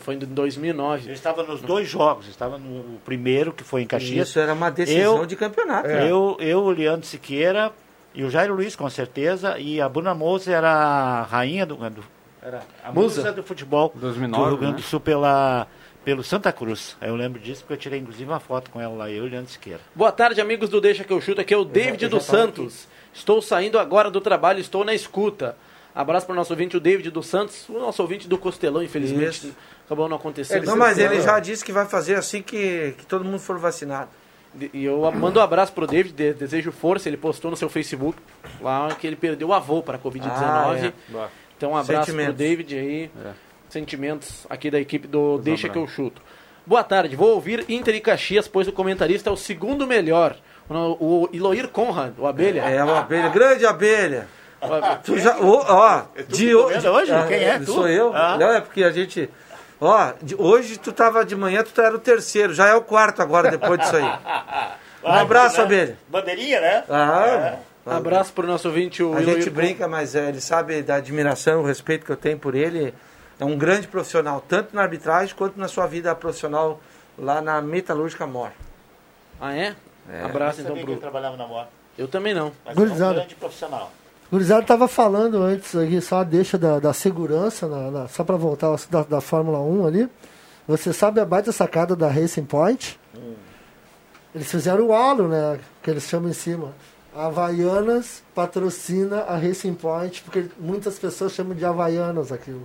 Foi 0.00 0.14
em 0.14 0.18
2009. 0.18 1.10
Eu 1.10 1.12
estava 1.12 1.42
nos 1.42 1.60
dois 1.60 1.86
jogos, 1.86 2.26
estava 2.26 2.56
no 2.56 2.98
primeiro, 3.04 3.52
que 3.52 3.62
foi 3.62 3.82
em 3.82 3.86
Caxias. 3.86 4.28
Isso 4.28 4.38
era 4.40 4.54
uma 4.54 4.70
decisão 4.70 5.18
Eu- 5.18 5.26
de 5.26 5.36
campeonato. 5.36 5.86
É. 5.86 6.10
Eu, 6.10 6.36
eu, 6.40 6.60
o 6.60 6.70
Leandro 6.70 7.06
Siqueira 7.06 7.70
e 8.14 8.24
o 8.24 8.30
Jairo 8.30 8.54
Luiz, 8.54 8.74
com 8.74 8.88
certeza, 8.88 9.58
e 9.58 9.78
a 9.82 9.88
Bruna 9.90 10.14
Moura 10.14 10.42
era 10.50 10.70
a 10.72 11.22
rainha 11.24 11.66
do. 11.66 11.76
do- 11.76 12.04
era 12.42 12.62
a 12.82 12.90
Musa. 12.90 13.20
musa 13.20 13.32
do 13.32 13.42
futebol 13.42 13.92
2009, 13.94 14.42
do 14.44 14.48
Rio 14.48 14.58
Grande 14.58 14.76
né? 14.76 14.80
do 14.80 14.84
Sul 14.88 14.98
pela, 14.98 15.66
pelo 16.04 16.22
Santa 16.24 16.52
Cruz. 16.52 16.96
Eu 17.00 17.14
lembro 17.16 17.40
disso 17.40 17.62
porque 17.62 17.74
eu 17.74 17.78
tirei 17.78 17.98
inclusive 18.00 18.28
uma 18.30 18.40
foto 18.40 18.70
com 18.70 18.80
ela 18.80 18.94
lá, 18.94 19.10
eu 19.10 19.24
e 19.24 19.28
o 19.28 19.30
Leandro 19.30 19.50
Siqueira. 19.50 19.80
Boa 19.94 20.12
tarde, 20.12 20.40
amigos 20.40 20.68
do 20.68 20.80
Deixa 20.80 21.04
que 21.04 21.12
eu 21.12 21.20
chuto. 21.20 21.40
Aqui 21.40 21.54
é 21.54 21.56
o 21.56 21.64
David 21.64 22.02
já 22.02 22.08
dos 22.08 22.24
Santos. 22.24 22.88
Estou 23.14 23.40
saindo 23.42 23.78
agora 23.78 24.10
do 24.10 24.20
trabalho, 24.20 24.58
estou 24.60 24.84
na 24.84 24.94
escuta. 24.94 25.56
Abraço 25.94 26.24
para 26.24 26.32
o 26.32 26.36
nosso 26.36 26.52
ouvinte, 26.52 26.74
o 26.76 26.80
David 26.80 27.10
dos 27.10 27.26
Santos, 27.26 27.68
o 27.68 27.74
nosso 27.74 28.00
ouvinte 28.00 28.26
do 28.26 28.38
Costelão, 28.38 28.82
infelizmente 28.82 29.48
Isso. 29.48 29.56
acabou 29.84 30.08
não 30.08 30.16
acontecendo. 30.16 30.64
Não, 30.64 30.76
mas 30.76 30.96
ele 30.96 31.20
já 31.20 31.38
disse 31.38 31.62
que 31.62 31.70
vai 31.70 31.84
fazer 31.84 32.14
assim 32.14 32.40
que, 32.40 32.94
que 32.96 33.04
todo 33.04 33.22
mundo 33.24 33.38
for 33.38 33.58
vacinado. 33.58 34.08
E 34.72 34.84
eu 34.84 35.00
mando 35.12 35.38
um 35.38 35.42
abraço 35.42 35.72
pro 35.72 35.86
David, 35.86 36.14
de- 36.14 36.32
desejo 36.34 36.72
força. 36.72 37.08
Ele 37.08 37.16
postou 37.18 37.50
no 37.50 37.56
seu 37.56 37.68
Facebook 37.68 38.18
lá 38.60 38.94
que 38.94 39.06
ele 39.06 39.16
perdeu 39.16 39.48
o 39.48 39.52
avô 39.52 39.82
para 39.82 39.96
a 39.96 40.00
Covid-19. 40.00 40.30
Ah, 40.30 40.74
é. 40.78 41.28
Então 41.56 41.72
um 41.72 41.76
abraço 41.76 42.04
pro 42.06 42.12
Sentimentos. 42.12 42.36
David 42.36 42.74
aí. 42.78 43.10
É. 43.24 43.30
Sentimentos 43.72 44.46
aqui 44.50 44.70
da 44.70 44.78
equipe 44.78 45.08
do 45.08 45.38
Deixa 45.38 45.66
que 45.66 45.78
eu 45.78 45.88
chuto. 45.88 46.20
Boa 46.66 46.84
tarde, 46.84 47.16
vou 47.16 47.30
ouvir 47.30 47.64
Inter 47.70 47.94
e 47.94 48.00
Caxias, 48.02 48.46
pois 48.46 48.68
o 48.68 48.72
comentarista 48.72 49.30
é 49.30 49.32
o 49.32 49.36
segundo 49.36 49.86
melhor. 49.86 50.36
O, 50.68 51.24
o 51.24 51.28
Iloir 51.32 51.68
Conrad, 51.68 52.12
o 52.18 52.26
Abelha. 52.26 52.60
É 52.60 52.84
uma 52.84 53.00
abelha, 53.00 53.30
grande 53.30 53.64
abelha. 53.64 54.28
Tu 55.02 55.18
já, 55.18 55.38
ó, 55.40 55.64
ó, 55.66 56.02
de 56.28 56.50
tá 56.50 56.58
hoje. 56.58 56.88
hoje? 56.88 57.12
Quem 57.28 57.38
é? 57.38 57.58
Tu? 57.60 57.72
Sou 57.72 57.88
eu. 57.88 58.14
Ah. 58.14 58.36
Não, 58.38 58.52
é 58.52 58.60
porque 58.60 58.84
a 58.84 58.90
gente. 58.90 59.30
Ó, 59.80 60.12
de- 60.20 60.36
hoje 60.36 60.78
tu 60.78 60.92
tava 60.92 61.24
de 61.24 61.34
manhã, 61.34 61.64
tu 61.64 61.80
era 61.80 61.96
o 61.96 61.98
terceiro, 61.98 62.52
já 62.52 62.68
é 62.68 62.74
o 62.74 62.82
quarto 62.82 63.22
agora 63.22 63.50
depois 63.50 63.80
disso 63.80 63.96
aí. 63.96 64.04
Um 65.02 65.08
abraço, 65.10 65.56
né? 65.56 65.64
abelha. 65.64 65.98
Bandeirinha, 66.08 66.60
né? 66.60 66.84
Ah, 66.88 67.56
Abraço 67.84 68.32
pro 68.32 68.46
nosso 68.46 68.68
ouvinte, 68.68 69.02
o 69.02 69.16
a 69.16 69.20
Iloir 69.20 69.38
gente 69.38 69.50
brinca, 69.50 69.88
mas 69.88 70.14
é, 70.14 70.28
ele 70.28 70.40
sabe 70.40 70.80
da 70.82 70.94
admiração, 70.96 71.62
o 71.62 71.66
respeito 71.66 72.06
que 72.06 72.12
eu 72.12 72.16
tenho 72.16 72.38
por 72.38 72.54
ele. 72.54 72.94
É 73.42 73.44
um 73.44 73.58
grande 73.58 73.88
profissional, 73.88 74.40
tanto 74.46 74.74
na 74.76 74.82
arbitragem 74.82 75.34
quanto 75.34 75.58
na 75.58 75.66
sua 75.66 75.84
vida 75.86 76.14
profissional 76.14 76.80
lá 77.18 77.40
na 77.42 77.60
Metalúrgica 77.60 78.24
Mor. 78.24 78.50
Ah, 79.40 79.52
é? 79.56 79.74
É. 80.08 80.22
Abraço 80.22 80.60
Eu 80.60 80.64
então 80.64 80.76
que 80.76 80.82
pro. 80.84 80.92
ele 80.92 81.00
trabalhava 81.00 81.36
na 81.36 81.46
moto, 81.46 81.68
Eu 81.98 82.06
também 82.06 82.32
não. 82.34 82.52
mas 82.64 82.76
é 82.76 82.80
um 82.80 82.84
Gurizada. 82.84 83.14
grande 83.14 83.34
profissional. 83.34 83.90
Gurizada 84.30 84.62
estava 84.62 84.86
falando 84.86 85.42
antes 85.42 85.74
aqui, 85.74 86.00
só 86.00 86.18
a 86.20 86.24
deixa 86.24 86.56
da, 86.56 86.78
da 86.78 86.92
segurança, 86.92 87.66
na- 87.66 87.90
na- 87.90 88.08
só 88.08 88.22
para 88.22 88.36
voltar 88.36 88.74
da, 88.88 89.02
da 89.02 89.20
Fórmula 89.20 89.58
1 89.58 89.86
ali. 89.86 90.08
Você 90.68 90.92
sabe 90.92 91.20
a 91.20 91.24
baita 91.24 91.50
sacada 91.50 91.96
da 91.96 92.06
Racing 92.08 92.44
Point? 92.44 92.98
Eles 94.34 94.50
fizeram 94.50 94.86
o 94.86 94.92
halo, 94.94 95.26
né? 95.28 95.58
Que 95.82 95.90
eles 95.90 96.04
chamam 96.04 96.30
em 96.30 96.32
cima. 96.32 96.72
A 97.14 97.26
Havaianas 97.26 98.22
patrocina 98.34 99.22
a 99.22 99.36
Racing 99.36 99.74
Point, 99.74 100.22
porque 100.22 100.46
muitas 100.58 100.98
pessoas 100.98 101.32
chamam 101.32 101.54
de 101.54 101.64
Havaianas 101.64 102.32
aquilo. 102.32 102.64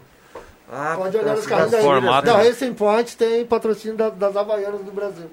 Ah, 0.72 0.96
Pode 0.98 1.16
olhar 1.18 1.36
os 1.38 1.46
carros 1.46 1.72
da, 1.72 1.80
formato, 1.80 2.26
da? 2.26 2.38
Racing 2.38 2.74
Point, 2.74 3.16
tem 3.16 3.46
patrocínio 3.46 3.96
da- 3.96 4.10
das 4.10 4.36
Havaianas 4.36 4.82
do 4.82 4.92
Brasil. 4.92 5.28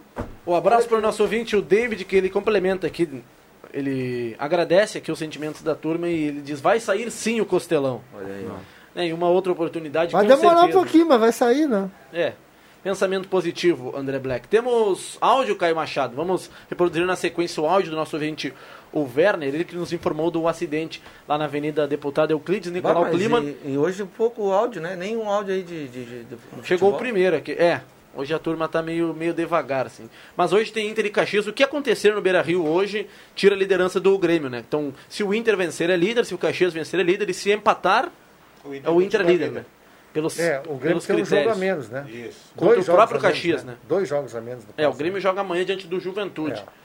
O 0.47 0.55
abraço 0.55 0.87
para 0.89 0.99
o 0.99 1.01
nosso 1.01 1.23
ouvinte, 1.23 1.57
o 1.57 1.63
David, 1.63 2.05
que 2.05 2.15
ele 2.15 2.31
complementa 2.31 2.87
aqui. 2.87 3.09
Ele 3.73 4.37
agradece 4.39 4.99
aqui 4.99 5.11
os 5.11 5.19
sentimentos 5.19 5.63
da 5.63 5.75
turma 5.75 6.09
e 6.09 6.25
ele 6.29 6.41
diz: 6.41 6.61
vai 6.61 6.79
sair 6.79 7.11
sim 7.11 7.41
o 7.41 7.47
Costelão. 7.47 8.01
Olha 8.15 8.27
aí, 8.35 8.47
ó. 8.49 8.55
Né, 8.95 9.07
Em 9.07 9.13
uma 9.13 9.29
outra 9.29 9.51
oportunidade. 9.51 10.13
Vai 10.13 10.23
com 10.23 10.29
demorar 10.29 10.61
certeza. 10.61 10.79
um 10.79 10.83
pouquinho, 10.83 11.07
mas 11.09 11.21
vai 11.21 11.33
sair, 11.33 11.67
né? 11.67 11.91
É. 12.13 12.33
Pensamento 12.85 13.27
positivo, 13.29 13.97
André 13.97 14.19
Black. 14.19 14.47
Temos 14.47 15.17
áudio, 15.21 15.57
Caio 15.57 15.75
Machado. 15.75 16.15
Vamos 16.15 16.51
reproduzir 16.69 17.05
na 17.07 17.17
sequência 17.17 17.61
o 17.63 17.67
áudio 17.67 17.91
do 17.91 17.97
nosso 17.97 18.15
ouvinte, 18.15 18.53
o 18.95 19.09
Werner, 19.17 19.49
ele 19.55 19.65
que 19.65 19.75
nos 19.75 19.93
informou 19.93 20.31
do 20.31 20.47
acidente 20.47 21.03
lá 21.29 21.37
na 21.37 21.47
Avenida 21.47 21.87
Deputado 21.87 22.31
Euclides 22.31 22.71
Nicolau 22.71 23.11
Clima. 23.11 23.41
E, 23.41 23.73
e 23.73 23.77
hoje 23.79 24.03
um 24.03 24.07
pouco 24.07 24.43
o 24.49 24.53
áudio, 24.53 24.81
né? 24.81 24.95
Nenhum 24.97 25.29
áudio 25.29 25.53
aí 25.55 25.63
de. 25.63 25.89
de, 25.89 26.05
de- 26.05 26.25
de 26.25 26.37
Chegou 26.63 26.93
o 26.93 26.97
primeiro 26.97 27.37
aqui. 27.37 27.53
É, 27.53 27.81
hoje 28.15 28.33
a 28.33 28.39
turma 28.39 28.69
tá 28.69 28.81
meio, 28.81 29.13
meio 29.13 29.35
devagar, 29.35 29.87
assim. 29.87 30.09
Mas 30.37 30.53
hoje 30.53 30.73
tem 30.73 30.89
Inter 30.89 31.07
e 31.07 31.11
Caxias. 31.11 31.47
O 31.47 31.53
que 31.53 31.63
acontecer 31.65 32.15
no 32.15 32.23
Beira 32.23 32.41
Rio 32.41 32.65
hoje 32.67 33.09
tira 33.35 33.55
a 33.55 33.59
liderança 33.59 33.99
do 33.99 34.17
Grêmio, 34.17 34.49
né? 34.49 34.63
Então, 34.67 34.95
se 35.09 35.25
o 35.25 35.35
Inter 35.35 35.57
vencer 35.57 35.91
é 35.91 35.97
líder, 35.97 36.25
se 36.25 36.35
o 36.35 36.39
Caxias 36.39 36.73
vencer 36.73 37.01
é 37.01 37.03
líder, 37.03 37.29
e 37.29 37.35
se 37.35 37.51
empatar, 37.53 38.11
é 38.85 38.91
o 38.91 39.03
Inter 39.03 39.21
é 39.21 39.25
líder, 39.25 39.51
né? 39.51 39.65
Pelos, 40.13 40.39
É, 40.39 40.61
o 40.69 40.77
Grêmio 40.77 41.01
pelos 41.03 41.07
tem 41.07 41.17
um 41.17 41.25
jogo 41.25 41.51
a 41.51 41.55
menos, 41.57 41.89
né? 41.89 42.07
Isso. 42.09 42.39
Contra 42.55 42.79
o 42.79 42.83
jogos 42.83 42.95
próprio 42.95 43.19
a 43.19 43.23
menos, 43.23 43.37
Caxias, 43.37 43.65
né? 43.65 43.75
Dois 43.89 44.09
jogos 44.09 44.37
a 44.37 44.41
menos. 44.41 44.63
no 44.65 44.71
É, 44.77 44.87
o 44.87 44.93
Grêmio 44.93 45.15
né? 45.15 45.21
joga 45.21 45.41
amanhã 45.41 45.65
diante 45.65 45.89
do 45.89 45.99
Juventude. 45.99 46.61
É. 46.61 46.84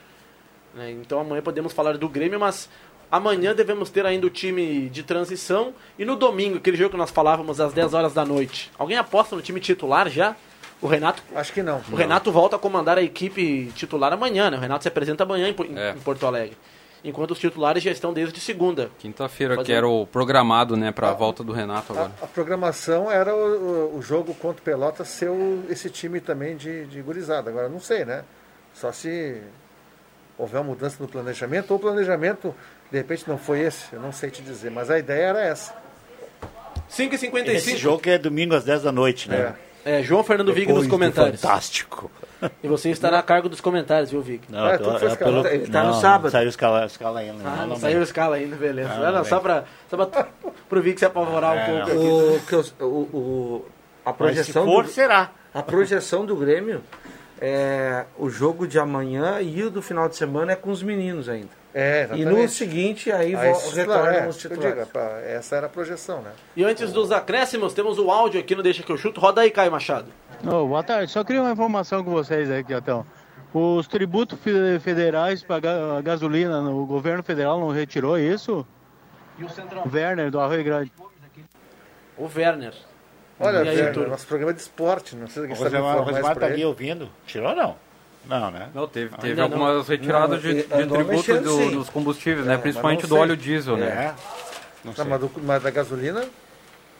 Né? 0.74 0.92
Então 0.92 1.20
amanhã 1.20 1.42
podemos 1.42 1.74
falar 1.74 1.98
do 1.98 2.08
Grêmio, 2.10 2.40
mas 2.40 2.70
amanhã 3.12 3.54
devemos 3.56 3.90
ter 3.90 4.06
ainda 4.06 4.28
o 4.28 4.30
time 4.30 4.90
de 4.90 5.04
transição. 5.04 5.74
E 5.98 6.06
no 6.06 6.16
domingo, 6.16 6.58
aquele 6.58 6.78
jogo 6.78 6.92
que 6.92 6.98
nós 6.98 7.10
falávamos 7.12 7.60
às 7.60 7.74
10 7.74 7.94
horas 7.94 8.14
da 8.14 8.24
noite. 8.26 8.72
Alguém 8.78 8.98
aposta 8.98 9.36
no 9.36 9.42
time 9.42 9.60
titular 9.60 10.10
já? 10.10 10.36
O 10.82 10.88
Renato, 10.88 11.22
Acho 11.36 11.52
que 11.52 11.62
não. 11.62 11.82
o 11.92 11.96
Renato 11.96 12.32
volta 12.32 12.56
a 12.56 12.60
comandar 12.60 12.98
a 12.98 13.02
equipe 13.02 13.70
titular 13.76 14.14
amanhã, 14.14 14.50
né? 14.50 14.56
O 14.58 14.62
Renato 14.62 14.84
se 14.84 14.88
apresenta 14.88 15.24
amanhã 15.24 15.50
em, 15.50 15.78
É. 15.78 15.92
em 15.92 16.00
Porto 16.00 16.26
Alegre. 16.26 16.56
Enquanto 17.04 17.32
os 17.32 17.40
titulares 17.40 17.82
já 17.84 17.92
estão 17.92 18.14
desde 18.14 18.40
segunda. 18.42 18.90
Quinta-feira, 19.00 19.56
Fazer 19.56 19.66
que 19.66 19.72
era 19.74 19.88
o 19.88 20.06
programado, 20.08 20.76
né, 20.78 20.92
pra 20.92 21.12
volta 21.14 21.44
do 21.44 21.52
Renato 21.54 21.92
agora. 21.94 22.12
A, 22.22 22.26
a 22.26 22.28
programação 22.28 23.10
era 23.12 23.34
o, 23.36 23.40
o- 23.94 23.98
o 23.98 24.02
jogo 24.02 24.34
contra 24.36 24.62
o 24.62 24.64
Pelotas 24.64 25.08
ser 25.10 25.30
o- 25.30 25.64
esse 25.70 25.90
time 25.90 26.20
também 26.22 26.56
de, 26.58 26.86
de 26.88 27.02
gurizada. 27.02 27.50
Agora, 27.50 27.68
não 27.70 27.80
sei, 27.80 28.04
né? 28.06 28.24
Só 28.74 28.92
se 28.92 29.42
houver 30.40 30.58
uma 30.62 30.70
mudança 30.70 30.96
no 31.00 31.08
planejamento, 31.08 31.70
ou 31.72 31.78
o 31.78 31.80
planejamento, 31.80 32.56
de 32.92 32.98
repente, 32.98 33.26
não 33.28 33.38
foi 33.38 33.60
esse, 33.60 33.94
eu 33.94 34.00
não 34.00 34.12
sei 34.12 34.32
te 34.32 34.42
dizer, 34.42 34.72
mas 34.72 34.90
a 34.90 34.98
ideia 34.98 35.26
era 35.28 35.42
essa. 35.44 35.76
5h55. 36.90 37.48
Esse 37.50 37.78
jogo 37.78 38.00
que 38.02 38.10
é 38.10 38.18
domingo 38.18 38.56
às 38.56 38.64
10 38.64 38.84
da 38.84 38.92
noite, 38.92 39.30
né? 39.30 39.54
É, 39.86 40.02
João 40.04 40.24
Fernando 40.24 40.54
Vig 40.54 40.72
nos 40.72 40.88
comentários. 40.88 41.40
Fantástico. 41.42 42.12
E 42.64 42.68
você 42.68 42.90
estará 42.90 43.20
a 43.20 43.24
cargo 43.24 43.48
dos 43.50 43.60
comentários, 43.62 44.12
viu, 44.12 44.22
Vig? 44.22 44.42
Não, 44.50 44.60
tô- 44.78 44.92
é 44.98 45.06
escalado. 45.08 45.18
pelo- 45.18 45.48
Ele 45.48 45.68
tá 45.70 45.84
no 45.84 45.92
não, 45.92 46.02
sábado. 46.02 46.32
Saiu 46.32 46.50
escala, 46.50 46.86
escala 46.86 47.20
ainda. 47.20 47.44
Ah, 47.46 47.56
não, 47.62 47.68
não 47.68 47.76
saiu 47.76 48.00
a 48.00 48.04
escala 48.04 48.36
ainda, 48.38 48.56
beleza. 48.56 48.94
Não, 48.96 49.12
não 49.12 49.26
só 49.26 49.40
pra, 49.40 49.66
só 49.90 49.98
pra 50.06 50.28
pro 50.70 50.82
Vig 50.82 50.98
se 51.00 51.06
apavorar 51.06 51.54
um 51.56 51.60
É, 51.60 51.66
pouco 51.66 51.82
aqui. 51.92 51.98
O, 51.98 52.40
que 52.48 52.54
eu- 52.54 52.88
o, 52.88 52.94
o- 53.18 53.66
a 54.06 54.10
Mas 54.10 54.16
se 54.16 54.18
projeção 54.54 54.66
for, 54.66 54.84
do, 54.86 54.90
será. 54.90 55.32
a 55.54 55.62
projeção 55.64 56.26
do 56.26 56.36
Grêmio 56.36 56.82
é 57.42 58.06
o 58.18 58.30
jogo 58.30 58.68
de 58.68 58.78
amanhã 58.80 59.40
e 59.42 59.64
o 59.64 59.70
do 59.70 59.82
final 59.82 60.10
de 60.10 60.16
semana 60.16 60.52
é 60.52 60.56
com 60.56 60.70
os 60.72 60.84
meninos 60.84 61.30
ainda. 61.30 61.50
É, 61.74 62.02
E 62.02 62.22
exatamente. 62.22 62.42
no 62.42 62.50
seguinte 62.50 63.12
aí, 63.12 63.36
Aí, 63.36 63.54
retornam 63.74 64.08
é, 64.08 64.28
os 64.28 64.38
digo, 64.40 64.56
titulares. 64.56 64.88
pá, 64.90 65.20
essa 65.24 65.56
era 65.56 65.68
a 65.68 65.70
projeção, 65.70 66.22
né? 66.22 66.32
E 66.56 66.64
antes 66.64 66.92
dos 66.92 67.12
acréscimos, 67.12 67.74
temos 67.74 68.00
o 68.00 68.10
áudio 68.10 68.40
aqui 68.40 68.56
no 68.56 68.64
Deixa 68.64 68.82
que 68.82 68.92
eu 68.92 68.98
chuto. 68.98 69.22
Roda 69.22 69.42
aí, 69.42 69.52
Caio 69.52 69.72
Machado. 69.72 70.08
Ô, 70.44 70.66
boa 70.68 70.84
tarde, 70.84 71.12
só 71.12 71.24
queria 71.24 71.42
uma 71.42 71.52
informação 71.52 72.04
com 72.04 72.10
vocês 72.12 72.50
aí, 72.50 72.64
Quiatão. 72.64 73.06
Os 73.54 73.88
tributos 73.88 74.40
fe- 74.40 74.80
federais 74.80 75.44
para 75.44 75.98
a 75.98 76.02
gasolina, 76.02 76.60
o 76.70 76.86
governo 76.86 77.22
federal 77.24 77.60
não 77.60 77.70
retirou 77.70 78.18
isso? 78.18 78.66
O 79.40 79.96
Werner, 79.96 80.30
do 80.32 80.40
Arroio 80.40 80.64
Grande. 80.64 80.92
O 82.18 82.28
Werner. 82.36 82.74
Olha, 83.40 83.60
aí, 83.62 83.68
Werner, 83.70 83.94
Túlio? 83.94 84.10
nosso 84.10 84.28
programa 84.28 84.52
é 84.52 84.56
de 84.56 84.62
esporte, 84.62 85.16
não 85.16 85.28
sei 85.28 85.34
se 85.34 85.40
O 85.40 85.44
alguém 85.44 85.56
sabe 85.72 85.78
o 85.78 86.02
Rosemar 86.04 86.34
tá 86.34 86.36
pra 86.36 86.48
ali 86.48 86.66
ouvindo. 86.66 87.10
Tirou 87.26 87.56
não? 87.56 87.76
Não, 88.28 88.52
né? 88.52 88.70
Não, 88.76 88.88
teve, 88.88 89.16
teve 89.16 89.30
Ainda 89.30 89.48
não. 89.48 89.64
algumas 89.66 89.88
retiradas 89.88 90.44
Não, 90.44 90.52
de, 90.52 90.62
de 90.62 90.64
tributo 90.68 91.06
mexendo, 91.06 91.44
do- 91.44 91.72
dos 91.72 91.90
combustíveis, 91.90 92.46
É, 92.46 92.50
né? 92.50 92.58
Principalmente 92.58 93.08
do 93.08 93.16
óleo 93.18 93.36
diesel, 93.38 93.78
né? 93.78 93.88
É. 93.88 94.14
Não 94.84 94.94
Não, 94.96 95.06
mas, 95.06 95.20
do- 95.22 95.32
mas 95.44 95.64
da 95.64 95.70
gasolina, 95.72 96.26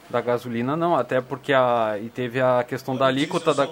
Da 0.08 0.20
gasolina 0.20 0.76
não, 0.76 0.96
até 0.96 1.20
porque 1.20 1.52
a, 1.52 1.96
e 2.02 2.08
teve 2.08 2.40
a 2.40 2.64
questão 2.66 2.96
da 2.96 3.06
alíquota 3.06 3.54
da. 3.54 3.68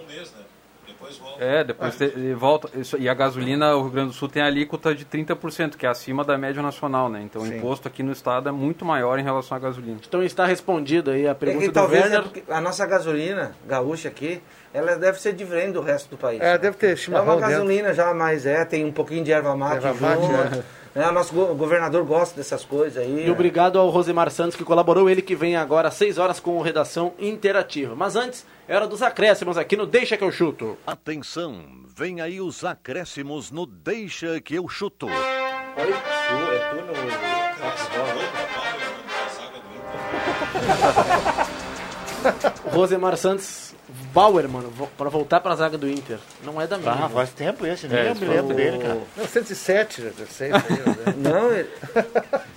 É, 1.39 1.65
depois 1.65 1.97
te- 1.97 2.13
e 2.17 2.35
volta. 2.35 2.69
isso- 2.79 2.97
E 2.99 3.09
a 3.09 3.15
gasolina, 3.15 3.75
o 3.77 3.83
Rio 3.83 3.91
Grande 3.91 4.09
do 4.09 4.15
Sul 4.15 4.29
tem 4.29 4.43
a 4.43 4.47
alíquota 4.47 4.95
de 4.95 5.05
30%, 5.05 5.77
que 5.77 5.87
é 5.87 5.89
acima 5.89 6.25
da 6.25 6.37
média 6.39 6.63
nacional, 6.63 7.09
né? 7.09 7.21
Então 7.23 7.43
o 7.43 7.47
Sim. 7.47 7.57
imposto 7.59 7.87
aqui 7.89 8.03
no 8.03 8.13
estado 8.13 8.49
é 8.49 8.53
muito 8.53 8.85
maior 8.85 9.19
em 9.19 9.23
relação 9.23 9.57
à 9.57 9.61
gasolina. 9.61 9.99
Então 10.07 10.23
está 10.23 10.45
respondida 10.47 11.13
aí 11.13 11.27
a 11.27 11.31
É 11.31 11.35
pergunta 11.35 11.61
que 11.63 11.69
do 11.71 11.75
talvez 11.75 12.03
Werner. 12.05 12.19
é 12.21 12.23
porque 12.23 12.43
a 12.49 12.61
nossa 12.61 12.85
gasolina 12.87 13.53
gaúcha 13.67 14.09
aqui, 14.09 14.43
ela 14.75 14.97
deve 14.97 15.21
ser 15.21 15.33
diferente 15.33 15.73
do 15.73 15.81
resto 15.81 16.11
do 16.11 16.17
país. 16.17 16.41
É, 16.41 16.59
deve 16.59 16.77
ter 16.77 16.93
É 16.93 16.97
chimarrão 16.97 17.25
uma 17.27 17.37
dentro. 17.37 17.51
gasolina 17.51 17.95
já 17.95 18.13
mais 18.13 18.45
é, 18.47 18.65
tem 18.65 18.85
um 18.85 18.93
pouquinho 18.93 19.25
de 19.25 19.33
erva 19.33 19.57
mate 19.57 19.87
Erva 19.87 19.95
mate, 20.09 20.23
junto. 20.23 20.35
é. 20.59 20.78
Né? 20.99 21.09
O 21.09 21.13
nosso 21.13 21.33
go- 21.33 21.55
governador 21.55 22.05
gosta 22.05 22.37
dessas 22.37 22.65
coisas 22.65 23.03
aí. 23.03 23.27
E 23.27 23.31
obrigado 23.31 23.79
ao 23.79 23.89
Rosemar 23.89 24.31
Santos 24.31 24.57
que 24.57 24.65
colaborou, 24.65 25.09
ele 25.09 25.23
que 25.23 25.35
vem 25.37 25.55
agora 25.57 25.89
às 25.89 25.95
6 25.95 26.19
horas 26.19 26.41
com 26.41 26.59
o 26.59 26.63
Redação 26.63 27.13
Interativa. 27.19 27.95
Mas 27.95 28.17
antes, 28.17 28.45
é 28.67 28.75
hora 28.75 28.87
dos 28.87 29.01
acréscimos 29.03 29.57
aqui 29.57 29.77
no 29.77 29.87
Deixa 29.87 30.17
que 30.17 30.25
eu 30.25 30.33
chuto. 30.33 30.77
Atenção, 30.87 31.65
vem 31.97 32.21
aí 32.21 32.41
os 32.41 32.65
acréscimos 32.65 33.51
no 33.51 33.65
Deixa 33.65 34.41
que 34.41 34.57
eu 34.57 34.69
chuto. 34.69 35.07
Oi? 35.07 35.13
Tu, 35.15 36.53
é 36.53 36.59
tu 36.71 36.77
no 36.77 36.93
O 41.55 41.58
Rosemar 42.73 43.17
Santos, 43.17 43.75
Bauer, 44.13 44.49
mano, 44.49 44.71
pra 44.97 45.09
voltar 45.09 45.41
pra 45.41 45.55
zaga 45.57 45.79
do 45.79 45.89
Inter. 45.89 46.19
Não 46.45 46.61
é 46.61 46.67
da 46.67 46.77
minha. 46.79 46.93
Ah, 46.93 47.09
faz 47.09 47.31
tempo 47.31 47.67
esse, 47.67 47.89
nem 47.89 47.99
É, 47.99 48.11
eu 48.11 48.15
me 48.15 48.27
lembro 48.27 48.53
o- 48.53 48.57
dele, 48.57 48.79
cara. 48.79 48.99
Não, 49.17 49.27
107, 49.27 50.03
já 50.03 50.27
sei. 50.27 50.49
isso 50.51 50.57
aí, 50.69 50.79
né? 50.79 51.15
Não, 51.31 51.51
ele... 51.53 51.69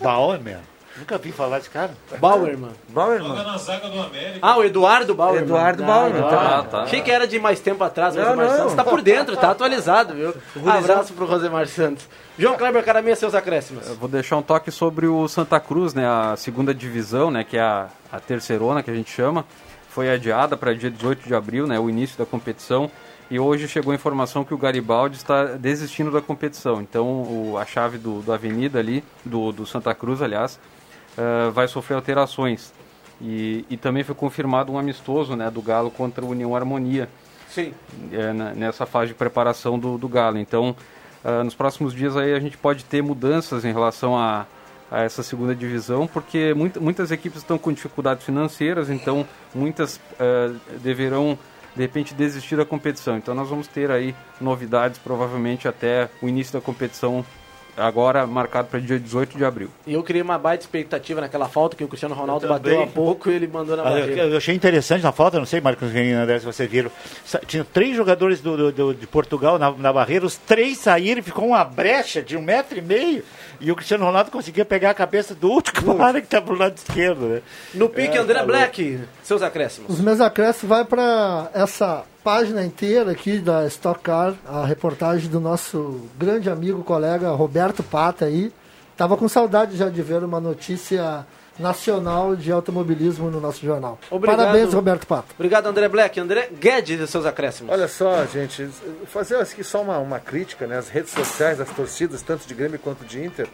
Bauer, 0.01 0.39
mesmo. 0.41 0.70
Nunca 1.02 1.18
vi 1.18 1.32
falar 1.32 1.58
desse 1.58 1.70
cara. 1.70 1.91
Bauer, 2.20 2.58
mano. 2.58 2.74
Bauer, 2.89 3.20
Joga 3.22 3.43
na 3.43 3.58
zaga 3.58 3.89
do 3.89 3.99
América. 3.99 4.39
Ah, 4.41 4.58
o 4.58 4.64
Eduardo 4.64 5.14
Bauer. 5.14 5.41
Eduardo 5.41 5.84
mano. 5.84 6.12
Bauer, 6.14 6.26
Ah, 6.26 6.30
tá. 6.30 6.58
ah, 6.60 6.64
tá. 6.64 6.82
Achei 6.84 7.02
que 7.02 7.12
era 7.12 7.28
de 7.28 7.39
mais 7.39 7.60
tempo 7.60 7.84
atrás, 7.84 8.16
o 8.16 8.20
Não, 8.20 8.26
Rosemar 8.26 8.47
não. 8.49 8.58
Santos. 8.58 8.74
Tá 8.76 8.84
por 8.84 9.02
dentro, 9.02 9.36
tá 9.36 9.52
atualizado, 9.52 10.14
viu? 10.14 10.34
Abraço 10.66 11.14
pro 11.14 11.26
Rosemar 11.26 11.68
Santos. 11.68 12.08
João 12.39 12.56
Kleber 12.56 12.84
Caramia, 12.86 13.16
seus 13.16 13.34
acréscimos. 13.36 13.88
Eu 13.89 13.95
vou 13.95 14.08
deixar 14.08 14.38
um 14.38 14.41
toque 14.41 14.72
sobre 14.72 15.08
o 15.08 15.28
Santa 15.28 15.60
Cruz, 15.60 15.93
né? 15.93 16.08
A 16.08 16.36
segunda 16.38 16.74
divisão, 16.74 17.30
né? 17.30 17.43
Que 17.43 17.58
é 17.58 17.62
a, 17.62 17.88
a 18.12 18.20
terceirona 18.20 18.82
que 18.82 18.89
a 18.89 18.93
gente 18.95 19.12
chama. 19.12 19.43
Foi 19.89 20.10
adiada 20.10 20.56
para 20.56 20.74
dia 20.74 20.89
18 20.89 21.28
de 21.28 21.36
abril, 21.36 21.68
né? 21.68 21.78
O 21.80 21.89
início 21.89 22.18
da 22.18 22.26
competição. 22.26 22.89
E 23.30 23.39
hoje 23.39 23.66
chegou 23.68 23.91
a 23.93 23.95
informação 23.95 24.43
que 24.43 24.54
o 24.54 24.58
Garibaldi 24.58 25.16
está 25.16 25.45
desistindo 25.45 26.12
da 26.12 26.22
competição. 26.22 26.82
Então 26.82 27.06
o- 27.08 27.58
a 27.58 27.66
chave 27.66 27.97
do, 27.97 28.22
do 28.22 28.34
Avenida 28.34 28.78
ali, 28.80 29.04
do, 29.24 29.54
do 29.54 29.66
Santa 29.66 29.95
Cruz, 29.95 30.22
aliás, 30.22 30.60
eh, 31.22 31.49
vai 31.51 31.67
sofrer 31.67 31.95
alterações. 31.95 32.74
E, 33.22 33.65
e 33.69 33.78
também 33.78 34.03
foi 34.03 34.15
confirmado 34.15 34.72
um 34.72 34.80
amistoso 34.80 35.36
né, 35.36 35.49
do 35.51 35.61
Galo 35.61 35.91
contra 35.91 36.26
o 36.26 36.30
União 36.30 36.55
Harmonia 36.55 37.07
Sim. 37.47 37.72
é, 38.11 38.34
na- 38.34 38.53
nessa 38.55 38.86
fase 38.88 39.09
de 39.09 39.13
preparação 39.13 39.78
do, 39.78 39.95
do 39.97 40.07
Galo. 40.09 40.39
Então, 40.39 40.76
ah, 41.24 41.43
nos 41.43 41.53
próximos 41.53 41.93
dias 41.93 42.17
aí 42.17 42.34
a 42.34 42.39
gente 42.39 42.57
pode 42.57 42.84
ter 42.84 43.03
mudanças 43.03 43.63
em 43.63 43.72
relação 43.72 44.17
a, 44.17 44.47
a 44.89 45.01
essa 45.03 45.22
segunda 45.22 45.53
divisão, 45.53 46.07
porque 46.07 46.51
muita- 46.55 46.80
muitas 46.80 47.11
equipes 47.11 47.39
estão 47.41 47.59
com 47.59 47.72
dificuldades 47.72 48.26
financeiras, 48.26 48.89
então 48.89 49.24
muitas 49.53 49.99
ah, 50.19 50.51
deverão 50.82 51.38
de 51.76 51.82
repente 51.84 52.15
desistir 52.15 52.55
da 52.55 52.65
competição. 52.65 53.17
Então 53.17 53.36
nós 53.36 53.47
vamos 53.47 53.67
ter 53.67 53.91
aí 53.91 54.15
novidades 54.41 54.97
provavelmente 54.97 55.67
até 55.67 56.09
o 56.24 56.28
início 56.28 56.53
da 56.53 56.59
competição 56.61 57.24
agora 57.78 58.26
marcado 58.28 58.67
para 58.67 58.80
dia 58.80 58.99
18 58.99 59.38
de 59.38 59.45
abril. 59.45 59.69
E 59.88 59.93
eu 59.93 60.03
criei 60.03 60.22
uma 60.22 60.38
baita 60.38 60.63
expectativa 60.63 61.22
naquela 61.22 61.47
falta 61.47 61.76
que 61.76 61.84
o 61.84 61.88
Cristiano 61.88 62.13
Ronaldo 62.15 62.45
Eu 62.45 62.49
bateu 62.49 62.82
há 62.84 62.88
pouco 62.88 63.30
e 63.30 63.34
ele 63.34 63.47
mandou 63.47 63.76
na 63.78 63.84
Ah, 63.84 63.91
eu, 63.91 63.99
barreira. 64.01 64.22
eu 64.28 64.38
achei 64.38 64.53
interessante 64.55 65.01
na 65.03 65.11
falta, 65.11 65.39
não 65.39 65.45
sei, 65.45 65.61
Marcos 65.61 65.91
Renino, 65.91 66.19
André, 66.19 66.39
se 66.39 66.45
vocês 66.45 66.69
viram. 66.69 66.91
Tinha 67.47 67.63
três 67.63 67.95
jogadores 67.95 68.41
do, 68.41 68.57
do- 68.57 68.72
do- 68.72 68.93
de 68.93 69.07
Portugal 69.07 69.57
na, 69.57 69.72
na 69.72 69.93
barreira, 69.93 70.26
os 70.26 70.36
três 70.38 70.78
saíram 70.78 71.19
e 71.19 71.24
ficou 71.24 71.47
uma 71.47 71.63
brecha 71.63 72.22
de 72.22 72.36
um 72.38 72.41
metro 72.41 72.78
e 72.78 72.82
meio. 72.82 73.24
E 73.59 73.72
o 73.72 73.76
Cristiano 73.76 74.05
Ronaldo 74.05 74.32
conseguia 74.32 74.65
pegar 74.65 74.89
a 74.89 74.93
cabeça 74.93 75.34
do 75.36 75.49
outro 75.49 75.74
cara 75.97 76.19
que 76.19 76.28
está 76.28 76.41
pro 76.41 76.55
lado 76.57 76.76
esquerdo, 76.76 77.22
né? 77.28 77.41
No 77.74 77.88
pique, 77.89 78.17
É, 78.17 78.19
André 78.19 78.39
tá 78.39 78.45
Black, 78.45 78.99
seus 79.24 79.41
acréscimos. 79.41 79.89
Os 79.93 80.01
meus 80.01 80.19
acréscimos 80.19 80.67
vai 80.69 80.84
para 80.86 81.49
essa 81.53 82.03
página 82.24 82.63
inteira 82.63 83.11
aqui 83.11 83.39
da 83.39 83.65
Stock 83.67 83.99
Car, 84.01 84.36
a 84.47 84.65
reportagem 84.65 85.30
do 85.30 85.39
nosso 85.39 86.07
grande 86.17 86.49
amigo, 86.49 86.84
colega 86.84 87.30
Roberto 87.32 87.84
Pata 87.84 88.26
aí. 88.26 88.51
Tava 88.95 89.17
com 89.17 89.28
saudade 89.28 89.76
já 89.76 89.89
de 89.89 90.01
ver 90.01 90.24
uma 90.24 90.39
notícia 90.39 91.26
nacional 91.57 92.36
de 92.36 92.51
automobilismo 92.51 93.30
no 93.30 93.39
nosso 93.39 93.65
jornal. 93.65 93.99
Obrigado. 94.09 94.38
Parabéns, 94.38 94.74
Roberto 94.74 95.07
Pata. 95.07 95.28
Obrigado, 95.36 95.67
André 95.67 95.88
Black. 95.88 96.19
André 96.19 96.49
Guedes 96.59 96.99
e 96.99 97.07
seus 97.07 97.26
acréscimos. 97.26 97.72
Olha 97.72 97.88
só, 97.88 98.26
gente, 98.26 98.69
fazer 99.07 99.38
aqui 99.38 99.63
só 99.63 99.82
uma, 99.82 99.97
uma 99.97 100.19
crítica, 100.19 100.67
né? 100.67 100.78
As 100.78 100.89
redes 100.89 101.11
sociais 101.11 101.57
das 101.57 101.69
torcidas, 101.69 102.22
tanto 102.22 102.47
de 102.47 102.53
Grêmio 102.53 102.80
quanto 102.80 103.03
de 103.05 103.24
Inter, 103.24 103.47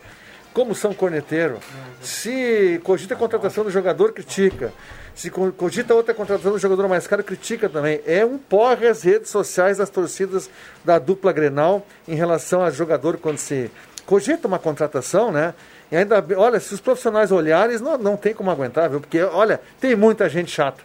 como 0.57 0.73
são 0.73 0.91
corneteiro. 0.91 1.59
Se 2.01 2.81
cogita 2.83 3.13
a 3.13 3.17
contratação 3.17 3.63
do 3.63 3.69
jogador, 3.69 4.11
critica. 4.11 4.73
Se 5.13 5.29
co- 5.29 5.51
cogita 5.51 5.93
outra 5.93 6.15
contratação 6.15 6.51
do 6.51 6.57
jogador 6.57 6.87
mais 6.87 7.05
caro, 7.05 7.23
critica 7.23 7.69
também. 7.69 8.01
É 8.07 8.25
um 8.25 8.39
porre 8.39 8.87
as 8.87 9.03
redes 9.03 9.29
sociais 9.29 9.77
das 9.77 9.91
torcidas 9.91 10.49
da 10.83 10.97
dupla 10.97 11.31
Grenal 11.31 11.85
em 12.07 12.15
relação 12.15 12.63
a 12.63 12.71
jogador 12.71 13.17
quando 13.17 13.37
se 13.37 13.69
cogita 14.03 14.47
uma 14.47 14.57
contratação, 14.57 15.31
né? 15.31 15.53
E 15.91 15.95
ainda, 15.95 16.19
bem- 16.21 16.35
olha, 16.37 16.59
se 16.59 16.73
os 16.73 16.81
profissionais 16.81 17.31
olharem, 17.31 17.77
não, 17.77 17.95
não 17.95 18.17
tem 18.17 18.33
como 18.33 18.49
aguentar, 18.49 18.89
viu? 18.89 18.99
Porque, 18.99 19.21
olha, 19.21 19.61
tem 19.79 19.95
muita 19.95 20.27
gente 20.27 20.49
chata. 20.49 20.81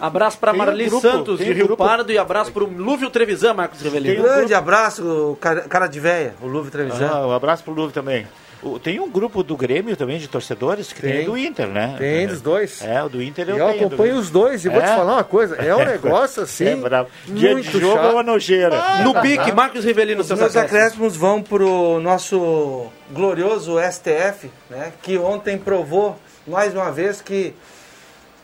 Abraço 0.00 0.38
para 0.38 0.52
um 0.54 0.56
Marli 0.56 0.86
grupo, 0.86 1.02
Santos, 1.02 1.38
de 1.40 1.50
um 1.50 1.54
Rio 1.54 1.66
grupo. 1.66 1.84
Pardo, 1.84 2.10
e 2.10 2.16
abraço 2.16 2.50
para 2.52 2.64
o 2.64 2.66
Lúvio 2.66 3.10
Trevisan, 3.10 3.52
Marcos 3.52 3.82
Revelino. 3.82 4.22
Grande 4.22 4.54
abraço, 4.54 5.36
cara, 5.68 5.86
de 5.86 6.00
véia, 6.00 6.34
o 6.40 6.46
Luve 6.46 6.70
Trevisan. 6.70 7.06
Ah, 7.12 7.26
um 7.26 7.32
abraço 7.32 7.62
pro 7.62 7.72
Luve 7.74 7.92
também. 7.92 8.26
O- 8.62 8.78
tem 8.78 9.00
um 9.00 9.10
grupo 9.10 9.42
do 9.42 9.56
Grêmio 9.56 9.96
também, 9.96 10.18
de 10.18 10.28
torcedores, 10.28 10.92
que 10.92 11.00
tem, 11.00 11.12
Tem. 11.12 11.24
do 11.24 11.36
Inter, 11.38 11.66
né? 11.66 11.94
Tem 11.98 12.24
É. 12.24 12.26
dos 12.26 12.42
dois. 12.42 12.82
É, 12.82 13.02
o 13.02 13.08
do 13.08 13.22
Inter 13.22 13.48
eu 13.48 13.56
eu 13.56 13.66
tenho. 13.72 13.86
acompanho 13.86 14.14
do- 14.14 14.20
os 14.20 14.30
dois, 14.30 14.64
e 14.64 14.68
vou 14.68 14.80
te 14.82 14.84
É? 14.88 14.96
falar 14.96 15.14
uma 15.14 15.24
coisa, 15.24 15.56
é 15.56 15.74
um 15.74 15.78
negócio 15.84 16.42
assim. 16.42 16.66
É 16.66 16.76
bravo. 16.76 17.08
Dia 17.26 17.52
muito 17.52 17.70
de 17.70 17.80
jogo 17.80 17.94
chato. 17.96 18.06
é 18.06 18.12
uma 18.12 18.22
nojeira. 18.22 19.02
No 19.02 19.18
pique, 19.22 19.50
Marcos 19.52 19.82
Rivelino, 19.84 20.20
Os 20.20 20.26
seus 20.26 20.38
meus 20.38 20.54
acréscimos. 20.54 20.82
acréscimos 20.82 21.16
vão 21.16 21.42
pro 21.42 22.00
nosso 22.00 22.86
glorioso 23.10 23.78
STF, 23.80 24.50
né? 24.68 24.92
Que 25.02 25.16
ontem 25.16 25.56
provou 25.56 26.18
mais 26.46 26.74
uma 26.74 26.92
vez 26.92 27.22
que, 27.22 27.54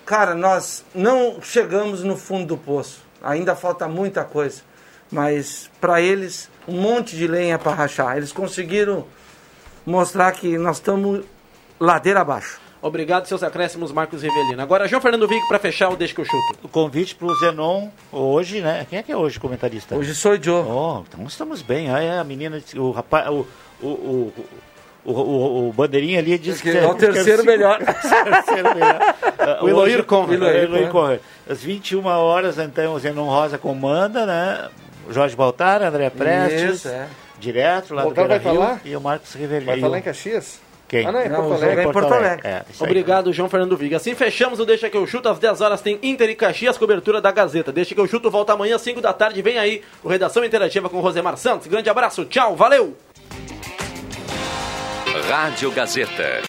cara, 0.07 0.35
nós 0.35 0.83
não 0.95 1.39
chegamos 1.43 2.03
no 2.03 2.17
fundo 2.17 2.47
do 2.47 2.57
poço. 2.57 3.03
Ainda 3.23 3.55
falta 3.55 3.87
muita 3.87 4.25
coisa. 4.25 4.63
Mas 5.11 5.71
para 5.81 6.01
eles, 6.01 6.49
um 6.67 6.81
monte 6.81 7.17
de 7.17 7.27
lenha 7.27 7.59
para 7.59 7.73
rachar. 7.75 8.17
Eles 8.17 8.33
conseguiram 8.33 9.05
mostrar 9.87 10.33
que 10.33 10.59
nós 10.59 10.77
estamos 10.77 11.25
ladeira 11.81 12.21
abaixo. 12.21 12.59
Obrigado, 12.83 13.27
seus 13.27 13.43
acréscimos, 13.43 13.91
Marcos 13.91 14.23
Rivelino. 14.23 14.61
Agora, 14.63 14.87
João 14.87 15.01
Fernando 15.01 15.27
Vick 15.27 15.49
para 15.49 15.59
fechar 15.59 15.89
o 15.89 15.97
Deixa 15.97 16.15
que 16.15 16.21
eu 16.21 16.25
chuto. 16.25 16.59
O 16.63 16.69
convite 16.69 17.15
pro 17.15 17.35
Zenon 17.37 17.89
hoje, 18.13 18.61
né? 18.61 18.87
Quem 18.89 18.99
é 18.99 19.03
que 19.03 19.11
é 19.11 19.17
hoje 19.17 19.41
comentarista? 19.41 19.97
Hoje 19.97 20.15
sou 20.15 20.35
eu. 20.35 20.67
Oh, 20.69 21.03
então 21.09 21.27
estamos 21.27 21.63
bem. 21.63 21.89
É, 21.89 22.19
a 22.19 22.23
menina, 22.25 22.63
o 22.77 22.91
rapaz, 22.93 23.29
o, 23.29 23.47
o, 23.83 23.87
o, 23.89 24.33
o, 25.05 25.13
o, 25.13 25.69
o 25.69 25.73
bandeirinha 25.73 26.19
ali 26.21 26.39
disse 26.39 26.63
que, 26.63 26.71
Que 26.71 26.79
é 26.79 26.87
o 26.87 26.95
terceiro 26.97 27.45
melhor. 27.45 27.79
terceiro 27.79 28.75
melhor. 28.75 29.15
Ah, 29.39 29.65
O 29.65 29.69
Eloir 29.69 30.05
Conrad. 30.05 30.41
Eloir, 30.43 30.89
Conrad. 30.91 31.21
Às 31.49 31.63
21 31.63 32.05
horas, 32.07 32.59
então, 32.59 32.95
o 32.95 32.99
Zenon 32.99 33.27
Rosa 33.27 33.59
comanda, 33.59 34.27
né? 34.27 34.69
O 35.09 35.13
Jorge 35.13 35.35
Baltar, 35.35 35.83
André 35.83 36.11
Prestes, 36.11 36.75
Isso, 36.77 36.89
é. 36.89 37.09
Direto 37.39 37.95
lá 37.95 38.03
Baltar 38.05 38.29
do 38.29 38.41
vai 38.41 38.57
lá? 38.57 38.81
e 38.85 38.97
o 38.97 39.01
Marcos 39.01 39.35
Rivelino. 39.35 39.67
Vai 39.67 39.81
falar 39.81 39.99
em 39.99 40.03
Caxias? 40.03 40.61
Quem? 40.89 41.05
Ah, 41.05 41.11
não, 41.11 41.19
é 41.19 41.29
Não, 41.29 41.49
Porto 41.49 41.53
Alegre. 41.65 41.81
é 41.81 41.89
em 41.89 41.93
Porto 41.93 42.15
Alegre. 42.15 42.47
É, 42.47 42.63
isso 42.71 42.85
aí. 42.85 42.91
Obrigado, 42.91 43.33
João 43.33 43.49
Fernando 43.49 43.77
Viga. 43.77 43.97
Assim 43.97 44.15
fechamos 44.15 44.61
o 44.61 44.65
Deixa 44.65 44.89
que 44.89 44.97
eu 44.97 45.05
chuto. 45.07 45.29
Às 45.29 45.39
10 45.39 45.61
horas 45.61 45.81
tem 45.81 45.99
Inter 46.03 46.31
e 46.31 46.37
Caxias, 46.37 46.79
cobertura 46.79 47.21
da 47.21 47.33
Gazeta. 47.33 47.73
Deixa 47.73 47.93
que 47.95 48.01
eu 48.01 48.07
chuto, 48.07 48.31
volta 48.31 48.53
amanhã 48.53 48.77
às 48.77 48.83
5 48.83 49.01
da 49.01 49.13
tarde. 49.13 49.43
Vem 49.43 49.59
aí 49.59 49.83
o 50.05 50.09
Redação 50.09 50.45
Interativa 50.45 50.89
com 50.89 50.99
o 50.99 51.01
Rosemar 51.01 51.37
Santos. 51.37 51.67
Grande 51.67 51.91
abraço, 51.91 52.25
tchau, 52.25 52.55
valeu! 52.55 52.97
Rádio 55.29 55.73
Gazeta. 55.73 56.41